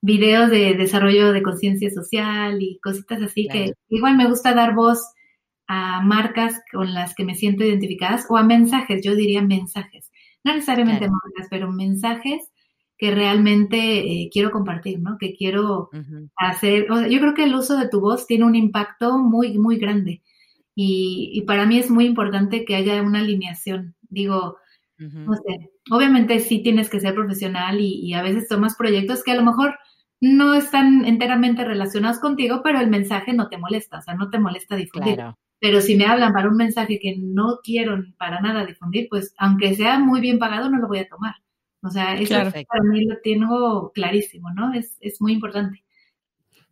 videos 0.00 0.50
de 0.50 0.74
desarrollo 0.74 1.32
de 1.32 1.42
conciencia 1.42 1.90
social 1.90 2.60
y 2.60 2.78
cositas 2.80 3.22
así 3.22 3.48
que 3.48 3.72
igual 3.88 4.18
me 4.18 4.28
gusta 4.28 4.52
dar 4.52 4.74
voz 4.74 5.00
a 5.66 6.02
marcas 6.02 6.60
con 6.70 6.92
las 6.92 7.14
que 7.14 7.24
me 7.24 7.34
siento 7.34 7.64
identificadas 7.64 8.26
o 8.28 8.36
a 8.36 8.42
mensajes, 8.42 9.02
yo 9.02 9.14
diría 9.16 9.40
mensajes 9.40 10.10
no 10.44 10.54
necesariamente 10.54 11.08
marcas, 11.08 11.48
pero 11.50 11.72
mensajes 11.72 12.52
que 12.96 13.10
realmente 13.10 13.76
eh, 13.98 14.30
quiero 14.32 14.50
compartir, 14.50 15.00
¿no? 15.00 15.16
Que 15.18 15.34
quiero 15.34 15.90
hacer. 16.36 16.86
yo 17.10 17.20
creo 17.20 17.34
que 17.34 17.44
el 17.44 17.54
uso 17.54 17.76
de 17.76 17.88
tu 17.88 18.00
voz 18.00 18.26
tiene 18.26 18.44
un 18.44 18.54
impacto 18.54 19.18
muy, 19.18 19.58
muy 19.58 19.78
grande. 19.78 20.22
Y, 20.76 21.42
para 21.46 21.66
mí 21.66 21.78
es 21.78 21.90
muy 21.90 22.04
importante 22.04 22.64
que 22.64 22.74
haya 22.74 23.00
una 23.02 23.20
alineación. 23.20 23.94
Digo, 24.02 24.58
no 24.98 25.34
sé, 25.34 25.70
obviamente 25.90 26.40
sí 26.40 26.62
tienes 26.62 26.88
que 26.88 27.00
ser 27.00 27.14
profesional 27.14 27.80
y, 27.80 28.12
a 28.14 28.22
veces 28.22 28.48
tomas 28.48 28.76
proyectos 28.76 29.22
que 29.22 29.32
a 29.32 29.36
lo 29.36 29.44
mejor 29.44 29.78
no 30.20 30.54
están 30.54 31.04
enteramente 31.04 31.64
relacionados 31.64 32.18
contigo, 32.18 32.60
pero 32.62 32.80
el 32.80 32.88
mensaje 32.88 33.32
no 33.32 33.48
te 33.48 33.58
molesta, 33.58 33.98
o 33.98 34.02
sea, 34.02 34.14
no 34.14 34.30
te 34.30 34.38
molesta 34.38 34.76
difundir. 34.76 35.20
Pero 35.64 35.80
si 35.80 35.96
me 35.96 36.04
hablan 36.04 36.34
para 36.34 36.50
un 36.50 36.58
mensaje 36.58 36.98
que 36.98 37.16
no 37.16 37.60
quiero 37.62 37.96
para 38.18 38.38
nada 38.38 38.66
difundir, 38.66 39.06
pues 39.08 39.32
aunque 39.38 39.74
sea 39.74 39.98
muy 39.98 40.20
bien 40.20 40.38
pagado, 40.38 40.68
no 40.68 40.76
lo 40.76 40.88
voy 40.88 40.98
a 40.98 41.08
tomar. 41.08 41.36
O 41.82 41.88
sea, 41.88 42.16
eso 42.16 42.34
para 42.34 42.82
mí 42.82 43.06
lo 43.06 43.16
tengo 43.22 43.90
clarísimo, 43.94 44.50
¿no? 44.52 44.74
Es, 44.74 44.98
es 45.00 45.22
muy 45.22 45.32
importante. 45.32 45.82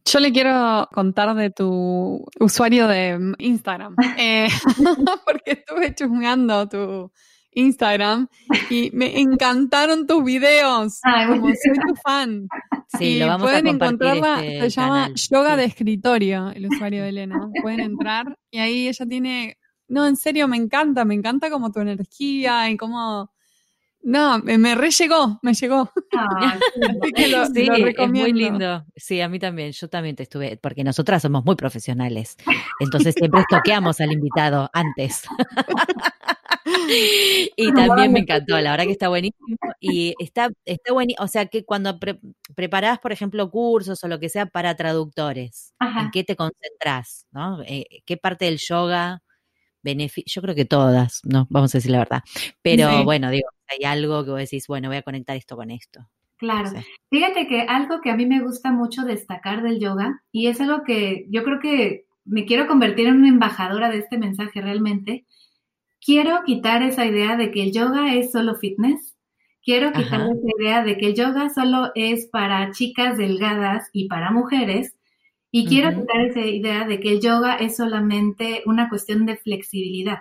Yo 0.04 0.20
le 0.20 0.30
quiero 0.30 0.90
contar 0.92 1.34
de 1.34 1.48
tu 1.48 2.22
usuario 2.38 2.86
de 2.86 3.34
Instagram, 3.38 3.96
eh, 4.18 4.48
porque 5.24 5.52
estuve 5.52 5.94
chusmeando 5.94 6.68
tu 6.68 7.10
Instagram 7.52 8.28
y 8.70 8.90
me 8.92 9.20
encantaron 9.20 10.06
tus 10.06 10.24
videos, 10.24 11.00
como 11.28 11.46
soy 11.46 11.78
tu 11.86 11.94
fan. 12.02 12.48
Sí, 12.98 13.18
lo 13.18 13.26
vamos 13.26 13.42
pueden 13.42 13.66
a 13.66 13.70
encontrarla, 13.70 14.44
este 14.44 14.70
se 14.70 14.80
llama 14.80 15.10
Yoga 15.14 15.56
de 15.56 15.64
Escritorio, 15.64 16.50
el 16.50 16.66
usuario 16.66 17.02
de 17.02 17.08
Elena. 17.08 17.48
Pueden 17.62 17.80
entrar 17.80 18.36
y 18.50 18.58
ahí 18.58 18.88
ella 18.88 19.06
tiene, 19.06 19.58
no, 19.88 20.06
en 20.06 20.16
serio, 20.16 20.48
me 20.48 20.56
encanta, 20.56 21.04
me 21.04 21.14
encanta 21.14 21.50
como 21.50 21.72
tu 21.72 21.80
energía 21.80 22.70
y 22.70 22.76
cómo 22.76 23.30
no, 24.04 24.40
me, 24.40 24.74
re 24.74 24.90
llegó, 24.90 25.38
me 25.42 25.54
llegó. 25.54 25.88
Ah, 26.16 26.58
sí, 27.54 27.68
es 27.96 28.08
muy 28.08 28.32
lindo. 28.32 28.84
Sí, 28.96 29.20
a 29.20 29.28
mí 29.28 29.38
también, 29.38 29.70
yo 29.70 29.88
también 29.88 30.16
te 30.16 30.24
estuve, 30.24 30.56
porque 30.56 30.82
nosotras 30.82 31.22
somos 31.22 31.44
muy 31.44 31.54
profesionales. 31.54 32.36
Entonces 32.80 33.14
siempre 33.16 33.44
toqueamos 33.48 34.00
al 34.00 34.12
invitado 34.12 34.68
antes. 34.72 35.22
y 37.56 37.72
también 37.74 38.12
me 38.12 38.20
encantó, 38.20 38.58
la 38.60 38.72
verdad 38.72 38.84
que 38.84 38.92
está 38.92 39.08
buenísimo. 39.08 39.56
Y 39.80 40.14
está, 40.18 40.50
está 40.64 40.92
buenísimo, 40.92 41.24
o 41.24 41.28
sea 41.28 41.46
que 41.46 41.64
cuando 41.64 41.98
preparás, 42.54 42.98
por 42.98 43.12
ejemplo, 43.12 43.50
cursos 43.50 44.02
o 44.04 44.08
lo 44.08 44.20
que 44.20 44.28
sea 44.28 44.46
para 44.46 44.76
traductores, 44.76 45.74
¿en 45.80 46.10
qué 46.10 46.24
te 46.24 46.36
concentras? 46.36 47.26
¿no? 47.32 47.62
Eh, 47.62 48.02
¿Qué 48.04 48.16
parte 48.16 48.44
del 48.44 48.58
yoga? 48.58 49.22
yo 49.84 50.42
creo 50.42 50.54
que 50.54 50.64
todas, 50.64 51.20
no, 51.24 51.46
vamos 51.50 51.74
a 51.74 51.78
decir 51.78 51.90
la 51.90 51.98
verdad. 51.98 52.22
Pero 52.62 53.04
bueno, 53.04 53.30
digo, 53.30 53.48
hay 53.68 53.84
algo 53.84 54.24
que 54.24 54.30
vos 54.30 54.38
decís, 54.38 54.66
bueno, 54.68 54.88
voy 54.88 54.98
a 54.98 55.02
conectar 55.02 55.36
esto 55.36 55.56
con 55.56 55.70
esto. 55.70 56.08
Claro. 56.36 56.70
Fíjate 57.10 57.46
que 57.46 57.62
algo 57.62 58.00
que 58.00 58.10
a 58.10 58.16
mí 58.16 58.26
me 58.26 58.42
gusta 58.42 58.72
mucho 58.72 59.02
destacar 59.02 59.62
del 59.62 59.78
yoga, 59.80 60.22
y 60.32 60.48
es 60.48 60.60
algo 60.60 60.82
que 60.84 61.26
yo 61.30 61.44
creo 61.44 61.60
que 61.60 62.06
me 62.24 62.46
quiero 62.46 62.66
convertir 62.66 63.08
en 63.08 63.16
una 63.16 63.28
embajadora 63.28 63.90
de 63.90 63.98
este 63.98 64.18
mensaje 64.18 64.60
realmente, 64.60 65.26
quiero 66.04 66.42
quitar 66.44 66.82
esa 66.82 67.06
idea 67.06 67.36
de 67.36 67.50
que 67.50 67.62
el 67.62 67.72
yoga 67.72 68.14
es 68.14 68.32
solo 68.32 68.56
fitness. 68.56 69.16
Quiero 69.64 69.92
quitar 69.92 70.22
esa 70.22 70.48
idea 70.58 70.82
de 70.82 70.98
que 70.98 71.06
el 71.06 71.14
yoga 71.14 71.48
solo 71.48 71.92
es 71.94 72.26
para 72.26 72.72
chicas 72.72 73.16
delgadas 73.16 73.88
y 73.92 74.08
para 74.08 74.32
mujeres. 74.32 74.96
Y 75.52 75.66
quiero 75.66 75.90
quitar 75.90 76.20
esa 76.22 76.40
idea 76.40 76.86
de 76.86 76.98
que 76.98 77.12
el 77.12 77.20
yoga 77.20 77.56
es 77.56 77.76
solamente 77.76 78.62
una 78.66 78.88
cuestión 78.88 79.24
de 79.24 79.36
flexibilidad. 79.36 80.18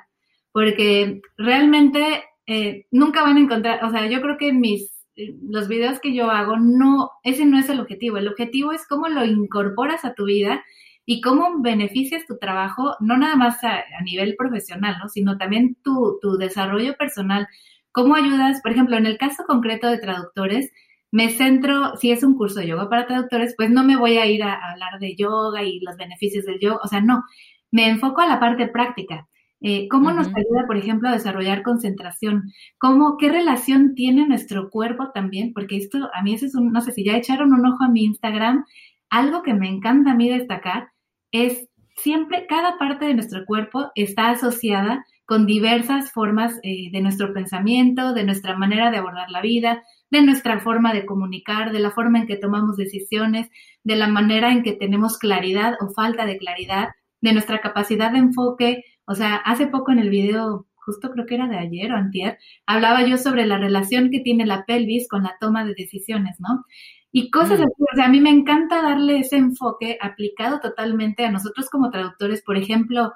Porque 0.51 1.21
realmente 1.37 2.23
eh, 2.45 2.85
nunca 2.91 3.23
van 3.23 3.37
a 3.37 3.39
encontrar, 3.39 3.83
o 3.83 3.89
sea, 3.89 4.07
yo 4.07 4.21
creo 4.21 4.37
que 4.37 4.53
mis, 4.53 4.91
los 5.15 5.67
videos 5.67 5.99
que 5.99 6.13
yo 6.13 6.29
hago, 6.29 6.57
no, 6.57 7.09
ese 7.23 7.45
no 7.45 7.57
es 7.57 7.69
el 7.69 7.79
objetivo. 7.79 8.17
El 8.17 8.27
objetivo 8.27 8.73
es 8.73 8.85
cómo 8.85 9.07
lo 9.07 9.25
incorporas 9.25 10.05
a 10.05 10.13
tu 10.13 10.25
vida 10.25 10.63
y 11.05 11.21
cómo 11.21 11.61
beneficias 11.61 12.25
tu 12.25 12.37
trabajo, 12.37 12.95
no 12.99 13.17
nada 13.17 13.35
más 13.35 13.63
a, 13.63 13.83
nivel 14.03 14.35
profesional, 14.37 14.97
¿no? 15.01 15.09
sino 15.09 15.37
también 15.37 15.75
tu, 15.83 16.19
tu 16.21 16.37
desarrollo 16.37 16.95
personal. 16.95 17.47
¿Cómo 17.91 18.15
ayudas? 18.15 18.61
Por 18.61 18.71
ejemplo, 18.71 18.97
en 18.97 19.05
el 19.05 19.17
caso 19.17 19.43
concreto 19.45 19.87
de 19.87 19.97
traductores, 19.97 20.71
me 21.11 21.29
centro, 21.29 21.97
si 21.97 22.11
es 22.11 22.23
un 22.23 22.37
curso 22.37 22.61
de 22.61 22.67
yoga 22.67 22.89
para 22.89 23.05
traductores, 23.05 23.53
pues 23.57 23.69
no 23.69 23.83
me 23.83 23.97
voy 23.97 24.17
a 24.17 24.25
ir 24.25 24.43
a, 24.43 24.53
hablar 24.71 24.99
de 24.99 25.15
yoga 25.15 25.63
y 25.63 25.79
los 25.81 25.97
beneficios 25.97 26.45
del 26.45 26.59
yoga, 26.59 26.79
o 26.83 26.87
sea, 26.87 27.01
no, 27.01 27.23
me 27.69 27.89
enfoco 27.89 28.21
a 28.21 28.27
la 28.27 28.39
parte 28.39 28.67
práctica. 28.67 29.27
Eh, 29.63 29.87
¿Cómo 29.89 30.11
nos 30.11 30.27
ayuda, 30.27 30.65
por 30.65 30.77
ejemplo, 30.77 31.09
a 31.09 31.11
desarrollar 31.11 31.61
concentración? 31.61 32.51
¿Cómo, 32.79 33.17
¿Qué 33.17 33.29
relación 33.29 33.93
tiene 33.93 34.25
nuestro 34.27 34.69
cuerpo 34.71 35.11
también? 35.13 35.53
Porque 35.53 35.77
esto, 35.77 36.09
a 36.13 36.23
mí 36.23 36.33
eso 36.33 36.47
es 36.47 36.55
un, 36.55 36.71
no 36.71 36.81
sé 36.81 36.91
si 36.93 37.03
ya 37.03 37.15
echaron 37.17 37.53
un 37.53 37.65
ojo 37.67 37.83
a 37.83 37.89
mi 37.89 38.03
Instagram, 38.05 38.65
algo 39.09 39.43
que 39.43 39.53
me 39.53 39.67
encanta 39.69 40.11
a 40.11 40.15
mí 40.15 40.29
destacar 40.29 40.90
es 41.31 41.67
siempre, 41.95 42.45
cada 42.47 42.77
parte 42.77 43.05
de 43.05 43.13
nuestro 43.13 43.45
cuerpo 43.45 43.91
está 43.95 44.31
asociada 44.31 45.05
con 45.25 45.45
diversas 45.45 46.11
formas 46.11 46.59
eh, 46.63 46.89
de 46.91 47.01
nuestro 47.01 47.33
pensamiento, 47.33 48.13
de 48.13 48.23
nuestra 48.23 48.57
manera 48.57 48.91
de 48.91 48.97
abordar 48.97 49.29
la 49.29 49.41
vida, 49.41 49.83
de 50.09 50.21
nuestra 50.21 50.59
forma 50.59 50.93
de 50.93 51.05
comunicar, 51.05 51.71
de 51.71 51.79
la 51.79 51.91
forma 51.91 52.19
en 52.19 52.27
que 52.27 52.35
tomamos 52.35 52.75
decisiones, 52.75 53.49
de 53.83 53.95
la 53.95 54.07
manera 54.07 54.51
en 54.51 54.61
que 54.61 54.73
tenemos 54.73 55.17
claridad 55.17 55.75
o 55.79 55.93
falta 55.93 56.25
de 56.25 56.37
claridad, 56.37 56.89
de 57.21 57.33
nuestra 57.33 57.61
capacidad 57.61 58.11
de 58.11 58.17
enfoque, 58.17 58.83
o 59.05 59.15
sea, 59.15 59.35
hace 59.35 59.67
poco 59.67 59.91
en 59.91 59.99
el 59.99 60.09
video, 60.09 60.67
justo 60.75 61.11
creo 61.11 61.25
que 61.25 61.35
era 61.35 61.47
de 61.47 61.57
ayer 61.57 61.93
o 61.93 61.95
antier, 61.95 62.37
hablaba 62.65 63.05
yo 63.05 63.17
sobre 63.17 63.45
la 63.45 63.57
relación 63.57 64.09
que 64.09 64.19
tiene 64.19 64.45
la 64.45 64.65
pelvis 64.65 65.07
con 65.07 65.23
la 65.23 65.37
toma 65.39 65.63
de 65.63 65.75
decisiones, 65.75 66.37
¿no? 66.39 66.65
Y 67.11 67.29
cosas 67.29 67.59
mm. 67.59 67.63
así, 67.63 67.73
o 67.79 67.95
sea, 67.95 68.05
a 68.05 68.09
mí 68.09 68.21
me 68.21 68.29
encanta 68.29 68.81
darle 68.81 69.19
ese 69.19 69.37
enfoque 69.37 69.97
aplicado 70.01 70.59
totalmente 70.59 71.25
a 71.25 71.31
nosotros 71.31 71.69
como 71.69 71.89
traductores, 71.89 72.41
por 72.41 72.57
ejemplo, 72.57 73.13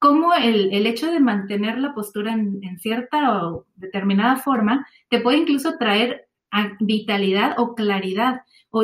cómo 0.00 0.34
el, 0.34 0.72
el 0.72 0.86
hecho 0.86 1.12
de 1.12 1.20
mantener 1.20 1.78
la 1.78 1.94
postura 1.94 2.32
en, 2.32 2.78
cierta 2.80 3.46
o 3.46 3.66
determinada 3.76 4.36
forma 4.36 4.86
te 5.08 5.20
puede 5.20 5.38
incluso 5.38 5.76
traer 5.78 6.26
vitalidad 6.80 7.54
o 7.58 7.74
claridad 7.76 8.40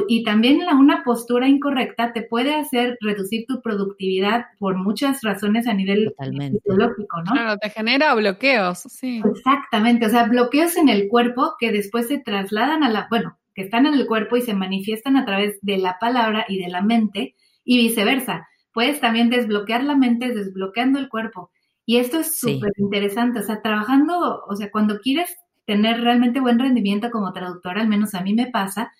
y 0.08 0.24
también 0.24 0.64
la, 0.66 0.74
una 0.74 1.04
postura 1.04 1.48
incorrecta 1.48 2.12
te 2.12 2.22
puede 2.22 2.54
hacer 2.54 2.98
reducir 3.00 3.46
tu 3.46 3.62
productividad 3.62 4.46
por 4.58 4.76
muchas 4.76 5.22
razones 5.22 5.66
a 5.68 5.74
nivel 5.74 6.12
fisiológico, 6.18 7.22
¿no? 7.22 7.32
Claro, 7.32 7.58
te 7.58 7.70
genera 7.70 8.14
bloqueos, 8.14 8.80
sí. 8.80 9.22
Exactamente, 9.24 10.06
o 10.06 10.08
sea, 10.08 10.24
bloqueos 10.24 10.76
en 10.76 10.88
el 10.88 11.08
cuerpo 11.08 11.54
que 11.58 11.70
después 11.70 12.08
se 12.08 12.18
trasladan 12.18 12.82
a 12.82 12.90
la, 12.90 13.06
bueno, 13.10 13.38
que 13.56 13.62
están 13.62 13.86
en 13.86 13.94
el 13.94 14.06
cuerpo 14.06 14.36
y 14.36 14.42
se 14.42 14.54
manifiestan 14.54 15.16
a 15.16 15.24
través 15.24 15.58
de 15.62 15.78
la 15.78 15.98
palabra 15.98 16.44
y 16.46 16.58
de 16.58 16.68
la 16.68 16.82
mente 16.82 17.34
y 17.64 17.78
viceversa. 17.78 18.46
Puedes 18.72 19.00
también 19.00 19.30
desbloquear 19.30 19.82
la 19.82 19.96
mente 19.96 20.34
desbloqueando 20.34 20.98
el 20.98 21.08
cuerpo. 21.08 21.50
Y 21.86 21.96
esto 21.96 22.20
es 22.20 22.38
súper 22.38 22.72
interesante, 22.76 23.40
o 23.40 23.42
sea, 23.42 23.62
trabajando, 23.62 24.44
o 24.46 24.56
sea, 24.56 24.70
cuando 24.70 24.98
quieres 25.00 25.34
tener 25.64 26.02
realmente 26.02 26.40
buen 26.40 26.58
rendimiento 26.58 27.10
como 27.10 27.32
traductora, 27.32 27.80
al 27.80 27.88
menos 27.88 28.14
a 28.14 28.20
mí 28.20 28.34
me 28.34 28.50
pasa, 28.50 28.92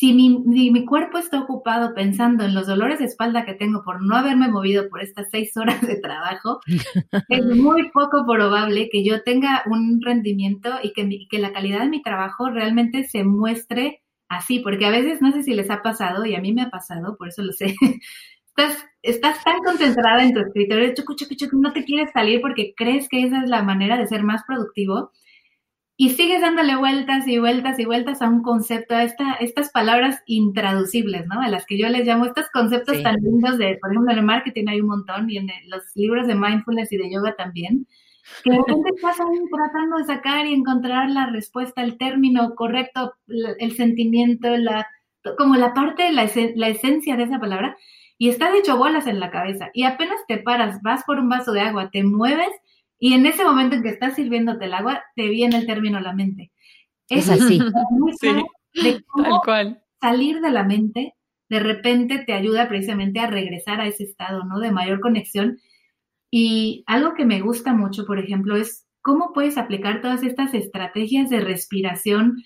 si 0.00 0.14
mi, 0.14 0.86
cuerpo 0.86 1.18
está 1.18 1.38
ocupado 1.38 1.92
pensando 1.94 2.44
en 2.44 2.54
los 2.54 2.66
dolores 2.66 3.00
de 3.00 3.04
espalda 3.04 3.44
que 3.44 3.52
tengo 3.52 3.82
por 3.84 4.02
no 4.02 4.16
haberme 4.16 4.48
movido 4.48 4.88
por 4.88 5.02
estas 5.02 5.28
seis 5.30 5.54
horas 5.58 5.82
de 5.82 5.96
trabajo, 6.00 6.60
es 7.28 7.44
muy 7.44 7.90
poco 7.90 8.24
probable 8.26 8.88
que 8.90 9.04
yo 9.04 9.22
tenga 9.22 9.62
un 9.66 10.00
rendimiento 10.00 10.70
y 10.82 10.94
que, 10.94 11.06
que 11.30 11.38
la 11.38 11.52
calidad 11.52 11.80
de 11.80 11.90
mi 11.90 12.00
trabajo 12.00 12.48
realmente 12.48 13.04
se 13.04 13.24
muestre 13.24 14.00
así, 14.30 14.60
porque 14.60 14.86
a 14.86 14.90
veces 14.90 15.20
no 15.20 15.32
sé 15.32 15.42
si 15.42 15.52
les 15.52 15.68
ha 15.68 15.82
pasado, 15.82 16.24
y 16.24 16.34
a 16.34 16.40
mí 16.40 16.54
me 16.54 16.62
ha 16.62 16.70
pasado, 16.70 17.18
por 17.18 17.28
eso 17.28 17.42
lo 17.42 17.52
sé. 17.52 17.74
Estás, 18.56 18.84
estás 19.00 19.44
tan 19.44 19.58
concentrada 19.60 20.24
en 20.24 20.34
tu 20.34 20.40
escritorio, 20.40 20.92
no 21.52 21.72
te 21.72 21.84
quieres 21.84 22.10
salir 22.12 22.40
porque 22.40 22.74
crees 22.76 23.08
que 23.08 23.22
esa 23.22 23.42
es 23.42 23.48
la 23.48 23.62
manera 23.62 23.96
de 23.96 24.06
ser 24.06 24.22
más 24.24 24.42
productivo 24.44 25.12
y 26.00 26.08
sigues 26.08 26.40
dándole 26.40 26.76
vueltas 26.76 27.28
y 27.28 27.38
vueltas 27.38 27.78
y 27.78 27.84
vueltas 27.84 28.22
a 28.22 28.28
un 28.30 28.42
concepto, 28.42 28.94
a 28.94 29.02
esta, 29.02 29.34
estas 29.34 29.70
palabras 29.70 30.22
intraducibles, 30.24 31.26
¿no? 31.26 31.42
A 31.42 31.48
las 31.48 31.66
que 31.66 31.76
yo 31.76 31.90
les 31.90 32.06
llamo 32.06 32.24
estos 32.24 32.48
conceptos 32.54 33.02
tan 33.02 33.16
lindos 33.16 33.58
de, 33.58 33.76
por 33.78 33.90
ejemplo, 33.90 34.10
en 34.10 34.18
el 34.20 34.24
marketing 34.24 34.68
hay 34.68 34.80
un 34.80 34.86
montón 34.86 35.28
y 35.28 35.36
en 35.36 35.48
los 35.68 35.94
libros 35.94 36.26
de 36.26 36.36
mindfulness 36.36 36.90
y 36.90 36.96
de 36.96 37.12
yoga 37.12 37.36
también, 37.36 37.86
que 38.42 38.50
de 38.50 38.56
repente 38.56 38.92
estás 38.96 39.16
tratando 39.18 39.98
de 39.98 40.04
sacar 40.04 40.46
y 40.46 40.54
encontrar 40.54 41.10
la 41.10 41.26
respuesta, 41.26 41.82
el 41.82 41.98
término 41.98 42.54
correcto, 42.54 43.12
el 43.58 43.72
sentimiento, 43.72 44.56
la, 44.56 44.86
como 45.36 45.56
la 45.56 45.74
parte 45.74 46.10
la, 46.12 46.26
la 46.54 46.68
esencia 46.68 47.16
de 47.16 47.24
esa 47.24 47.38
palabra, 47.38 47.76
y 48.16 48.30
estás 48.30 48.54
hecho 48.54 48.78
bolas 48.78 49.06
en 49.06 49.20
la 49.20 49.30
cabeza. 49.30 49.68
Y 49.74 49.84
apenas 49.84 50.20
te 50.26 50.38
paras, 50.38 50.80
vas 50.80 51.04
por 51.04 51.18
un 51.18 51.28
vaso 51.28 51.52
de 51.52 51.60
agua, 51.60 51.90
te 51.90 52.04
mueves 52.04 52.54
y 53.00 53.14
en 53.14 53.26
ese 53.26 53.44
momento 53.44 53.74
en 53.74 53.82
que 53.82 53.88
estás 53.88 54.14
sirviéndote 54.14 54.66
el 54.66 54.74
agua, 54.74 55.02
te 55.16 55.28
viene 55.28 55.56
el 55.56 55.66
término 55.66 55.98
a 55.98 56.02
la 56.02 56.12
mente. 56.12 56.52
Es, 57.08 57.28
así. 57.28 57.58
de 58.74 59.02
cómo 59.08 59.42
salir 60.00 60.40
de 60.40 60.50
la 60.50 60.62
mente 60.62 61.14
de 61.50 61.58
repente 61.58 62.22
te 62.24 62.32
ayuda 62.32 62.68
precisamente 62.68 63.18
a 63.18 63.26
regresar 63.26 63.80
a 63.80 63.86
ese 63.86 64.04
estado, 64.04 64.44
¿no? 64.44 64.60
De 64.60 64.70
mayor 64.70 65.00
conexión. 65.00 65.58
Y 66.30 66.84
algo 66.86 67.14
que 67.14 67.24
me 67.24 67.40
gusta 67.40 67.74
mucho, 67.74 68.06
por 68.06 68.20
ejemplo, 68.20 68.56
es 68.56 68.86
cómo 69.02 69.32
puedes 69.34 69.58
aplicar 69.58 70.00
todas 70.00 70.22
estas 70.22 70.54
estrategias 70.54 71.28
de 71.28 71.40
respiración 71.40 72.36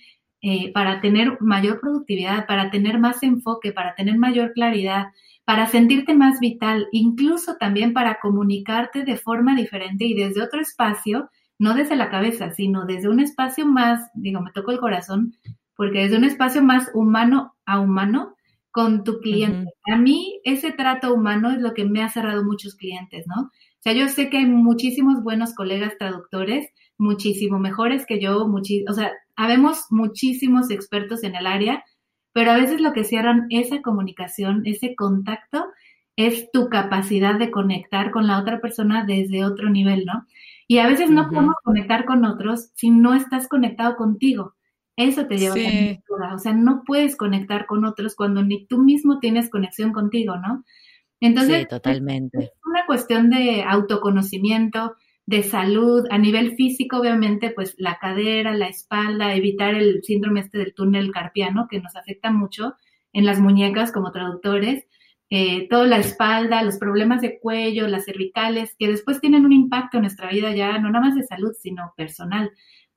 eh, 0.41 0.73
para 0.73 1.03
tener 1.03 1.37
mayor 1.41 1.81
productividad, 1.81 2.47
para 2.47 2.71
tener 2.71 2.99
más 2.99 3.23
enfoque, 3.23 3.73
para 3.73 3.95
tener 3.95 4.17
mayor 4.17 4.53
claridad, 4.53 5.09
para 5.45 5.67
sentirte 5.67 6.15
más 6.15 6.41
vital, 6.41 6.87
incluso 6.93 7.57
también 7.59 7.93
para 7.93 8.19
comunicarte 8.21 9.05
de 9.05 9.17
forma 9.17 9.55
diferente 9.55 10.05
y 10.05 10.15
desde 10.15 10.43
otro 10.43 10.61
espacio, 10.61 11.31
no 11.59 11.75
desde 11.75 11.97
la 11.97 12.11
cabeza, 12.11 12.53
sino 12.53 12.87
desde 12.87 13.09
un 13.09 13.21
espacio 13.21 13.67
más, 13.67 14.11
digo, 14.15 14.41
me 14.41 14.53
toco 14.53 14.71
el 14.71 14.81
corazón, 14.81 15.35
porque 15.77 16.01
desde 16.01 16.17
un 16.17 16.25
espacio 16.25 16.63
más 16.63 16.91
humano 16.95 17.55
a 17.67 17.81
humano, 17.81 18.35
con 18.75 19.05
tu 19.05 19.21
cliente. 19.21 19.71
A 19.87 19.97
mí 19.97 20.41
ese 20.43 20.73
trato 20.73 21.15
humano 21.15 21.53
es 21.53 21.59
lo 21.61 21.75
que 21.75 21.85
me 21.85 22.03
ha 22.03 22.09
cerrado 22.09 22.43
muchos 22.43 22.75
clientes, 22.75 23.25
¿no? 23.29 23.43
O 23.43 23.51
sea, 23.79 23.93
yo 23.93 24.09
sé 24.09 24.31
que 24.31 24.39
hay 24.39 24.47
muchísimos 24.47 25.23
buenos 25.23 25.55
colegas 25.55 25.97
traductores, 25.97 26.67
muchísimo 26.99 27.61
mejores 27.61 28.05
que 28.05 28.21
yo, 28.21 28.45
o 28.45 28.93
sea, 28.93 29.13
habemos 29.37 29.85
muchísimos 29.91 30.71
expertos 30.71 31.23
en 31.23 31.37
el 31.37 31.47
área, 31.47 31.85
pero 32.35 32.51
a 32.51 32.57
veces 32.57 32.81
lo 32.81 32.93
que 32.93 33.05
cierran 33.05 33.47
esa 33.51 33.81
comunicación, 33.81 34.63
ese 34.67 34.97
contacto, 34.97 35.67
es 36.17 36.51
tu 36.51 36.69
capacidad 36.69 37.39
de 37.39 37.53
conectar 37.53 38.11
con 38.11 38.27
la 38.27 38.41
otra 38.41 38.61
persona 38.61 39.05
desde 39.07 39.45
otro 39.45 39.71
nivel, 39.71 40.05
¿no? 40.05 40.27
Y 40.67 40.79
a 40.79 40.89
veces 40.89 41.11
no 41.11 41.29
podemos 41.29 41.55
conectar 41.63 42.05
con 42.05 42.25
otros 42.25 42.71
si 42.75 42.91
no 42.91 43.15
estás 43.15 43.47
conectado 43.47 43.97
contigo. 43.97 44.55
Eso 44.97 45.27
te 45.27 45.39
lleva 45.39 45.55
a 45.55 46.19
la 46.19 46.35
O 46.35 46.39
sea, 46.39 46.53
no 46.53 46.83
puedes 46.85 47.17
conectar 47.17 47.67
con 47.67 47.85
otros 47.85 48.17
cuando 48.17 48.43
ni 48.43 48.67
tú 48.67 48.79
mismo 48.79 49.21
tienes 49.21 49.49
conexión 49.49 49.93
contigo, 49.93 50.37
¿no? 50.37 50.65
Entonces, 51.21 51.63
sí, 51.63 51.67
totalmente. 51.69 52.39
Es 52.39 52.51
una 52.65 52.85
cuestión 52.87 53.31
de 53.31 53.63
autoconocimiento, 53.63 54.97
de 55.27 55.43
salud, 55.43 56.07
a 56.11 56.19
nivel 56.19 56.55
físico, 56.55 56.99
obviamente, 56.99 57.51
pues 57.51 57.75
la 57.79 57.99
cadera, 57.99 58.55
la 58.55 58.69
espalda, 58.69 59.35
evitar 59.35 59.75
el 59.75 60.03
síndrome 60.03 60.41
este 60.41 60.59
del 60.59 60.75
túnel 60.75 61.13
carpiano, 61.13 61.67
que 61.69 61.81
nos 61.81 61.97
afecta 61.97 62.31
mucho 62.31 62.75
en 63.13 63.25
las 63.25 63.41
muñecas 63.41 63.93
como 63.93 64.13
traductores, 64.13 64.87
eh, 65.31 65.67
toda 65.69 65.87
la 65.87 65.99
espalda, 65.99 66.63
los 66.63 66.79
problemas 66.79 67.23
de 67.23 67.39
cuello, 67.41 67.89
las 67.89 68.05
cervicales, 68.05 68.77
que 68.79 68.89
después 68.89 69.21
tienen 69.21 69.47
un 69.47 69.53
impacto 69.53 69.97
en 69.97 70.03
nuestra 70.03 70.29
vida 70.29 70.55
ya, 70.55 70.79
no 70.79 70.91
nada 70.91 71.07
más 71.07 71.15
de 71.15 71.25
salud, 71.25 71.53
sino 71.59 71.95
personal. 71.97 72.51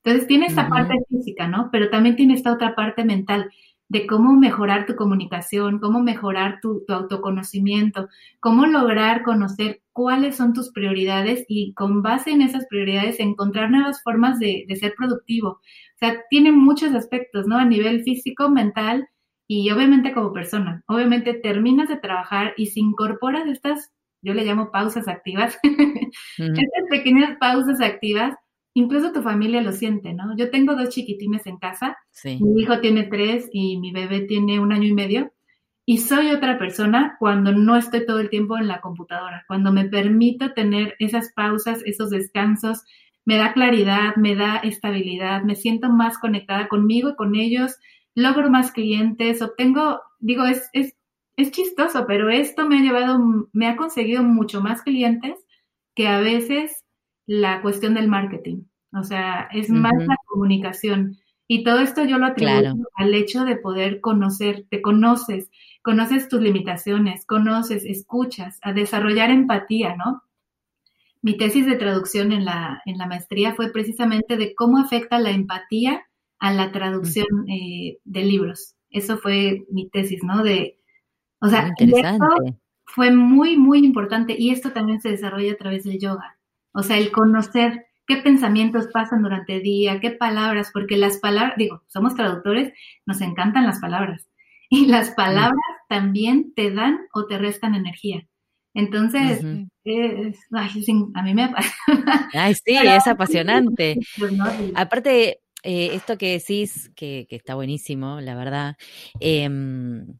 Entonces 0.03 0.27
tiene 0.27 0.45
esta 0.47 0.69
parte 0.69 0.93
física, 1.09 1.47
¿no? 1.47 1.69
Pero 1.71 1.89
también 1.89 2.15
tiene 2.15 2.33
esta 2.33 2.53
otra 2.53 2.75
parte 2.75 3.03
mental 3.03 3.49
de 3.89 4.05
cómo 4.05 4.33
mejorar 4.33 4.85
tu 4.85 4.95
comunicación, 4.95 5.79
cómo 5.79 6.01
mejorar 6.01 6.59
tu, 6.61 6.83
autoconocimiento, 6.89 8.09
cómo 8.39 8.65
lograr 8.65 9.23
conocer 9.23 9.81
cuáles 9.93 10.35
son 10.35 10.53
tus 10.53 10.71
prioridades 10.71 11.45
y 11.47 11.73
con 11.73 12.01
base 12.01 12.31
en 12.31 12.41
esas 12.41 12.65
prioridades 12.67 13.19
encontrar 13.19 13.71
nuevas 13.71 14.03
formas 14.03 14.39
de, 14.39 14.65
de 14.67 14.75
ser 14.75 14.93
productivo. 14.97 15.49
O 15.49 15.97
sea, 15.99 16.21
tiene 16.29 16.51
muchos 16.51 16.93
aspectos, 16.93 17.47
¿no? 17.47 17.57
A 17.57 17.65
nivel 17.65 18.03
físico, 18.03 18.49
mental 18.49 19.07
y 19.47 19.71
obviamente 19.71 20.13
como 20.13 20.33
persona. 20.33 20.83
Obviamente 20.87 21.33
terminas 21.33 21.87
de 21.87 21.97
trabajar 21.97 22.53
y 22.57 22.67
si 22.67 22.81
incorporas 22.81 23.47
estas, 23.47 23.93
yo 24.21 24.33
le 24.33 24.43
llamo 24.43 24.71
pausas 24.71 25.07
activas, 25.07 25.57
estas 26.37 26.89
pequeñas 26.89 27.37
pausas 27.39 27.79
activas, 27.81 28.35
incluso 28.77 29.11
tu 29.11 29.23
familia 29.23 29.63
lo 29.63 29.71
siente, 29.71 30.13
¿no? 30.13 30.37
Yo 30.37 30.51
tengo 30.51 30.75
dos 30.75 30.89
chiquitines 30.89 31.47
en 31.47 31.57
casa, 31.57 31.97
mi 32.23 32.61
hijo 32.61 32.79
tiene 32.79 33.05
tres 33.05 33.49
y 33.51 33.79
mi 33.79 33.91
bebé 33.91 34.21
tiene 34.21 34.59
un 34.59 34.71
año 34.71 34.87
y 34.87 34.93
medio, 34.93 35.33
y 35.83 35.97
soy 35.97 36.29
otra 36.29 36.59
persona 36.59 37.15
cuando 37.17 37.53
no 37.53 37.75
estoy 37.75 38.05
todo 38.05 38.19
el 38.19 38.29
tiempo 38.29 38.55
en 38.55 38.67
la 38.67 38.79
computadora, 38.79 39.45
cuando 39.47 39.71
me 39.71 39.85
permito 39.85 40.53
tener 40.53 40.95
esas 40.99 41.33
pausas, 41.33 41.81
esos 41.85 42.11
descansos, 42.11 42.83
me 43.25 43.37
da 43.37 43.51
claridad, 43.53 44.15
me 44.15 44.35
da 44.35 44.57
estabilidad, 44.57 45.41
me 45.41 45.55
siento 45.55 45.89
más 45.89 46.19
conectada 46.19 46.67
conmigo 46.67 47.09
y 47.09 47.15
con 47.15 47.35
ellos, 47.35 47.77
logro 48.13 48.51
más 48.51 48.71
clientes, 48.71 49.41
obtengo, 49.41 50.01
digo, 50.19 50.45
es, 50.45 50.69
es, 50.73 50.95
es 51.35 51.49
chistoso, 51.49 52.05
pero 52.07 52.29
esto 52.29 52.69
me 52.69 52.77
ha 52.77 52.81
llevado, 52.81 53.49
me 53.53 53.67
ha 53.67 53.75
conseguido 53.75 54.21
mucho 54.21 54.61
más 54.61 54.83
clientes 54.83 55.33
que 55.95 56.07
a 56.07 56.19
veces 56.19 56.83
la 57.27 57.61
cuestión 57.61 57.93
del 57.93 58.07
marketing. 58.07 58.63
O 58.93 59.03
sea, 59.03 59.49
es 59.51 59.69
más 59.69 59.93
la 60.05 60.15
comunicación. 60.25 61.17
Y 61.47 61.63
todo 61.63 61.79
esto 61.79 62.03
yo 62.03 62.17
lo 62.17 62.25
atribuyo 62.25 62.75
al 62.95 63.13
hecho 63.13 63.45
de 63.45 63.55
poder 63.55 64.01
conocer, 64.01 64.65
te 64.69 64.81
conoces, 64.81 65.49
conoces 65.81 66.27
tus 66.27 66.41
limitaciones, 66.41 67.25
conoces, 67.25 67.85
escuchas, 67.85 68.59
a 68.61 68.73
desarrollar 68.73 69.29
empatía, 69.29 69.95
¿no? 69.95 70.23
Mi 71.21 71.37
tesis 71.37 71.65
de 71.65 71.75
traducción 71.75 72.31
en 72.31 72.45
la, 72.45 72.81
en 72.85 72.97
la 72.97 73.07
maestría 73.07 73.55
fue 73.55 73.71
precisamente 73.71 74.37
de 74.37 74.53
cómo 74.55 74.77
afecta 74.77 75.19
la 75.19 75.31
empatía 75.31 76.03
a 76.39 76.53
la 76.53 76.71
traducción 76.71 77.49
eh, 77.49 77.97
de 78.03 78.23
libros. 78.23 78.75
Eso 78.89 79.17
fue 79.17 79.65
mi 79.71 79.89
tesis, 79.89 80.23
¿no? 80.23 80.43
De, 80.43 80.79
o 81.39 81.47
sea, 81.47 81.73
fue 82.85 83.11
muy, 83.11 83.57
muy 83.57 83.79
importante 83.79 84.35
y 84.37 84.51
esto 84.51 84.71
también 84.71 85.01
se 85.01 85.09
desarrolla 85.09 85.53
a 85.53 85.57
través 85.57 85.83
del 85.83 85.99
yoga. 85.99 86.37
O 86.71 86.83
sea, 86.83 86.97
el 86.97 87.11
conocer 87.11 87.86
qué 88.07 88.17
pensamientos 88.17 88.87
pasan 88.91 89.21
durante 89.21 89.57
el 89.57 89.63
día, 89.63 89.99
qué 89.99 90.11
palabras, 90.11 90.71
porque 90.73 90.97
las 90.97 91.17
palabras, 91.17 91.57
digo, 91.57 91.83
somos 91.87 92.15
traductores, 92.15 92.73
nos 93.05 93.21
encantan 93.21 93.65
las 93.65 93.79
palabras. 93.79 94.25
Y 94.69 94.87
las 94.87 95.11
palabras 95.11 95.63
también 95.87 96.53
te 96.53 96.71
dan 96.71 96.99
o 97.13 97.25
te 97.25 97.37
restan 97.37 97.73
energía. 97.73 98.27
Entonces, 98.73 99.39
a 99.41 101.21
mí 101.23 101.33
me 101.33 101.43
apasiona. 101.45 102.29
Ay, 102.33 102.53
sí, 102.53 102.75
es 102.75 103.07
apasionante. 103.07 103.97
Pues, 104.19 104.33
Aparte, 104.75 105.39
eh, 105.63 105.91
esto 105.93 106.17
que 106.17 106.33
decís, 106.33 106.91
que, 106.97 107.27
está 107.29 107.55
buenísimo, 107.55 108.19
la 108.19 108.35
verdad, 108.35 108.75
em, 109.21 110.17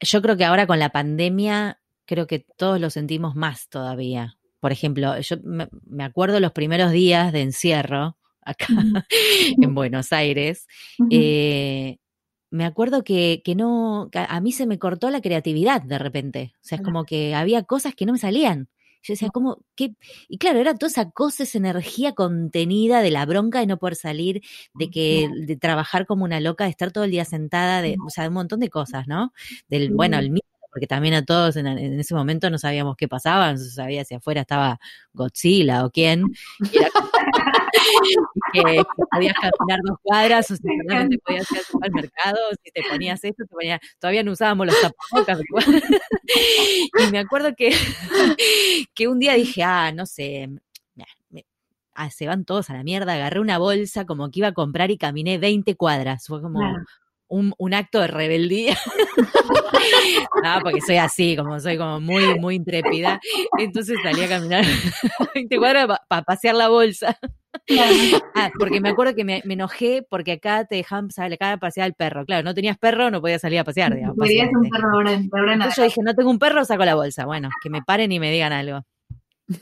yo 0.00 0.22
creo 0.22 0.38
que 0.38 0.46
ahora 0.46 0.66
con 0.66 0.78
la 0.78 0.88
pandemia, 0.88 1.78
creo 2.06 2.26
que 2.26 2.46
todos 2.56 2.80
lo 2.80 2.88
sentimos 2.88 3.36
más 3.36 3.68
todavía, 3.68 4.37
por 4.60 4.72
ejemplo, 4.72 5.18
yo 5.20 5.36
me, 5.44 6.04
acuerdo 6.04 6.40
los 6.40 6.52
primeros 6.52 6.92
días 6.92 7.32
de 7.32 7.42
encierro 7.42 8.16
acá 8.42 8.66
en 9.56 9.74
Buenos 9.74 10.12
Aires. 10.12 10.66
Eh, 11.10 11.98
me 12.50 12.64
acuerdo 12.64 13.04
que, 13.04 13.42
que 13.44 13.54
no, 13.54 14.08
a 14.12 14.40
mí 14.40 14.52
se 14.52 14.66
me 14.66 14.78
cortó 14.78 15.10
la 15.10 15.20
creatividad 15.20 15.82
de 15.82 15.98
repente. 15.98 16.52
O 16.56 16.60
sea, 16.62 16.76
es 16.76 16.84
como 16.84 17.04
que 17.04 17.34
había 17.34 17.62
cosas 17.64 17.94
que 17.94 18.06
no 18.06 18.12
me 18.12 18.18
salían. 18.18 18.68
Yo 19.02 19.12
decía, 19.12 19.28
¿cómo? 19.32 19.64
¿Qué? 19.76 19.94
Y 20.28 20.38
claro, 20.38 20.58
era 20.58 20.74
toda 20.74 20.88
esa 20.88 21.10
cosa, 21.10 21.44
esa 21.44 21.58
energía 21.58 22.14
contenida 22.14 23.00
de 23.00 23.10
la 23.10 23.24
bronca 23.26 23.60
de 23.60 23.66
no 23.66 23.78
poder 23.78 23.94
salir, 23.94 24.42
de 24.74 24.90
que, 24.90 25.30
de 25.46 25.56
trabajar 25.56 26.06
como 26.06 26.24
una 26.24 26.40
loca, 26.40 26.64
de 26.64 26.70
estar 26.70 26.90
todo 26.90 27.04
el 27.04 27.10
día 27.10 27.24
sentada, 27.24 27.80
de, 27.80 27.96
o 28.04 28.10
sea, 28.10 28.24
de 28.24 28.28
un 28.28 28.34
montón 28.34 28.60
de 28.60 28.70
cosas, 28.70 29.06
¿no? 29.06 29.32
Del, 29.68 29.92
bueno, 29.92 30.18
el 30.18 30.30
porque 30.78 30.86
también 30.86 31.14
a 31.14 31.24
todos 31.24 31.56
en, 31.56 31.66
ese 31.98 32.14
momento 32.14 32.50
no 32.50 32.58
sabíamos 32.58 32.94
qué 32.96 33.08
pasaba, 33.08 33.50
no 33.50 33.58
se 33.58 33.68
sabía 33.70 34.04
si 34.04 34.14
afuera 34.14 34.42
estaba 34.42 34.78
Godzilla 35.12 35.84
o 35.84 35.90
quién. 35.90 36.22
que, 38.52 38.62
podías 39.10 39.34
caminar 39.34 39.80
dos 39.82 39.98
cuadras 40.00 40.48
o 40.52 40.54
si 40.54 40.62
realmente 40.86 41.18
podías 41.18 41.50
ir 41.50 41.58
al 41.58 41.64
supermercado, 41.64 42.38
si 42.62 42.70
te 42.70 42.82
ponías 42.88 43.24
esto, 43.24 43.42
te 43.42 43.48
ponías, 43.48 43.80
todavía 43.98 44.22
no 44.22 44.30
usábamos 44.30 44.68
los 44.68 44.76
tapabocas. 44.80 45.40
y 47.08 47.10
me 47.10 47.18
acuerdo 47.18 47.56
que, 47.56 47.70
que 48.94 49.08
un 49.08 49.18
día 49.18 49.34
dije, 49.34 49.64
ah, 49.64 49.90
no 49.90 50.06
sé, 50.06 50.48
ah, 51.92 52.10
se 52.10 52.28
van 52.28 52.44
todos 52.44 52.70
a 52.70 52.74
la 52.74 52.84
mierda, 52.84 53.14
agarré 53.14 53.40
una 53.40 53.58
bolsa 53.58 54.04
como 54.04 54.30
que 54.30 54.38
iba 54.38 54.48
a 54.48 54.54
comprar 54.54 54.92
y 54.92 54.96
caminé 54.96 55.38
20 55.38 55.74
cuadras. 55.74 56.24
Fue 56.28 56.40
como, 56.40 56.60
un, 57.28 57.54
un 57.58 57.74
acto 57.74 58.00
de 58.00 58.08
rebeldía. 58.08 58.76
no, 60.42 60.60
porque 60.62 60.80
soy 60.80 60.96
así, 60.96 61.36
como 61.36 61.60
soy 61.60 61.76
como 61.76 62.00
muy, 62.00 62.38
muy 62.38 62.56
intrépida. 62.56 63.20
Entonces 63.58 63.98
salí 64.02 64.22
a 64.22 64.28
caminar 64.28 64.64
20 65.34 65.58
cuadras 65.58 65.98
para 66.08 66.22
pasear 66.22 66.54
la 66.54 66.68
bolsa. 66.68 67.18
Ah, 68.34 68.50
porque 68.58 68.80
me 68.80 68.90
acuerdo 68.90 69.14
que 69.14 69.24
me, 69.24 69.42
enojé 69.44 70.06
porque 70.08 70.32
acá 70.32 70.64
te 70.64 70.76
dejaban 70.76 71.10
salir 71.10 71.34
acá 71.34 71.56
pasear 71.58 71.86
al 71.86 71.94
perro. 71.94 72.24
Claro, 72.24 72.42
no 72.42 72.54
tenías 72.54 72.78
perro, 72.78 73.10
no 73.10 73.20
podías 73.20 73.40
salir 73.40 73.58
a 73.58 73.64
pasear, 73.64 73.94
digamos. 73.94 74.16
un 74.16 74.70
perro 74.70 74.90
ahora, 74.94 75.12
Entonces 75.12 75.76
yo 75.76 75.82
dije, 75.84 76.00
no 76.02 76.14
tengo 76.14 76.30
un 76.30 76.38
perro, 76.38 76.64
saco 76.64 76.84
la 76.84 76.94
bolsa. 76.94 77.26
Bueno, 77.26 77.48
que 77.62 77.70
me 77.70 77.82
paren 77.82 78.12
y 78.12 78.20
me 78.20 78.30
digan 78.30 78.52
algo. 78.52 78.84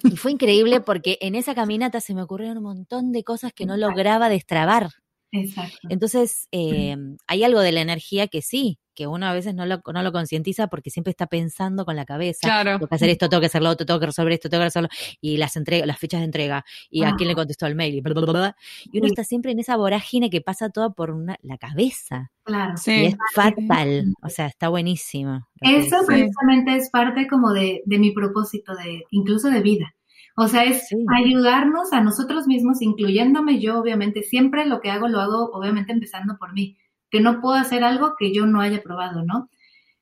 Y 0.02 0.16
fue 0.16 0.32
increíble 0.32 0.80
porque 0.80 1.18
en 1.20 1.34
esa 1.36 1.54
caminata 1.54 2.00
se 2.00 2.14
me 2.14 2.22
ocurrieron 2.22 2.58
un 2.58 2.64
montón 2.64 3.12
de 3.12 3.22
cosas 3.22 3.52
que 3.52 3.66
no 3.66 3.76
lograba 3.76 4.28
destrabar. 4.28 4.90
Exacto. 5.32 5.76
Entonces, 5.88 6.48
eh, 6.52 6.96
hay 7.26 7.44
algo 7.44 7.60
de 7.60 7.72
la 7.72 7.80
energía 7.80 8.28
que 8.28 8.42
sí, 8.42 8.78
que 8.96 9.06
uno 9.06 9.26
a 9.26 9.34
veces 9.34 9.54
no 9.54 9.66
lo, 9.66 9.82
no 9.92 10.02
lo 10.02 10.10
concientiza 10.10 10.68
porque 10.68 10.90
siempre 10.90 11.10
está 11.10 11.26
pensando 11.26 11.84
con 11.84 11.94
la 11.94 12.06
cabeza. 12.06 12.40
Claro. 12.42 12.72
Tengo 12.78 12.88
que 12.88 12.94
hacer 12.94 13.10
esto, 13.10 13.28
tengo 13.28 13.40
que 13.40 13.46
hacer 13.46 13.62
lo 13.62 13.70
otro, 13.70 13.86
tengo 13.86 14.00
que 14.00 14.06
resolver 14.06 14.32
esto, 14.32 14.48
tengo 14.48 14.62
que 14.62 14.66
resolverlo. 14.66 14.96
Y 15.20 15.36
las 15.36 15.56
entregas, 15.56 15.86
las 15.86 15.98
fechas 15.98 16.20
de 16.20 16.24
entrega. 16.24 16.64
Y 16.88 17.04
a 17.04 17.14
quién 17.14 17.28
le 17.28 17.34
contestó 17.34 17.66
el 17.66 17.76
mail. 17.76 17.94
Y, 17.94 17.98
y 17.98 18.98
uno 18.98 19.06
está 19.06 19.22
siempre 19.22 19.52
en 19.52 19.60
esa 19.60 19.76
vorágine 19.76 20.30
que 20.30 20.40
pasa 20.40 20.70
toda 20.70 20.90
por 20.90 21.10
una, 21.10 21.36
la 21.42 21.58
cabeza. 21.58 22.32
Claro. 22.42 22.76
Sí. 22.76 22.92
Y 22.92 23.06
es 23.06 23.16
fatal. 23.34 24.14
O 24.22 24.30
sea, 24.30 24.46
está 24.46 24.68
buenísimo. 24.68 25.46
Eso 25.60 25.98
precisamente 26.06 26.76
es 26.76 26.90
parte 26.90 27.26
como 27.28 27.52
de, 27.52 27.82
de 27.84 27.98
mi 27.98 28.12
propósito, 28.12 28.74
de 28.74 29.04
incluso 29.10 29.50
de 29.50 29.60
vida. 29.60 29.94
O 30.38 30.48
sea, 30.48 30.64
es 30.64 30.88
ayudarnos 31.16 31.94
a 31.94 32.02
nosotros 32.02 32.46
mismos, 32.46 32.82
incluyéndome 32.82 33.58
yo, 33.58 33.80
obviamente. 33.80 34.22
Siempre 34.22 34.66
lo 34.66 34.80
que 34.82 34.90
hago, 34.90 35.08
lo 35.08 35.20
hago, 35.20 35.50
obviamente, 35.52 35.92
empezando 35.92 36.36
por 36.36 36.52
mí. 36.52 36.76
Que 37.10 37.20
no 37.20 37.40
puedo 37.40 37.56
hacer 37.56 37.82
algo 37.82 38.16
que 38.18 38.34
yo 38.34 38.44
no 38.44 38.60
haya 38.60 38.82
probado, 38.82 39.24
¿no? 39.24 39.48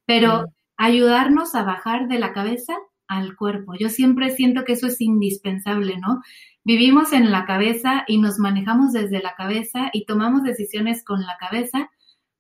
Pero 0.07 0.47
ayudarnos 0.77 1.55
a 1.55 1.63
bajar 1.63 2.09
de 2.09 2.19
la 2.19 2.33
cabeza 2.33 2.75
al 3.07 3.37
cuerpo. 3.37 3.75
Yo 3.79 3.89
siempre 3.89 4.31
siento 4.31 4.65
que 4.65 4.73
eso 4.73 4.89
es 4.89 5.01
indispensable, 5.01 5.99
¿no? 5.99 6.21
Vivimos 6.65 7.13
en 7.13 7.31
la 7.31 7.47
cabeza 7.47 8.03
y 8.09 8.19
nos 8.19 8.41
manejamos 8.41 8.93
desde 8.93 9.23
la 9.23 9.37
cabeza 9.37 9.91
y 9.93 10.05
tomamos 10.05 10.43
decisiones 10.43 11.05
con 11.05 11.21
la 11.21 11.37
cabeza, 11.39 11.91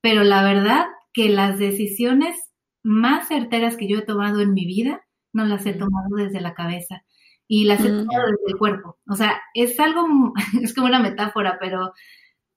pero 0.01 0.24
la 0.24 0.42
verdad 0.42 0.86
que 1.12 1.28
las 1.28 1.61
decisiones 1.61 2.36
más 2.82 3.28
certeras 3.28 3.76
que 3.76 3.86
yo 3.86 3.99
he 3.99 4.03
tomado 4.03 4.40
en 4.40 4.53
mi 4.53 4.66
vida, 4.66 5.03
no 5.32 5.45
las 5.45 5.64
he 5.64 5.74
tomado 5.74 6.16
desde 6.16 6.40
la 6.40 6.55
cabeza 6.55 7.05
y 7.47 7.64
las 7.64 7.84
he 7.84 7.90
mm. 7.90 8.07
desde 8.09 8.49
el 8.49 8.57
cuerpo. 8.59 8.99
O 9.09 9.14
sea, 9.14 9.40
es 9.55 9.78
algo, 9.80 10.07
es 10.62 10.74
como 10.74 10.86
una 10.86 11.01
metáfora, 11.01 11.59
pero 11.61 11.92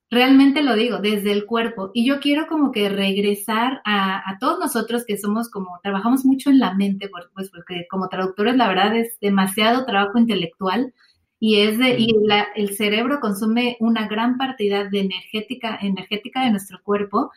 realmente 0.10 0.64
lo 0.64 0.76
digo, 0.76 1.00
desde 1.00 1.32
el 1.32 1.46
cuerpo. 1.46 1.92
Y 1.94 2.06
yo 2.06 2.20
quiero 2.20 2.48
como 2.48 2.72
que 2.72 2.90
regresar 2.90 3.82
a, 3.86 4.38
todos 4.40 4.60
nosotros 4.60 5.04
que 5.06 5.18
somos 5.18 5.50
como, 5.50 5.80
trabajamos 5.84 6.26
mucho 6.26 6.50
en 6.50 6.60
la 6.60 6.74
mente, 6.74 7.10
pues 7.10 7.50
porque 7.50 7.86
como 7.90 8.10
traductores 8.10 8.56
la 8.56 8.68
verdad 8.68 8.96
es 8.96 9.20
demasiado 9.20 9.86
trabajo 9.86 10.18
intelectual 10.18 10.94
y 11.40 11.62
es 11.62 11.78
de, 11.78 11.98
y 12.00 12.16
el 12.56 12.76
cerebro 12.76 13.20
consume 13.20 13.78
una 13.80 14.08
gran 14.08 14.38
cantidad 14.38 14.90
de 14.90 15.02
energética, 15.02 15.78
energética 15.82 16.44
de 16.44 16.52
nuestro 16.52 16.82
cuerpo. 16.84 17.32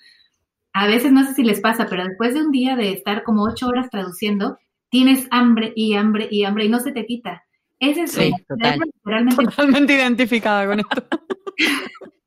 A 0.73 0.87
veces 0.87 1.13
no 1.13 1.27
sé 1.27 1.35
si 1.35 1.43
les 1.43 1.61
pasa, 1.61 1.87
pero 1.91 2.05
después 2.05 2.35
de 2.35 2.43
un 2.43 2.53
día 2.53 2.77
de 2.77 2.93
estar 2.93 3.25
como 3.25 3.43
ocho 3.43 3.67
horas 3.67 3.91
traduciendo, 3.91 4.59
tienes 4.91 5.27
hambre 5.31 5.73
y 5.75 5.95
hambre 5.95 6.29
y 6.31 6.45
hambre 6.45 6.67
y 6.67 6.69
no 6.69 6.81
se 6.81 6.93
te 6.93 7.07
quita. 7.07 7.45
Ese 7.79 8.03
es 8.03 8.13
sí, 8.13 8.33
totalmente 9.37 9.95
identificada 9.95 10.67
con 10.67 10.81
esto. 10.81 11.03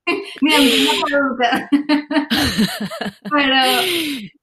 Mira, 0.42 0.58
Pero 3.32 3.56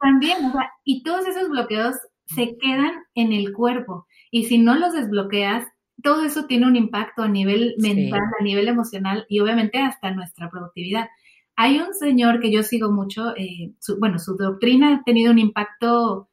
también, 0.01 0.47
o 0.47 0.53
sea, 0.53 0.73
y 0.85 1.03
todos 1.03 1.27
esos 1.27 1.51
bloqueos 1.51 1.97
se 2.27 2.57
quedan 2.59 2.93
en 3.15 3.33
el 3.33 3.53
cuerpo. 3.53 4.07
Y 4.31 4.45
si 4.45 4.59
no 4.59 4.77
los 4.77 4.95
desbloqueas, 4.95 5.67
todo 6.03 6.25
eso 6.25 6.47
tiene 6.47 6.67
un 6.67 6.77
impacto 6.77 7.23
a 7.23 7.29
nivel 7.29 7.75
mental, 7.79 8.23
a 8.39 8.43
nivel 8.43 8.69
emocional 8.69 9.27
y 9.29 9.41
obviamente 9.41 9.79
hasta 9.79 10.13
nuestra 10.13 10.49
productividad. 10.49 11.09
Hay 11.57 11.79
un 11.79 11.93
señor 11.93 12.41
que 12.41 12.51
yo 12.51 12.63
sigo 12.63 12.91
mucho, 12.91 13.37
eh, 13.37 13.75
bueno, 13.99 14.19
su 14.19 14.37
doctrina 14.37 14.95
ha 14.95 15.03
tenido 15.05 15.31
un 15.31 15.39
impacto 15.39 16.30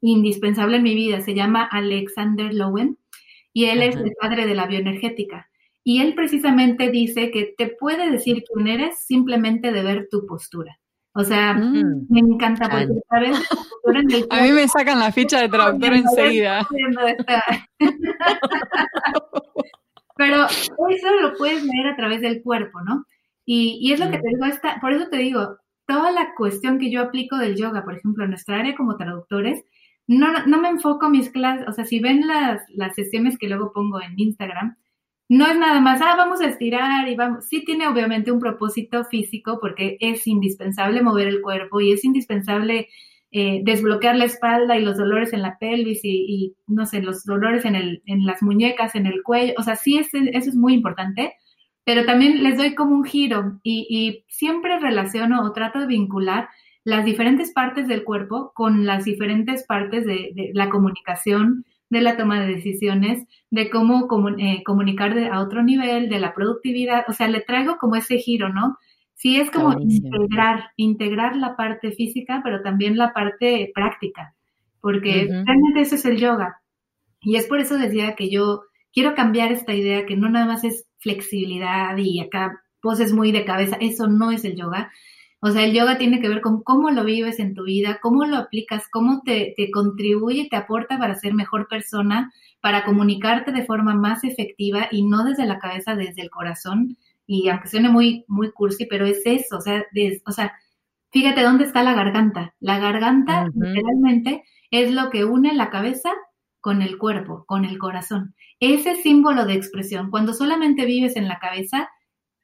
indispensable 0.00 0.76
en 0.76 0.82
mi 0.82 0.94
vida, 0.94 1.20
se 1.20 1.34
llama 1.34 1.68
Alexander 1.70 2.52
Lowen 2.52 2.98
y 3.52 3.66
él 3.66 3.82
es 3.82 3.96
el 3.96 4.12
padre 4.20 4.46
de 4.46 4.54
la 4.54 4.66
bioenergética. 4.66 5.48
Y 5.82 6.00
él 6.02 6.14
precisamente 6.14 6.90
dice 6.90 7.30
que 7.30 7.54
te 7.56 7.68
puede 7.68 8.10
decir 8.10 8.44
quién 8.44 8.68
eres 8.68 9.04
simplemente 9.04 9.72
de 9.72 9.82
ver 9.82 10.08
tu 10.10 10.26
postura. 10.26 10.78
O 11.14 11.24
sea, 11.24 11.54
mm. 11.54 12.06
me 12.10 12.20
encanta 12.20 12.68
porque 12.70 12.92
a 14.30 14.42
mí 14.42 14.52
me 14.52 14.68
sacan 14.68 15.00
la 15.00 15.10
ficha 15.10 15.40
de 15.40 15.48
traductor 15.50 15.94
enseguida. 15.94 16.68
Pero 20.16 20.46
eso 20.46 21.10
lo 21.20 21.34
puedes 21.34 21.64
leer 21.64 21.86
a 21.88 21.96
través 21.96 22.20
del 22.20 22.42
cuerpo, 22.42 22.80
¿no? 22.82 23.04
Y, 23.44 23.78
y 23.80 23.92
es 23.92 24.00
lo 24.00 24.10
que 24.10 24.18
te 24.18 24.28
digo, 24.28 24.44
esta, 24.44 24.78
por 24.80 24.92
eso 24.92 25.08
te 25.08 25.16
digo, 25.16 25.56
toda 25.88 26.12
la 26.12 26.34
cuestión 26.36 26.78
que 26.78 26.90
yo 26.90 27.00
aplico 27.00 27.38
del 27.38 27.56
yoga, 27.56 27.82
por 27.82 27.96
ejemplo, 27.96 28.22
en 28.22 28.30
nuestra 28.30 28.58
área 28.58 28.76
como 28.76 28.98
traductores, 28.98 29.64
no, 30.06 30.46
no 30.46 30.60
me 30.60 30.68
enfoco 30.68 31.08
mis 31.08 31.30
clases, 31.30 31.66
o 31.66 31.72
sea, 31.72 31.84
si 31.84 31.98
ven 31.98 32.28
las, 32.28 32.62
las 32.68 32.94
sesiones 32.94 33.38
que 33.38 33.48
luego 33.48 33.72
pongo 33.72 34.00
en 34.00 34.12
Instagram, 34.18 34.76
no 35.30 35.46
es 35.46 35.58
nada 35.58 35.80
más, 35.80 36.00
ah, 36.02 36.14
vamos 36.16 36.40
a 36.40 36.46
estirar 36.46 37.08
y 37.08 37.16
vamos. 37.16 37.46
Sí 37.48 37.64
tiene 37.64 37.86
obviamente 37.86 38.30
un 38.32 38.40
propósito 38.40 39.04
físico 39.04 39.58
porque 39.60 39.96
es 40.00 40.26
indispensable 40.26 41.02
mover 41.02 41.28
el 41.28 41.42
cuerpo 41.42 41.80
y 41.80 41.92
es 41.92 42.04
indispensable 42.04 42.88
eh, 43.30 43.60
desbloquear 43.62 44.16
la 44.16 44.24
espalda 44.24 44.78
y 44.78 44.82
los 44.82 44.96
dolores 44.96 45.32
en 45.34 45.42
la 45.42 45.58
pelvis 45.58 46.00
y, 46.02 46.54
no 46.66 46.86
sé, 46.86 47.02
los 47.02 47.24
dolores 47.24 47.64
en, 47.66 47.76
el, 47.76 48.02
en 48.06 48.24
las 48.24 48.42
muñecas, 48.42 48.94
en 48.94 49.06
el 49.06 49.22
cuello. 49.22 49.54
O 49.58 49.62
sea, 49.62 49.76
sí, 49.76 49.98
es, 49.98 50.08
eso 50.12 50.50
es 50.50 50.56
muy 50.56 50.72
importante, 50.74 51.34
pero 51.88 52.04
también 52.04 52.42
les 52.42 52.58
doy 52.58 52.74
como 52.74 52.94
un 52.94 53.04
giro 53.04 53.60
y, 53.62 53.86
y 53.88 54.26
siempre 54.28 54.78
relaciono 54.78 55.42
o 55.42 55.52
trato 55.52 55.78
de 55.78 55.86
vincular 55.86 56.50
las 56.84 57.02
diferentes 57.06 57.50
partes 57.50 57.88
del 57.88 58.04
cuerpo 58.04 58.52
con 58.54 58.84
las 58.84 59.06
diferentes 59.06 59.64
partes 59.64 60.04
de, 60.04 60.32
de 60.34 60.50
la 60.52 60.68
comunicación, 60.68 61.64
de 61.88 62.02
la 62.02 62.18
toma 62.18 62.42
de 62.42 62.56
decisiones, 62.56 63.26
de 63.50 63.70
cómo 63.70 64.06
eh, 64.36 64.62
comunicar 64.64 65.18
a 65.32 65.40
otro 65.40 65.62
nivel, 65.62 66.10
de 66.10 66.20
la 66.20 66.34
productividad, 66.34 67.06
o 67.08 67.14
sea, 67.14 67.26
le 67.26 67.40
traigo 67.40 67.78
como 67.78 67.96
ese 67.96 68.18
giro, 68.18 68.50
¿no? 68.50 68.76
Sí, 69.14 69.40
es 69.40 69.50
como 69.50 69.72
integrar, 69.80 70.72
integrar 70.76 71.36
la 71.36 71.56
parte 71.56 71.92
física, 71.92 72.42
pero 72.44 72.60
también 72.60 72.98
la 72.98 73.14
parte 73.14 73.72
práctica, 73.74 74.34
porque 74.82 75.26
realmente 75.26 75.80
eso 75.80 75.94
es 75.94 76.04
el 76.04 76.18
yoga. 76.18 76.60
Y 77.22 77.36
es 77.36 77.46
por 77.46 77.60
eso 77.60 77.78
decía 77.78 78.14
que 78.14 78.28
yo 78.28 78.64
quiero 78.92 79.14
cambiar 79.14 79.52
esta 79.52 79.72
idea 79.72 80.04
que 80.04 80.18
no 80.18 80.28
nada 80.28 80.44
más 80.44 80.64
es 80.64 80.87
flexibilidad 80.98 81.96
y 81.96 82.20
acá 82.20 82.62
poses 82.80 83.12
muy 83.12 83.32
de 83.32 83.44
cabeza, 83.44 83.76
eso 83.80 84.06
no 84.06 84.30
es 84.30 84.44
el 84.44 84.56
yoga, 84.56 84.90
o 85.40 85.50
sea, 85.50 85.64
el 85.64 85.72
yoga 85.72 85.98
tiene 85.98 86.20
que 86.20 86.28
ver 86.28 86.40
con 86.40 86.62
cómo 86.62 86.90
lo 86.90 87.04
vives 87.04 87.38
en 87.38 87.54
tu 87.54 87.64
vida, 87.64 88.00
cómo 88.02 88.24
lo 88.24 88.36
aplicas, 88.36 88.88
cómo 88.90 89.22
te, 89.24 89.54
te 89.56 89.70
contribuye, 89.70 90.48
te 90.50 90.56
aporta 90.56 90.98
para 90.98 91.14
ser 91.14 91.32
mejor 91.34 91.68
persona, 91.68 92.32
para 92.60 92.84
comunicarte 92.84 93.52
de 93.52 93.64
forma 93.64 93.94
más 93.94 94.24
efectiva 94.24 94.88
y 94.90 95.04
no 95.06 95.24
desde 95.24 95.46
la 95.46 95.60
cabeza, 95.60 95.94
desde 95.94 96.22
el 96.22 96.30
corazón. 96.30 96.96
Y 97.26 97.48
aunque 97.48 97.68
suene 97.68 97.88
muy, 97.88 98.24
muy 98.26 98.50
cursi, 98.50 98.86
pero 98.86 99.06
es 99.06 99.22
eso, 99.24 99.58
o 99.58 99.60
sea, 99.60 99.84
o 100.26 100.32
sea, 100.32 100.52
fíjate 101.12 101.42
dónde 101.42 101.64
está 101.64 101.84
la 101.84 101.94
garganta. 101.94 102.54
La 102.58 102.80
garganta 102.80 103.46
literalmente 103.54 104.42
es 104.72 104.90
lo 104.90 105.08
que 105.10 105.24
une 105.24 105.54
la 105.54 105.70
cabeza 105.70 106.10
con 106.60 106.82
el 106.82 106.98
cuerpo, 106.98 107.44
con 107.46 107.64
el 107.64 107.78
corazón. 107.78 108.34
Ese 108.60 108.96
símbolo 108.96 109.44
de 109.44 109.54
expresión, 109.54 110.10
cuando 110.10 110.34
solamente 110.34 110.84
vives 110.84 111.16
en 111.16 111.28
la 111.28 111.38
cabeza, 111.38 111.88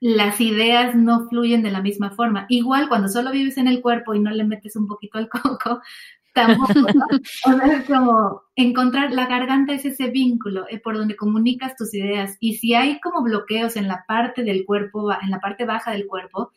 las 0.00 0.40
ideas 0.40 0.94
no 0.94 1.28
fluyen 1.28 1.62
de 1.62 1.70
la 1.70 1.80
misma 1.80 2.10
forma. 2.10 2.46
Igual 2.48 2.88
cuando 2.88 3.08
solo 3.08 3.30
vives 3.30 3.56
en 3.56 3.68
el 3.68 3.80
cuerpo 3.80 4.14
y 4.14 4.20
no 4.20 4.30
le 4.30 4.44
metes 4.44 4.76
un 4.76 4.86
poquito 4.86 5.18
al 5.18 5.28
coco, 5.30 5.80
tampoco. 6.34 6.88
es 7.64 7.84
como 7.86 8.42
encontrar 8.54 9.12
la 9.12 9.26
garganta 9.26 9.72
es 9.72 9.84
ese 9.84 10.10
vínculo 10.10 10.66
eh, 10.68 10.78
por 10.78 10.96
donde 10.98 11.16
comunicas 11.16 11.76
tus 11.76 11.94
ideas. 11.94 12.36
Y 12.40 12.54
si 12.54 12.74
hay 12.74 13.00
como 13.00 13.22
bloqueos 13.22 13.76
en 13.76 13.88
la 13.88 14.04
parte 14.06 14.42
del 14.42 14.64
cuerpo, 14.66 15.10
en 15.10 15.30
la 15.30 15.40
parte 15.40 15.64
baja 15.64 15.92
del 15.92 16.06
cuerpo, 16.06 16.52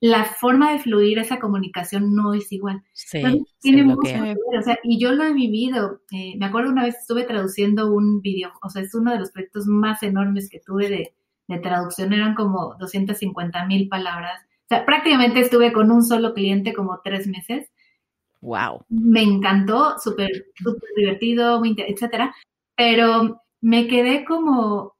la 0.00 0.24
forma 0.24 0.72
de 0.72 0.78
fluir 0.78 1.18
esa 1.18 1.38
comunicación 1.38 2.14
no 2.14 2.34
es 2.34 2.52
igual. 2.52 2.82
Sí, 2.92 3.22
tiene 3.60 3.84
mucho 3.84 4.02
que 4.02 4.20
ver, 4.20 4.36
o 4.58 4.62
sea, 4.62 4.78
y 4.82 5.00
yo 5.00 5.12
lo 5.12 5.24
he 5.24 5.32
vivido. 5.32 6.00
Eh, 6.12 6.34
me 6.38 6.46
acuerdo 6.46 6.70
una 6.70 6.84
vez 6.84 6.96
estuve 6.96 7.24
traduciendo 7.24 7.92
un 7.92 8.20
video, 8.20 8.52
o 8.62 8.68
sea, 8.68 8.82
es 8.82 8.94
uno 8.94 9.12
de 9.12 9.18
los 9.18 9.30
proyectos 9.30 9.66
más 9.66 10.02
enormes 10.02 10.50
que 10.50 10.60
tuve 10.60 10.88
de, 10.88 11.14
de 11.48 11.58
traducción 11.58 12.12
eran 12.12 12.34
como 12.34 12.74
250 12.78 13.66
mil 13.66 13.88
palabras. 13.88 14.42
O 14.64 14.68
sea, 14.68 14.84
prácticamente 14.84 15.40
estuve 15.40 15.72
con 15.72 15.90
un 15.90 16.02
solo 16.02 16.34
cliente 16.34 16.74
como 16.74 17.00
tres 17.02 17.26
meses. 17.26 17.70
Wow. 18.40 18.84
Me 18.88 19.22
encantó, 19.22 19.98
súper, 19.98 20.46
súper 20.54 20.90
divertido, 20.96 21.62
etcétera. 21.64 22.34
Pero 22.76 23.42
me 23.60 23.86
quedé 23.86 24.24
como, 24.24 24.94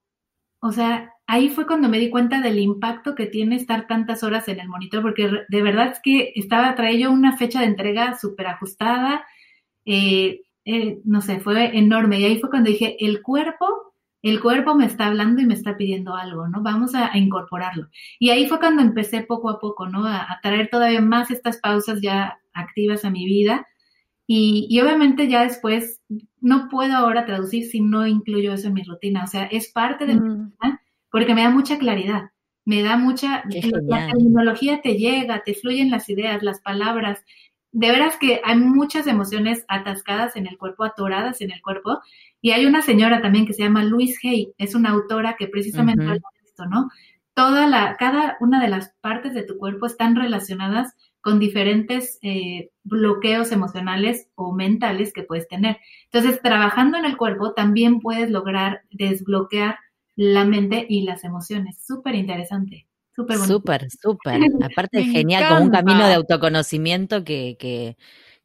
o 0.61 0.73
sea, 0.73 1.13
ahí 1.27 1.49
fue 1.49 1.67
cuando 1.67 1.89
me 1.89 1.99
di 1.99 2.11
cuenta 2.11 2.41
del 2.41 2.59
impacto 2.59 3.15
que 3.15 3.27
tiene 3.27 3.57
estar 3.57 3.87
tantas 3.87 4.23
horas 4.23 4.49
en 4.49 4.61
el 4.61 4.69
monitor, 4.69 5.03
porque 5.03 5.31
de 5.49 5.63
verdad 5.63 5.93
es 5.93 6.01
que 6.03 6.33
estaba, 6.35 6.75
traía 6.75 7.01
yo 7.01 7.13
una 7.13 7.37
fecha 7.37 7.61
de 7.61 7.67
entrega 7.67 8.19
súper 8.19 8.47
ajustada, 8.49 9.27
eh, 9.85 10.43
eh, 10.65 10.99
no 11.05 11.21
sé, 11.21 11.41
fue 11.41 11.77
enorme. 11.79 12.21
Y 12.21 12.25
ahí 12.25 12.39
fue 12.39 12.51
cuando 12.51 12.71
dije, 12.71 12.97
el 13.05 13.23
cuerpo 13.23 13.87
el 14.23 14.41
cuerpo 14.41 14.75
me 14.75 14.87
está 14.87 15.07
hablando 15.07 15.41
y 15.41 15.47
me 15.47 15.55
está 15.55 15.77
pidiendo 15.77 16.17
algo, 16.17 16.49
¿no? 16.49 16.61
Vamos 16.63 16.97
a, 16.97 17.17
incorporarlo. 17.17 17.89
Y 18.19 18.31
ahí 18.31 18.49
fue 18.49 18.59
cuando 18.59 18.83
empecé 18.83 19.23
poco 19.23 19.51
a 19.51 19.61
poco, 19.61 19.89
¿no? 19.89 20.05
A, 20.05 20.41
traer 20.43 20.69
todavía 20.69 21.01
más 21.01 21.31
estas 21.31 21.59
pausas 21.59 22.01
ya 22.03 22.39
activas 22.53 23.05
a 23.05 23.11
mi 23.11 23.25
vida. 23.25 23.69
Y, 24.27 24.81
obviamente 24.81 25.29
ya 25.29 25.45
después 25.45 26.01
no 26.41 26.69
puedo 26.69 26.95
ahora 26.97 27.25
traducir 27.25 27.67
si 27.67 27.81
no 27.81 28.07
incluyo 28.07 28.53
eso 28.53 28.67
en 28.67 28.75
mi 28.75 28.83
rutina. 28.83 29.23
O 29.23 29.27
sea, 29.29 29.45
es 29.45 29.71
parte 29.71 30.07
de 30.07 30.15
mi 30.15 30.29
rutina 30.29 30.83
porque 31.11 31.35
me 31.35 31.43
da 31.43 31.51
mucha 31.51 31.79
claridad, 31.79 32.31
me 32.65 32.83
da 32.83 32.97
mucha... 32.97 33.45
La 33.85 34.09
terminología 34.09 34.81
te 34.83 34.97
llega, 34.97 35.43
te 35.45 35.55
fluyen 35.55 35.91
las 35.91 36.09
ideas, 36.09 36.43
las 36.43 36.61
palabras. 36.61 37.25
De 37.73 37.91
veras 37.91 38.17
que 38.17 38.41
hay 38.45 38.59
muchas 38.59 39.07
emociones 39.07 39.65
atascadas 39.69 40.37
en 40.37 40.47
el 40.47 40.59
cuerpo, 40.59 40.85
atoradas 40.85 41.41
en 41.41 41.53
el 41.53 41.63
cuerpo, 41.63 42.01
y 42.41 42.51
hay 42.51 42.67
una 42.67 42.83
señora 42.83 43.23
también 43.23 43.47
que 43.47 43.53
se 43.53 43.63
llama 43.63 43.85
Louise 43.85 44.19
Hay, 44.29 44.53
es 44.59 44.75
una 44.75 44.91
autora 44.91 45.37
que 45.39 45.49
precisamente 45.49 46.03
habla 46.03 46.15
de 46.15 46.49
esto, 46.49 46.67
¿no? 46.67 46.91
Toda 47.35 47.67
la, 47.67 47.97
cada 47.99 48.37
una 48.41 48.61
de 48.63 48.69
las 48.69 48.95
partes 49.01 49.35
de 49.35 49.43
tu 49.43 49.59
cuerpo 49.59 49.87
están 49.87 50.17
relacionadas 50.17 50.95
con 51.21 51.39
diferentes 51.39 52.19
eh, 52.23 52.71
bloqueos 52.85 53.53
emocionales 53.53 54.29
o 54.37 54.53
mentales 54.53 55.13
que 55.13 55.25
puedes 55.25 55.49
tener. 55.49 55.79
Entonces, 56.05 56.41
trabajando 56.41 56.97
en 56.99 57.05
el 57.05 57.17
cuerpo 57.17 57.53
también 57.53 58.01
puedes 58.01 58.31
lograr 58.31 58.83
desbloquear 58.91 59.77
la 60.17 60.45
mente 60.45 60.85
y 60.89 61.03
las 61.03 61.25
emociones. 61.25 61.79
Súper 61.87 62.15
interesante. 62.15 62.87
Súper 63.15 63.39
Súper, 63.39 63.91
súper. 63.91 64.41
Aparte, 64.63 65.05
genial, 65.05 65.49
como 65.49 65.63
un 65.63 65.71
camino 65.71 66.07
de 66.07 66.15
autoconocimiento 66.15 67.25
que, 67.25 67.57
que 67.59 67.97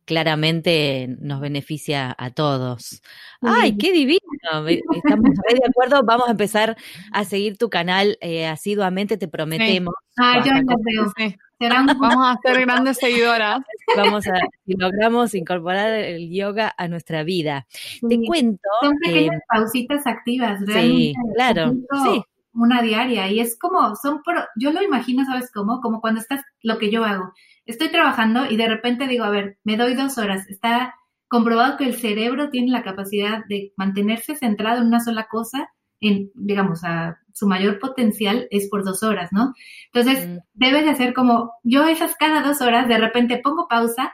claramente 0.05 1.07
nos 1.19 1.41
beneficia 1.41 2.15
a 2.17 2.32
todos. 2.32 3.01
¡Ay, 3.41 3.78
qué 3.78 3.91
divino! 3.91 4.19
Estamos 4.67 5.30
de 5.30 5.61
acuerdo, 5.67 6.01
vamos 6.05 6.28
a 6.28 6.32
empezar 6.32 6.78
a 7.11 7.26
seguir 7.26 7.57
tu 7.57 7.69
canal 7.69 8.17
eh, 8.22 8.45
asiduamente, 8.45 9.17
te 9.17 9.28
prometemos. 9.28 9.93
Ah, 10.17 10.43
yo 10.45 10.53
lo 10.53 10.78
veo. 10.84 11.38
Vamos 11.70 12.28
a 12.28 12.39
ser 12.43 12.62
grandes 12.62 12.97
seguidoras. 12.97 13.62
vamos 13.95 14.28
a, 14.28 14.34
si 14.66 14.74
logramos 14.76 15.34
incorporar 15.36 15.93
el 15.93 16.32
yoga 16.32 16.74
a 16.78 16.88
nuestra 16.88 17.24
vida. 17.24 17.68
Te 18.07 18.20
cuento. 18.26 18.70
Son 18.82 18.97
pequeñas 18.97 19.41
pausitas 19.47 20.07
activas, 20.07 20.59
realmente. 20.66 20.95
Sí, 20.95 21.14
claro. 21.36 21.74
Sí. 22.03 22.24
Una 22.53 22.82
diaria 22.82 23.30
y 23.30 23.39
es 23.39 23.57
como, 23.57 23.95
son, 23.95 24.22
pro, 24.24 24.41
yo 24.57 24.72
lo 24.72 24.82
imagino, 24.82 25.26
¿sabes 25.26 25.49
cómo? 25.53 25.80
Como 25.80 26.01
cuando 26.01 26.20
estás, 26.20 26.41
lo 26.62 26.78
que 26.78 26.91
yo 26.91 27.05
hago. 27.05 27.34
Estoy 27.66 27.89
trabajando 27.89 28.49
y 28.49 28.57
de 28.57 28.68
repente 28.68 29.07
digo, 29.07 29.24
a 29.24 29.30
ver, 29.30 29.57
me 29.64 29.78
doy 29.78 29.93
dos 29.93 30.18
horas. 30.18 30.49
Está 30.49 30.95
comprobado 31.30 31.78
que 31.78 31.86
el 31.86 31.93
cerebro 31.93 32.49
tiene 32.49 32.72
la 32.72 32.84
capacidad 32.84 33.45
de 33.47 33.72
mantenerse 33.78 34.36
centrado 34.36 34.82
en 34.82 34.88
una 34.88 34.99
sola 34.99 35.28
cosa, 35.30 35.70
en, 36.01 36.30
digamos, 36.36 36.84
a 36.84 37.20
su 37.34 37.47
mayor 37.47 37.79
potencial 37.79 38.47
es 38.51 38.69
por 38.69 38.84
dos 38.84 39.03
horas, 39.03 39.29
¿no? 39.32 39.53
Entonces, 39.93 40.27
mm. 40.27 40.38
debes 40.53 40.86
de 40.86 40.91
hacer 40.91 41.13
como, 41.13 41.53
yo 41.63 41.88
esas 41.88 42.15
cada 42.15 42.41
dos 42.41 42.61
horas, 42.61 42.88
de 42.88 42.97
repente 42.97 43.41
pongo 43.43 43.67
pausa, 43.67 44.13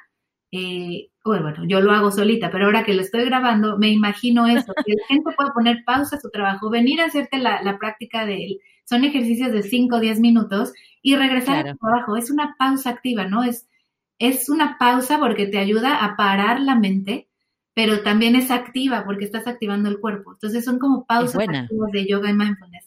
eh, 0.51 1.09
bueno, 1.23 1.53
yo 1.67 1.81
lo 1.81 1.91
hago 1.91 2.11
solita, 2.11 2.49
pero 2.51 2.65
ahora 2.65 2.85
que 2.85 2.93
lo 2.93 3.01
estoy 3.01 3.25
grabando, 3.25 3.77
me 3.77 3.89
imagino 3.89 4.47
eso, 4.47 4.73
que 4.85 4.93
la 4.93 5.05
gente 5.07 5.31
pueda 5.35 5.53
poner 5.53 5.83
pausa 5.85 6.15
a 6.15 6.19
su 6.19 6.29
trabajo, 6.29 6.69
venir 6.69 7.01
a 7.01 7.05
hacerte 7.05 7.37
la, 7.37 7.61
la 7.61 7.77
práctica 7.77 8.25
de, 8.25 8.59
son 8.85 9.03
ejercicios 9.03 9.51
de 9.51 9.63
5 9.63 9.95
o 9.97 9.99
10 9.99 10.19
minutos 10.21 10.73
y 11.01 11.15
regresar 11.15 11.67
al 11.67 11.77
trabajo, 11.77 12.15
es 12.15 12.31
una 12.31 12.55
pausa 12.57 12.91
activa, 12.91 13.25
¿no? 13.25 13.43
Es, 13.43 13.67
es 14.19 14.49
una 14.49 14.77
pausa 14.77 15.19
porque 15.19 15.45
te 15.47 15.57
ayuda 15.57 16.03
a 16.03 16.15
parar 16.15 16.61
la 16.61 16.75
mente, 16.75 17.27
pero 17.73 18.01
también 18.01 18.35
es 18.35 18.49
activa 18.49 19.03
porque 19.05 19.25
estás 19.25 19.45
activando 19.45 19.89
el 19.89 19.99
cuerpo. 19.99 20.33
Entonces 20.33 20.65
son 20.65 20.79
como 20.79 21.05
pausas 21.05 21.47
activas 21.47 21.91
de 21.91 22.07
yoga 22.07 22.29
y 22.29 22.33
mindfulness. 22.33 22.86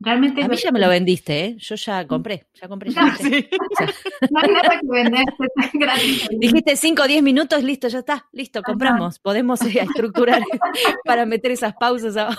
Realmente 0.00 0.44
a 0.44 0.48
mí 0.48 0.56
ya 0.56 0.70
me 0.70 0.78
lo 0.78 0.88
vendiste, 0.88 1.44
¿eh? 1.44 1.56
Yo 1.58 1.74
ya 1.74 2.06
compré, 2.06 2.46
ya 2.54 2.68
compré. 2.68 2.92
Ya 2.92 3.02
no 4.30 4.40
hay 4.40 4.50
nada 4.52 4.80
que 4.80 4.86
vender, 4.88 5.24
gratis. 5.74 6.28
Dijiste 6.38 6.76
5 6.76 7.02
o 7.02 7.06
10 7.08 7.20
minutos, 7.24 7.64
listo, 7.64 7.88
ya 7.88 7.98
está, 7.98 8.28
listo, 8.30 8.62
compramos. 8.62 9.18
Podemos 9.18 9.60
eh, 9.62 9.80
estructurar 9.80 10.40
para 11.04 11.26
meter 11.26 11.50
esas 11.50 11.74
pausas 11.74 12.16
ahora. 12.16 12.38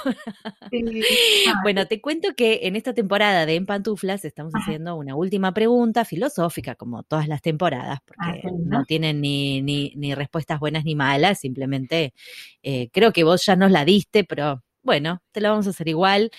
Bueno, 1.62 1.86
te 1.86 2.00
cuento 2.00 2.30
que 2.34 2.62
en 2.64 2.78
esta 2.78 2.94
temporada 2.94 3.46
de 3.46 3.56
En 3.56 3.66
Pantuflas 3.66 4.24
estamos 4.24 4.54
haciendo 4.56 4.96
una 4.96 5.16
última 5.16 5.54
pregunta 5.54 6.06
filosófica, 6.06 6.76
como 6.76 7.04
todas 7.04 7.28
las 7.28 7.42
temporadas, 7.42 8.00
porque 8.06 8.42
ah, 8.42 8.52
¿no? 8.58 8.86
tienen 8.86 9.20
ni, 9.20 9.62
ni, 9.62 9.92
ni, 9.98 10.16
respuestas 10.16 10.62
buenas 10.62 10.86
ni 10.86 10.96
malas, 10.96 11.42
simplemente 11.42 12.14
eh, 12.64 12.90
creo 12.94 13.12
que 13.12 13.26
vos 13.26 13.46
ya 13.46 13.58
nos 13.58 13.70
la 13.70 13.84
diste, 13.84 14.24
pero 14.24 14.64
bueno, 14.82 15.22
te 15.32 15.42
lo 15.42 15.50
vamos 15.50 15.68
a 15.68 15.72
hacer 15.72 15.88
igual. 15.88 16.32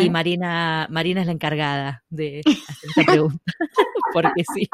y 0.00 0.10
Marina, 0.10 0.86
Marina 0.90 1.20
es 1.20 1.26
la 1.26 1.32
encargada 1.32 2.04
de 2.08 2.42
hacer 2.68 2.90
esta 2.90 3.04
pregunta. 3.04 3.52
Porque 4.12 4.44
sí. 4.54 4.68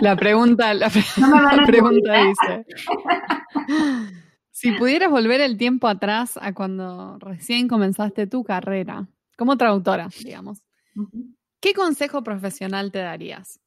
La 0.00 0.16
pregunta, 0.16 0.74
la, 0.74 0.90
pregunta 1.66 2.24
dice. 2.24 2.66
Si 4.50 4.72
pudieras 4.72 5.10
volver 5.10 5.40
el 5.40 5.56
tiempo 5.56 5.86
atrás 5.86 6.38
a 6.40 6.52
cuando 6.52 7.18
recién 7.18 7.68
comenzaste 7.68 8.26
tu 8.26 8.42
carrera, 8.42 9.06
como 9.36 9.56
traductora, 9.56 10.08
digamos, 10.22 10.62
¿qué 11.60 11.74
consejo 11.74 12.22
profesional 12.24 12.90
te 12.90 12.98
darías? 12.98 13.60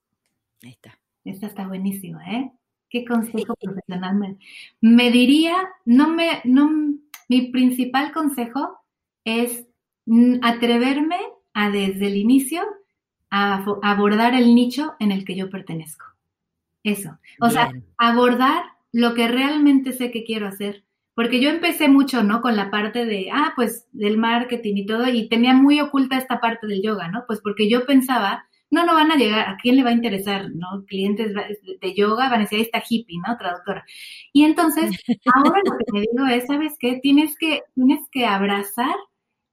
Ahí 0.63 0.71
está. 0.71 0.99
Esta 1.23 1.47
está 1.47 1.67
buenísima, 1.67 2.23
¿eh? 2.31 2.51
¿Qué 2.89 3.03
consejo 3.05 3.55
profesional 3.59 4.15
me, 4.15 4.37
me 4.81 5.11
diría? 5.11 5.55
No 5.85 6.09
me, 6.09 6.41
no, 6.43 6.69
mi 7.27 7.51
principal 7.51 8.11
consejo 8.11 8.84
es 9.25 9.65
mm, 10.05 10.37
atreverme 10.41 11.19
a 11.53 11.69
desde 11.69 12.07
el 12.07 12.15
inicio 12.15 12.63
a 13.29 13.65
abordar 13.81 14.33
el 14.33 14.55
nicho 14.55 14.95
en 14.99 15.11
el 15.11 15.25
que 15.25 15.35
yo 15.35 15.49
pertenezco. 15.49 16.05
Eso. 16.83 17.17
O 17.41 17.49
sea, 17.49 17.71
abordar 17.97 18.63
lo 18.91 19.13
que 19.13 19.27
realmente 19.27 19.91
sé 19.91 20.11
que 20.11 20.23
quiero 20.23 20.47
hacer. 20.47 20.85
Porque 21.15 21.41
yo 21.41 21.49
empecé 21.49 21.87
mucho, 21.87 22.23
¿no? 22.23 22.41
Con 22.41 22.55
la 22.55 22.69
parte 22.69 23.05
de, 23.05 23.29
ah, 23.33 23.53
pues 23.55 23.87
del 23.91 24.17
marketing 24.17 24.75
y 24.75 24.85
todo, 24.85 25.07
y 25.07 25.27
tenía 25.27 25.53
muy 25.53 25.79
oculta 25.79 26.17
esta 26.17 26.39
parte 26.39 26.67
del 26.67 26.81
yoga, 26.81 27.07
¿no? 27.07 27.23
Pues 27.25 27.41
porque 27.41 27.69
yo 27.69 27.85
pensaba, 27.85 28.45
no, 28.69 28.85
no 28.85 28.93
van 28.93 29.11
a 29.11 29.15
llegar, 29.15 29.49
¿a 29.49 29.57
quién 29.57 29.77
le 29.77 29.83
va 29.83 29.89
a 29.89 29.93
interesar, 29.93 30.51
no? 30.53 30.85
Clientes 30.85 31.33
de 31.33 31.93
yoga 31.93 32.29
van 32.29 32.41
a 32.41 32.43
decir, 32.43 32.59
ahí 32.59 32.65
está 32.65 32.83
hippie, 32.87 33.19
¿no? 33.25 33.37
Traductora. 33.37 33.85
Y 34.33 34.43
entonces, 34.43 34.91
ahora 35.33 35.61
lo 35.65 35.77
que 35.77 35.85
me 35.93 36.01
digo 36.01 36.25
es, 36.27 36.45
¿sabes 36.47 36.75
qué? 36.79 36.99
Tienes 37.01 37.37
que, 37.37 37.63
tienes 37.73 38.01
que 38.11 38.25
abrazar 38.25 38.95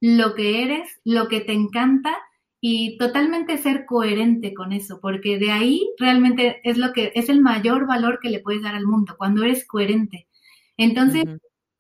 lo 0.03 0.35
que 0.35 0.65
eres, 0.65 1.01
lo 1.05 1.29
que 1.29 1.41
te 1.41 1.53
encanta 1.53 2.19
y 2.61 2.99
totalmente 2.99 3.57
ser 3.57 3.87
coherente 3.87 4.53
con 4.53 4.73
eso, 4.73 4.99
porque 5.01 5.39
de 5.39 5.53
ahí 5.53 5.89
realmente 5.97 6.61
es 6.65 6.77
lo 6.77 6.93
que 6.93 7.13
es 7.15 7.29
el 7.29 7.41
mayor 7.41 7.87
valor 7.87 8.19
que 8.21 8.29
le 8.29 8.41
puedes 8.41 8.63
dar 8.63 8.75
al 8.75 8.85
mundo, 8.85 9.15
cuando 9.17 9.45
eres 9.45 9.65
coherente. 9.65 10.27
Entonces, 10.77 11.25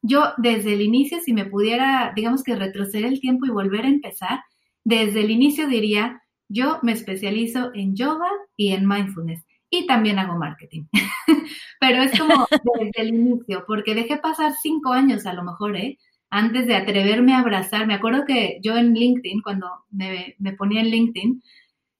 yo 0.02 0.34
desde 0.38 0.74
el 0.74 0.82
inicio, 0.82 1.18
si 1.18 1.32
me 1.32 1.46
pudiera, 1.46 2.12
digamos 2.14 2.44
que 2.44 2.54
retroceder 2.54 3.06
el 3.06 3.20
tiempo 3.20 3.44
y 3.44 3.50
volver 3.50 3.86
a 3.86 3.88
empezar, 3.88 4.40
desde 4.84 5.22
el 5.22 5.32
inicio 5.32 5.66
diría, 5.66 6.22
yo 6.48 6.78
me 6.82 6.92
especializo 6.92 7.72
en 7.74 7.96
yoga 7.96 8.30
y 8.56 8.72
en 8.72 8.86
mindfulness 8.86 9.44
y 9.68 9.86
también 9.88 10.20
hago 10.20 10.38
marketing. 10.38 10.84
Pero 11.80 12.02
es 12.02 12.16
como 12.16 12.46
desde 12.80 13.02
el 13.02 13.08
inicio, 13.08 13.64
porque 13.66 13.96
dejé 13.96 14.16
pasar 14.18 14.52
cinco 14.62 14.92
años 14.92 15.26
a 15.26 15.32
lo 15.32 15.42
mejor, 15.42 15.76
¿eh? 15.76 15.98
Antes 16.32 16.66
de 16.66 16.74
atreverme 16.74 17.34
a 17.34 17.40
abrazar, 17.40 17.86
me 17.86 17.92
acuerdo 17.92 18.24
que 18.24 18.58
yo 18.62 18.74
en 18.78 18.94
LinkedIn, 18.94 19.42
cuando 19.42 19.66
me, 19.90 20.34
ponía 20.56 20.80
en 20.80 20.88
LinkedIn, 20.88 21.42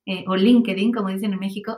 eh, 0.07 0.25
o 0.27 0.35
LinkedIn, 0.35 0.91
como 0.91 1.11
dicen 1.11 1.35
en 1.35 1.39
México, 1.39 1.77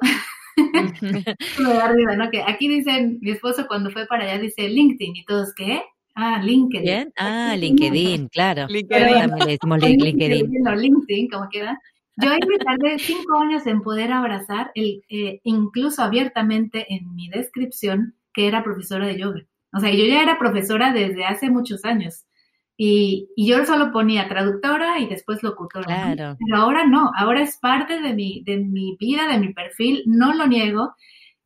me 1.58 1.74
da 1.74 1.88
risa, 1.88 2.16
¿no? 2.16 2.30
Que 2.30 2.44
aquí 2.46 2.68
dicen, 2.68 3.18
mi 3.20 3.32
esposo 3.32 3.66
cuando 3.66 3.90
fue 3.90 4.06
para 4.06 4.22
allá 4.22 4.38
dice 4.38 4.68
LinkedIn 4.68 5.16
y 5.16 5.24
todos, 5.24 5.52
¿qué? 5.52 5.82
Ah, 6.14 6.40
LinkedIn. 6.44 6.84
¿Bien? 6.84 7.12
Ah, 7.16 7.56
LinkedIn, 7.58 8.28
claro. 8.28 8.68
LinkedIn. 8.68 9.98
LinkedIn. 9.98 10.62
No, 10.62 10.76
LinkedIn, 10.76 11.28
como 11.30 11.48
queda. 11.48 11.80
Yo 12.18 12.30
ahí 12.30 12.38
me 12.48 12.58
tardé 12.58 13.00
cinco 13.00 13.36
años 13.36 13.66
en 13.66 13.82
poder 13.82 14.12
abrazar, 14.12 14.70
el, 14.76 15.02
eh, 15.08 15.40
incluso 15.42 16.02
abiertamente 16.02 16.86
en 16.88 17.16
mi 17.16 17.28
descripción, 17.30 18.14
que 18.32 18.46
era 18.46 18.62
profesora 18.62 19.08
de 19.08 19.18
yoga. 19.18 19.40
O 19.72 19.80
sea, 19.80 19.90
yo 19.90 20.04
ya 20.04 20.22
era 20.22 20.38
profesora 20.38 20.92
desde 20.92 21.24
hace 21.24 21.50
muchos 21.50 21.84
años. 21.84 22.24
Y, 22.76 23.28
y, 23.36 23.46
yo 23.46 23.64
solo 23.64 23.92
ponía 23.92 24.28
traductora 24.28 24.98
y 24.98 25.06
después 25.06 25.42
locutora. 25.42 25.84
Claro. 25.84 26.36
Pero 26.44 26.56
ahora 26.60 26.86
no, 26.86 27.12
ahora 27.16 27.42
es 27.42 27.56
parte 27.58 28.00
de 28.00 28.14
mi, 28.14 28.42
de 28.44 28.58
mi 28.58 28.96
vida, 28.98 29.28
de 29.28 29.38
mi 29.38 29.52
perfil, 29.52 30.02
no 30.06 30.34
lo 30.34 30.46
niego. 30.46 30.94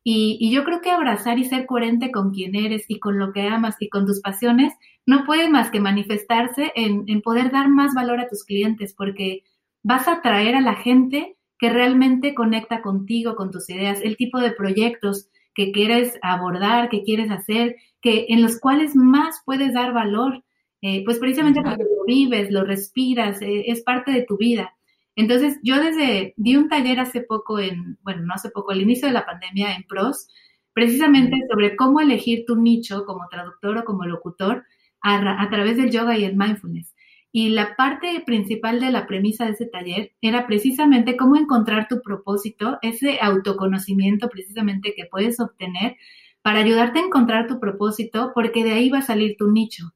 Y, 0.03 0.37
y, 0.39 0.51
yo 0.51 0.63
creo 0.63 0.81
que 0.81 0.89
abrazar 0.89 1.37
y 1.37 1.45
ser 1.45 1.65
coherente 1.67 2.11
con 2.11 2.31
quien 2.31 2.55
eres 2.55 2.85
y 2.87 2.99
con 2.99 3.19
lo 3.19 3.31
que 3.31 3.47
amas 3.47 3.75
y 3.79 3.89
con 3.89 4.07
tus 4.07 4.21
pasiones 4.21 4.73
no 5.05 5.25
puede 5.25 5.49
más 5.49 5.69
que 5.69 5.79
manifestarse 5.79 6.71
en, 6.75 7.03
en 7.07 7.21
poder 7.21 7.51
dar 7.51 7.69
más 7.69 7.93
valor 7.93 8.19
a 8.19 8.27
tus 8.27 8.43
clientes 8.43 8.95
porque 8.95 9.43
vas 9.83 10.07
a 10.07 10.13
atraer 10.13 10.55
a 10.55 10.61
la 10.61 10.75
gente 10.75 11.35
que 11.59 11.69
realmente 11.69 12.33
conecta 12.33 12.81
contigo, 12.81 13.35
con 13.35 13.51
tus 13.51 13.69
ideas, 13.69 13.99
el 14.01 14.17
tipo 14.17 14.39
de 14.39 14.51
proyectos 14.51 15.27
que 15.53 15.71
quieres 15.71 16.17
abordar, 16.21 16.89
que 16.89 17.03
quieres 17.03 17.29
hacer, 17.31 17.75
que 18.01 18.27
en 18.29 18.41
los 18.41 18.59
cuales 18.59 18.95
más 18.95 19.41
puedes 19.45 19.73
dar 19.73 19.93
valor 19.93 20.43
eh, 20.81 21.03
pues 21.03 21.19
precisamente 21.19 21.61
porque 21.61 21.83
lo 21.83 22.05
vives, 22.05 22.51
lo 22.51 22.63
respiras, 22.63 23.41
eh, 23.41 23.65
es 23.67 23.81
parte 23.81 24.11
de 24.11 24.23
tu 24.23 24.37
vida. 24.37 24.73
Entonces, 25.15 25.59
yo 25.63 25.81
desde, 25.81 26.33
di 26.37 26.55
un 26.55 26.69
taller 26.69 26.99
hace 26.99 27.21
poco 27.21 27.59
en, 27.59 27.97
bueno, 28.03 28.21
no 28.25 28.33
hace 28.33 28.49
poco, 28.49 28.71
al 28.71 28.81
inicio 28.81 29.07
de 29.07 29.13
la 29.13 29.25
pandemia 29.25 29.75
en 29.75 29.83
PROS, 29.83 30.27
precisamente 30.73 31.35
sobre 31.51 31.75
cómo 31.75 31.99
elegir 31.99 32.45
tu 32.45 32.55
nicho 32.55 33.05
como 33.05 33.27
traductor 33.29 33.77
o 33.79 33.83
como 33.83 34.05
locutor 34.05 34.63
a, 35.01 35.43
a 35.43 35.49
través 35.49 35.77
del 35.77 35.91
yoga 35.91 36.17
y 36.17 36.23
el 36.23 36.37
mindfulness. 36.37 36.95
Y 37.31 37.49
la 37.49 37.75
parte 37.75 38.23
principal 38.25 38.79
de 38.79 38.91
la 38.91 39.05
premisa 39.05 39.45
de 39.45 39.51
ese 39.51 39.65
taller 39.65 40.13
era 40.21 40.47
precisamente 40.47 41.17
cómo 41.17 41.35
encontrar 41.35 41.87
tu 41.87 42.01
propósito, 42.01 42.79
ese 42.81 43.19
autoconocimiento 43.21 44.29
precisamente 44.29 44.93
que 44.95 45.05
puedes 45.05 45.39
obtener 45.39 45.97
para 46.41 46.59
ayudarte 46.59 46.99
a 46.99 47.03
encontrar 47.03 47.47
tu 47.47 47.59
propósito, 47.59 48.31
porque 48.33 48.63
de 48.63 48.71
ahí 48.71 48.89
va 48.89 48.99
a 48.99 49.03
salir 49.03 49.35
tu 49.37 49.51
nicho. 49.51 49.91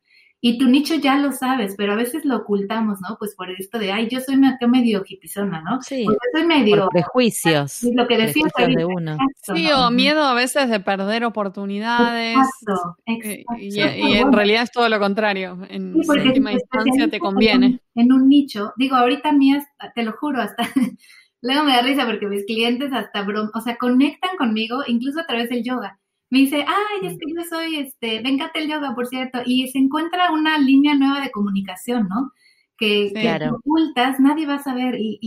Y 0.46 0.58
tu 0.58 0.68
nicho 0.68 0.96
ya 0.96 1.18
lo 1.20 1.32
sabes, 1.32 1.76
pero 1.78 1.94
a 1.94 1.96
veces 1.96 2.26
lo 2.26 2.36
ocultamos, 2.36 3.00
¿no? 3.00 3.16
Pues 3.18 3.34
por 3.34 3.50
esto 3.50 3.80
de, 3.80 3.94
ay, 3.94 4.10
yo 4.10 4.20
soy 4.20 4.36
medio 4.36 5.02
hipizona, 5.08 5.62
¿no? 5.62 5.82
Sí. 5.82 6.04
Porque 6.04 6.20
soy 6.34 6.46
medio. 6.46 6.82
Por 6.82 6.90
prejuicios. 6.90 7.82
Lo 7.84 8.06
que 8.10 8.18
decías 8.18 8.52
de 8.58 8.84
uno. 8.84 9.18
sí, 9.42 9.72
o 9.72 9.90
miedo 9.90 10.22
a 10.22 10.34
veces 10.34 10.70
de 10.70 10.82
perder 10.82 11.24
oportunidades. 11.24 12.36
Exacto, 12.36 12.98
eh, 13.06 13.46
Y, 13.58 13.80
en 14.18 14.34
realidad 14.34 14.64
es 14.64 14.72
todo 14.74 14.90
lo 14.90 15.00
contrario. 15.00 15.60
En 15.70 15.96
última 15.96 16.52
instancia 16.52 17.08
te 17.08 17.20
conviene. 17.20 17.80
En 17.96 18.12
un 18.12 18.28
nicho, 18.28 18.74
digo, 18.76 18.98
ahorita 18.98 19.32
mías, 19.32 19.64
te 19.96 20.04
lo 20.04 20.12
juro, 20.12 20.42
hasta. 20.42 20.64
Luego 21.42 21.64
me 21.64 21.72
da 21.72 21.84
risa 21.84 22.06
porque 22.06 22.28
mis 22.28 22.46
clientes 22.46 22.92
hasta 22.92 23.22
broma, 23.22 23.50
o 23.54 23.62
sea, 23.62 23.78
conectan 23.78 24.36
conmigo 24.38 24.84
incluso 24.88 25.22
a 25.22 25.26
través 25.26 25.48
del 25.48 25.64
yoga 25.64 26.02
me 26.34 26.40
dice, 26.40 26.66
ay, 26.68 27.08
es 27.08 27.20
que 27.20 27.32
yo 27.32 27.44
soy, 27.48 27.76
este, 27.76 28.20
vengate 28.24 28.62
el 28.62 28.68
yoga, 28.68 28.96
por 28.96 29.06
cierto, 29.06 29.42
y 29.46 29.68
se 29.68 29.78
encuentra 29.78 30.32
una 30.32 30.58
línea 30.58 30.96
nueva 30.96 31.22
de 31.22 31.30
comunicación, 31.30 32.10
¿no? 32.10 32.32
Que, 32.76 33.14
ocultas, 33.52 34.20
nadie 34.20 34.48
va 34.48 34.56
a 34.56 34.64
saber, 34.64 34.96
y, 35.00 35.20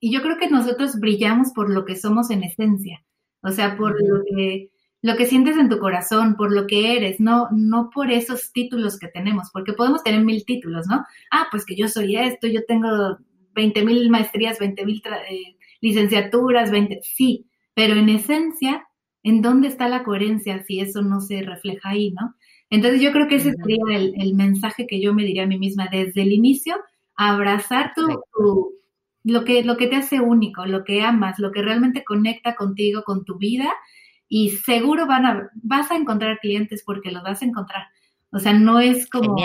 y, 0.00 0.10
yo 0.10 0.20
creo 0.20 0.36
que 0.36 0.50
nosotros 0.50 0.98
brillamos 0.98 1.52
por 1.52 1.70
lo 1.70 1.84
que 1.84 1.94
somos 1.94 2.32
en 2.32 2.42
esencia, 2.42 3.04
o 3.40 3.50
sea, 3.50 3.76
por 3.76 4.02
lo 4.02 4.24
que, 4.24 4.72
lo 5.00 5.16
que 5.16 5.26
sientes 5.26 5.56
en 5.56 5.68
tu 5.68 5.78
corazón, 5.78 6.34
por 6.34 6.52
lo 6.52 6.66
que 6.66 6.96
eres, 6.96 7.20
no, 7.20 7.46
no 7.52 7.88
por 7.94 8.10
esos 8.10 8.50
títulos 8.52 8.98
que 8.98 9.06
tenemos, 9.06 9.50
porque 9.52 9.74
podemos 9.74 10.02
tener 10.02 10.24
mil 10.24 10.44
títulos, 10.44 10.88
¿no? 10.88 11.04
Ah, 11.30 11.46
pues 11.52 11.64
que 11.64 11.76
yo 11.76 11.86
soy 11.86 12.16
esto, 12.16 12.48
yo 12.48 12.64
tengo 12.66 13.16
20 13.54 13.84
mil 13.84 14.10
maestrías, 14.10 14.58
20 14.58 14.84
mil 14.84 15.00
eh, 15.30 15.56
licenciaturas, 15.80 16.72
20, 16.72 16.98
sí, 17.04 17.46
pero 17.74 17.94
en 17.94 18.08
esencia, 18.08 18.87
¿en 19.28 19.42
dónde 19.42 19.68
está 19.68 19.88
la 19.88 20.04
coherencia 20.04 20.64
si 20.64 20.80
eso 20.80 21.02
no 21.02 21.20
se 21.20 21.42
refleja 21.42 21.90
ahí, 21.90 22.12
¿no? 22.12 22.34
Entonces 22.70 23.00
yo 23.00 23.12
creo 23.12 23.28
que 23.28 23.36
ese 23.36 23.52
sería 23.52 23.96
el, 23.96 24.34
mensaje 24.34 24.86
que 24.86 25.00
yo 25.00 25.12
me 25.12 25.24
diría 25.24 25.44
a 25.44 25.46
mí 25.46 25.58
misma 25.58 25.88
desde 25.90 26.22
el 26.22 26.32
inicio, 26.32 26.76
abrazar 27.14 27.92
tu, 27.94 28.06
lo, 29.24 29.44
que, 29.44 29.64
lo 29.64 29.76
que 29.76 29.86
te 29.86 29.96
hace 29.96 30.20
único, 30.20 30.64
lo 30.66 30.84
que 30.84 31.02
amas, 31.02 31.38
lo 31.38 31.50
que 31.50 31.62
realmente 31.62 32.04
conecta 32.04 32.54
contigo, 32.56 33.02
con 33.04 33.24
tu 33.24 33.36
vida, 33.38 33.70
y 34.28 34.50
seguro 34.50 35.06
van 35.06 35.26
a, 35.26 35.50
vas 35.62 35.90
a 35.90 35.96
encontrar 35.96 36.38
clientes 36.40 36.82
porque 36.84 37.10
los 37.10 37.22
vas 37.22 37.42
a 37.42 37.46
encontrar. 37.46 37.86
O 38.30 38.38
sea, 38.38 38.52
no 38.52 38.80
es 38.80 39.08
como... 39.08 39.36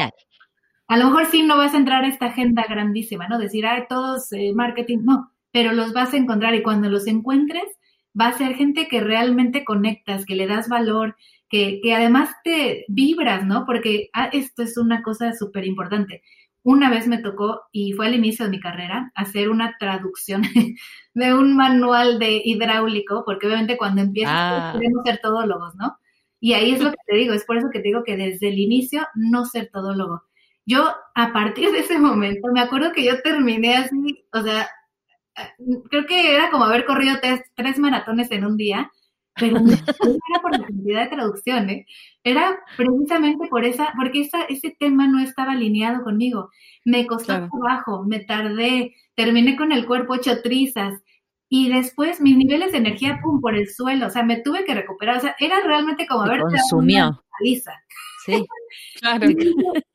A 0.88 0.98
lo 0.98 1.06
mejor 1.06 1.26
sí 1.28 1.44
no 1.44 1.58
vas 1.58 1.74
a 1.74 1.78
entrar 1.78 2.04
a 2.04 2.10
esta 2.10 2.28
agenda 2.28 2.66
grandísima, 2.70 3.28
¿no? 3.28 3.40
Decir, 3.40 3.66
ay, 3.66 3.84
todos 3.88 4.32
eh, 4.34 4.52
marketing, 4.54 5.00
no, 5.04 5.32
pero 5.52 5.72
los 5.72 5.94
vas 5.94 6.14
a 6.14 6.18
encontrar 6.18 6.54
y 6.56 6.62
cuando 6.62 6.90
los 6.90 7.08
encuentres, 7.08 7.64
va 8.20 8.28
a 8.28 8.38
ser 8.38 8.56
gente 8.56 8.88
que 8.88 9.02
realmente 9.02 9.64
conectas, 9.64 10.26
que 10.26 10.36
le 10.36 10.48
das 10.48 10.70
valor, 10.70 11.16
que, 11.50 11.80
que 11.82 11.94
además 11.94 12.30
te 12.44 12.86
vibras, 12.88 13.46
¿no? 13.46 13.66
Porque 13.66 14.10
ah, 14.14 14.30
esto 14.32 14.64
es 14.64 14.78
una 14.78 15.04
cosa 15.04 15.34
súper 15.34 15.66
importante. 15.66 16.24
Una 16.64 16.90
vez 16.90 17.08
me 17.08 17.18
tocó, 17.18 17.64
y 17.72 17.92
fue 17.94 18.08
al 18.08 18.16
inicio 18.16 18.46
de 18.46 18.52
mi 18.52 18.60
carrera, 18.60 19.12
hacer 19.16 19.50
una 19.50 19.76
traducción 19.78 20.44
de 21.14 21.34
un 21.34 21.56
manual 21.56 22.20
de 22.20 22.42
hidráulico, 22.44 23.24
porque 23.26 23.48
obviamente 23.48 23.78
cuando 23.78 24.02
empiezas 24.02 24.34
ah. 24.36 24.74
queremos 24.74 25.04
ser 25.06 25.20
todólogos, 25.22 25.76
¿no? 25.76 25.98
Y 26.40 26.54
ahí 26.54 26.72
es 26.72 26.82
lo 26.82 26.92
que 26.92 26.98
te 27.08 27.16
digo, 27.16 27.34
es 27.34 27.46
por 27.46 27.58
eso 27.58 27.70
que 27.72 27.80
te 27.80 27.88
digo 27.88 28.04
que 28.04 28.18
desde 28.18 28.50
el 28.50 28.60
inicio 28.60 29.08
no 29.16 29.46
ser 29.46 29.70
todólogo. 29.72 30.24
Yo, 30.66 30.90
a 31.16 31.34
partir 31.34 31.72
de 31.72 31.80
ese 31.80 32.00
momento, 32.00 32.50
me 32.54 32.62
acuerdo 32.62 32.92
que 32.94 33.04
yo 33.04 33.22
terminé 33.22 33.78
así, 33.78 34.26
o 34.34 34.42
sea, 34.42 34.68
creo 35.90 36.06
que 36.06 36.36
era 36.36 36.50
como 36.50 36.66
haber 36.66 36.86
corrido 36.86 37.18
tres, 37.56 37.80
maratones 37.80 38.32
en 38.32 38.46
un 38.46 38.58
día, 38.58 38.92
pero 39.36 39.60
no 39.60 39.72
era 40.30 40.42
por 40.42 40.52
la 40.52 40.66
cantidad 40.66 41.04
de 41.04 41.16
traducciones, 41.16 41.86
era 42.24 42.60
precisamente 42.78 43.48
por 43.48 43.66
esa, 43.66 43.94
porque 43.96 44.22
esa, 44.22 44.44
ese 44.44 44.76
tema 44.80 45.08
no 45.08 45.20
estaba 45.20 45.54
alineado 45.54 46.04
conmigo. 46.04 46.50
Me 46.86 47.08
costó 47.08 47.50
trabajo, 47.50 48.04
me 48.06 48.20
tardé, 48.20 48.96
terminé 49.16 49.56
con 49.56 49.72
el 49.72 49.86
cuerpo 49.86 50.16
hecho 50.16 50.42
trizas, 50.42 51.02
y 51.56 51.70
después 51.70 52.20
mis 52.20 52.36
niveles 52.36 52.72
de 52.72 52.80
energía, 52.80 53.20
pum, 53.22 53.40
por 53.40 53.56
el 53.56 53.70
suelo, 53.70 54.08
o 54.08 54.10
sea, 54.10 54.24
me 54.24 54.42
tuve 54.42 54.66
que 54.66 54.74
recuperar, 54.74 55.18
o 55.18 55.22
sea, 55.22 55.36
era 55.40 55.62
realmente 55.62 56.08
como 56.08 56.24
haber 56.24 56.42
consumió. 56.42 57.10
Una 57.10 57.20
Sí, 58.26 58.44
claro. 59.00 59.28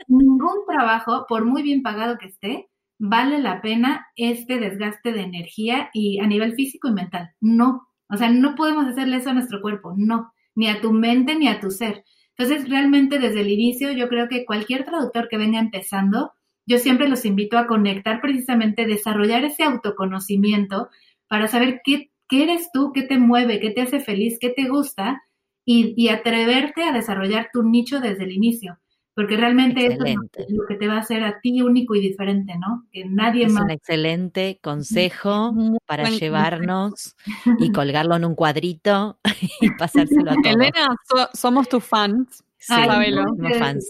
Ningún 0.06 0.64
trabajo, 0.68 1.26
por 1.28 1.44
muy 1.44 1.64
bien 1.64 1.82
pagado 1.82 2.16
que 2.16 2.26
esté, 2.26 2.68
vale 2.98 3.38
la 3.38 3.62
pena 3.62 4.06
este 4.16 4.58
desgaste 4.58 5.12
de 5.12 5.22
energía 5.22 5.90
y 5.92 6.20
a 6.20 6.26
nivel 6.26 6.54
físico 6.54 6.88
y 6.88 6.92
mental. 6.92 7.30
No, 7.40 7.88
o 8.08 8.16
sea, 8.16 8.30
no 8.30 8.54
podemos 8.54 8.86
hacerle 8.86 9.16
eso 9.16 9.30
a 9.30 9.34
nuestro 9.34 9.60
cuerpo, 9.60 9.94
no, 9.96 10.32
ni 10.54 10.68
a 10.68 10.80
tu 10.80 10.92
mente 10.92 11.36
ni 11.36 11.48
a 11.48 11.60
tu 11.60 11.70
ser. 11.70 12.04
Entonces, 12.36 12.68
realmente 12.68 13.18
desde 13.18 13.40
el 13.40 13.50
inicio, 13.50 13.92
yo 13.92 14.08
creo 14.08 14.28
que 14.28 14.44
cualquier 14.44 14.84
traductor 14.84 15.28
que 15.28 15.38
venga 15.38 15.58
empezando, 15.58 16.32
yo 16.66 16.78
siempre 16.78 17.08
los 17.08 17.24
invito 17.24 17.58
a 17.58 17.66
conectar 17.66 18.20
precisamente, 18.20 18.86
desarrollar 18.86 19.44
ese 19.44 19.64
autoconocimiento 19.64 20.88
para 21.28 21.48
saber 21.48 21.80
qué, 21.84 22.10
qué 22.28 22.44
eres 22.44 22.70
tú, 22.72 22.92
qué 22.92 23.02
te 23.02 23.18
mueve, 23.18 23.60
qué 23.60 23.70
te 23.70 23.82
hace 23.82 24.00
feliz, 24.00 24.38
qué 24.40 24.50
te 24.50 24.68
gusta 24.68 25.22
y, 25.64 25.94
y 25.96 26.08
atreverte 26.10 26.84
a 26.84 26.92
desarrollar 26.92 27.50
tu 27.52 27.62
nicho 27.62 28.00
desde 28.00 28.24
el 28.24 28.32
inicio 28.32 28.78
porque 29.18 29.36
realmente 29.36 29.84
eso 29.84 30.04
es 30.04 30.14
lo 30.48 30.64
que 30.68 30.76
te 30.76 30.86
va 30.86 30.94
a 30.94 30.98
hacer 31.00 31.24
a 31.24 31.40
ti 31.40 31.60
único 31.60 31.96
y 31.96 32.00
diferente, 32.00 32.52
¿no? 32.56 32.86
Que 32.92 33.04
nadie 33.04 33.46
es 33.46 33.52
más. 33.52 33.64
un 33.64 33.72
excelente 33.72 34.60
consejo 34.62 35.52
para 35.86 36.08
llevarnos 36.08 37.16
y 37.58 37.72
colgarlo 37.72 38.14
en 38.14 38.24
un 38.26 38.36
cuadrito 38.36 39.18
y 39.60 39.70
pasárselo 39.70 40.30
a 40.30 40.34
todos. 40.40 40.54
Elena, 40.54 40.96
somos 41.34 41.68
tus 41.68 41.82
fans. 41.82 42.44
Sí, 42.58 42.74
somos 42.74 43.58
fans. 43.58 43.88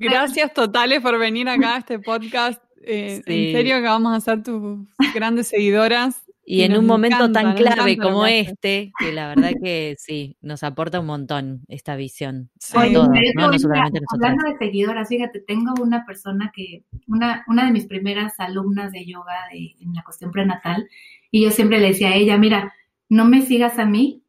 Gracias 0.00 0.52
totales 0.52 1.00
por 1.00 1.16
venir 1.16 1.48
acá 1.48 1.76
a 1.76 1.78
este 1.78 2.00
podcast. 2.00 2.60
Eh, 2.82 3.22
en 3.24 3.52
serio 3.52 3.76
que 3.76 3.82
vamos 3.82 4.16
a 4.16 4.20
ser 4.20 4.42
tus 4.42 4.80
grandes 5.14 5.46
seguidoras. 5.46 6.24
Y, 6.44 6.62
en 6.62 6.76
un 6.76 6.86
momento 6.86 7.30
tan 7.30 7.54
clave 7.54 7.96
como 7.96 8.26
este, 8.26 8.92
que 8.98 9.12
la 9.12 9.28
verdad 9.28 9.52
que 9.62 9.94
sí, 9.98 10.36
nos 10.40 10.64
aporta 10.64 10.98
un 10.98 11.06
montón 11.06 11.62
esta 11.68 11.96
visión. 11.96 12.50
Sí. 12.58 12.78
hablando 12.78 14.48
de 14.48 14.58
seguidoras, 14.58 15.08
fíjate, 15.08 15.40
tengo 15.40 15.74
una 15.80 16.04
persona 16.04 16.52
que, 16.54 16.84
una, 17.06 17.44
una 17.46 17.66
de 17.66 17.72
mis 17.72 17.86
primeras 17.86 18.38
alumnas 18.38 18.92
de 18.92 19.04
yoga 19.06 19.34
en 19.52 19.94
la 19.94 20.02
cuestión 20.02 20.30
prenatal, 20.30 20.88
y 21.30 21.44
yo 21.44 21.50
siempre 21.50 21.80
le 21.80 21.88
decía 21.88 22.08
a 22.08 22.14
ella, 22.14 22.36
mira, 22.38 22.72
no 23.08 23.24
me 23.24 23.42
sigas 23.42 23.78
a 23.78 23.84
mí, 23.84 24.22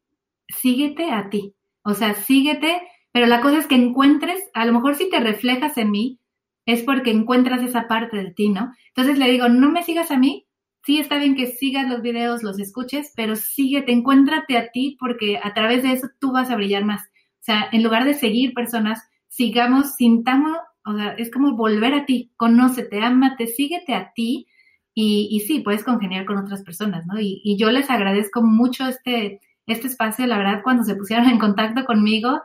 síguete 0.50 1.12
a 1.12 1.30
ti. 1.30 1.56
O 1.84 1.94
sea, 1.94 2.14
síguete, 2.14 2.82
pero 3.12 3.26
la 3.26 3.42
cosa 3.42 3.60
es 3.60 3.68
que 3.68 3.76
encuentres, 3.76 4.42
a 4.54 4.66
lo 4.66 4.74
mejor 4.74 4.96
si 4.96 5.10
te 5.10 5.20
reflejas 5.20 5.78
en 5.78 5.92
mí, 5.92 6.20
es 6.66 6.82
porque 6.84 7.12
encuentras 7.12 7.62
esa 7.62 7.88
parte 7.88 8.18
de 8.18 8.32
ti, 8.32 8.50
¿no? 8.50 8.74
Entonces 8.90 9.18
le 9.18 9.30
digo, 9.30 9.50
no 9.50 9.70
me 9.70 9.84
sigas 9.84 10.12
a 10.12 10.18
mí, 10.18 10.48
sí 10.86 11.00
está 11.00 11.18
bien 11.18 11.36
que 11.36 11.48
sigas 11.48 11.88
los 11.88 12.02
videos, 12.02 12.44
los 12.44 12.60
escuches, 12.60 13.14
pero 13.16 13.36
síguete, 13.36 13.92
encuéntrate 13.92 14.58
a 14.58 14.70
ti 14.72 14.98
porque 15.00 15.40
a 15.42 15.54
través 15.54 15.84
de 15.84 15.94
eso 15.94 16.10
tú 16.20 16.32
vas 16.32 16.50
a 16.50 16.56
brillar 16.56 16.84
más. 16.84 17.02
O 17.02 17.46
sea, 17.46 17.68
en 17.72 17.84
lugar 17.84 18.06
de 18.06 18.14
seguir 18.14 18.54
personas, 18.54 19.02
sigamos, 19.28 19.96
sintamos, 19.96 20.58
o 20.86 20.96
sea, 20.96 21.14
es 21.14 21.32
como 21.32 21.56
volver 21.56 21.94
a 21.94 22.06
ti, 22.06 22.32
conócete, 22.38 23.02
ámate, 23.02 23.48
síguete 23.48 23.94
a 23.94 24.12
ti 24.14 24.48
y, 24.94 25.30
y 25.32 25.40
sí, 25.42 25.62
puedes 25.62 25.84
congeniar 25.84 26.26
con 26.26 26.38
otras 26.38 26.64
personas, 26.64 27.06
¿no? 27.08 27.20
Y, 27.20 27.42
y, 27.44 27.58
yo 27.58 27.72
les 27.72 27.90
agradezco 27.90 28.44
mucho 28.44 28.86
este, 28.86 29.40
este 29.66 29.88
espacio, 29.88 30.28
la 30.28 30.38
verdad, 30.38 30.62
cuando 30.64 30.84
se 30.84 30.96
pusieron 30.96 31.28
en 31.28 31.40
contacto 31.40 31.86
conmigo, 31.86 32.42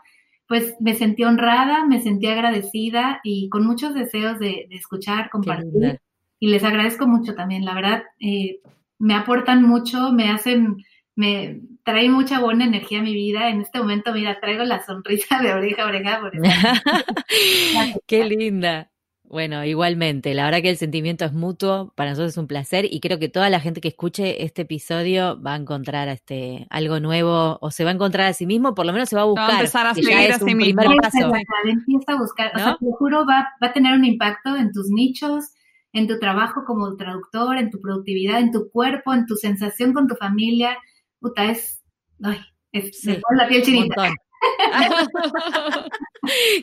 pues 0.47 0.75
me 0.81 0.95
sentí 0.95 1.25
honrada, 1.25 1.85
me 1.85 2.01
sentí 2.01 2.27
agradecida 2.27 3.21
y 3.23 3.51
con 3.51 3.67
muchos 3.67 3.95
deseos 3.95 4.39
de, 4.39 4.67
de 4.71 4.77
escuchar, 4.77 5.29
compartir 5.29 6.01
y 6.39 6.49
les 6.49 6.65
agradezco 6.65 7.07
mucho 7.07 7.35
también, 7.35 7.65
la 7.65 7.75
verdad, 7.75 8.03
eh, 8.21 8.61
me 8.99 9.15
aportan 9.15 9.63
mucho, 9.63 10.13
me 10.13 10.31
hacen, 10.31 10.85
me 11.15 11.61
trae 11.85 12.09
mucha 12.09 12.41
buena 12.41 12.65
energía 12.65 13.01
a 13.01 13.03
mi 13.03 13.15
vida. 13.15 13.49
En 13.49 13.61
este 13.61 13.79
momento, 13.79 14.13
mira, 14.13 14.39
traigo 14.41 14.65
la 14.65 14.85
sonrisa 14.85 15.41
de 15.41 15.53
oreja 15.53 15.85
a 15.85 15.87
oreja. 15.87 16.21
Por 16.21 16.33
Qué 18.07 18.25
linda. 18.25 18.91
Bueno, 19.31 19.63
igualmente, 19.63 20.33
la 20.33 20.47
verdad 20.47 20.63
que 20.63 20.71
el 20.71 20.79
sentimiento 20.79 21.27
es 21.27 21.35
mutuo, 21.35 21.93
para 21.97 22.11
nosotros 22.11 22.33
es 22.33 22.39
un 22.39 22.47
placer 22.47 22.87
y 22.91 23.01
creo 23.01 23.19
que 23.19 23.29
toda 23.29 23.51
la 23.51 23.61
gente 23.61 23.83
que 23.83 23.89
escuche 23.89 24.43
este 24.43 24.63
episodio 24.63 25.39
va 25.43 25.53
a 25.53 25.57
encontrar 25.57 26.09
este 26.09 26.67
algo 26.71 26.99
nuevo 26.99 27.59
o 27.61 27.71
se 27.71 27.85
va 27.85 27.91
a 27.91 27.93
encontrar 27.93 28.29
a 28.29 28.33
sí 28.33 28.47
mismo, 28.47 28.75
por 28.75 28.87
lo 28.87 28.95
menos 28.95 29.11
se 29.11 29.17
va 29.17 29.23
a 29.23 29.27
buscar. 29.27 29.49
Va 29.51 29.53
a 29.53 29.59
empezar 29.59 29.87
a 29.87 29.95
seguir 29.95 30.33
a 30.33 30.39
sí 30.39 30.55
mismo. 30.55 30.81
Empieza 30.83 32.13
a 32.13 32.19
buscar, 32.19 32.53
o 32.55 32.59
sea, 32.59 32.79
te 32.81 32.87
juro, 32.99 33.27
va, 33.27 33.49
va 33.63 33.67
a 33.67 33.73
tener 33.75 33.93
un 33.93 34.07
impacto 34.07 34.57
en 34.57 34.73
tus 34.73 34.89
nichos, 34.89 35.45
en 35.93 36.07
tu 36.07 36.19
trabajo 36.19 36.65
como 36.67 36.97
traductor, 36.97 37.57
en 37.59 37.71
tu 37.71 37.81
productividad, 37.81 38.41
en 38.41 38.53
tu 38.53 38.71
cuerpo, 38.71 39.15
en 39.15 39.27
tu 39.27 39.37
sensación 39.37 39.93
con 39.93 40.07
tu 40.07 40.15
familia. 40.17 40.79
Puta, 41.21 41.51
es. 41.51 41.83
Ay, 42.23 42.39
es 42.73 43.05
la 43.05 43.49
piel 43.49 43.63
chinita. 43.63 44.13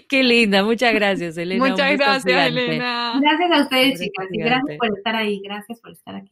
Qué 0.10 0.24
linda, 0.24 0.64
muchas 0.64 0.94
gracias, 0.94 1.38
Elena. 1.38 1.68
Muchas 1.68 1.98
gracias, 1.98 2.48
Elena. 2.48 3.20
Gracias 3.20 3.52
a 3.52 3.62
ustedes, 3.62 4.00
chicas, 4.00 4.28
y 4.32 4.38
gracias 4.38 4.78
por 4.78 4.98
estar 4.98 5.16
ahí, 5.16 5.42
gracias 5.44 5.80
por 5.82 5.92
estar 5.92 6.16
aquí. 6.16 6.32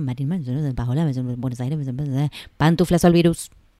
Marín, 0.05 0.29
Buenos 1.37 1.59
Aires, 1.59 1.79
pantuflas 2.57 3.05
al 3.05 3.13
virus. 3.13 3.51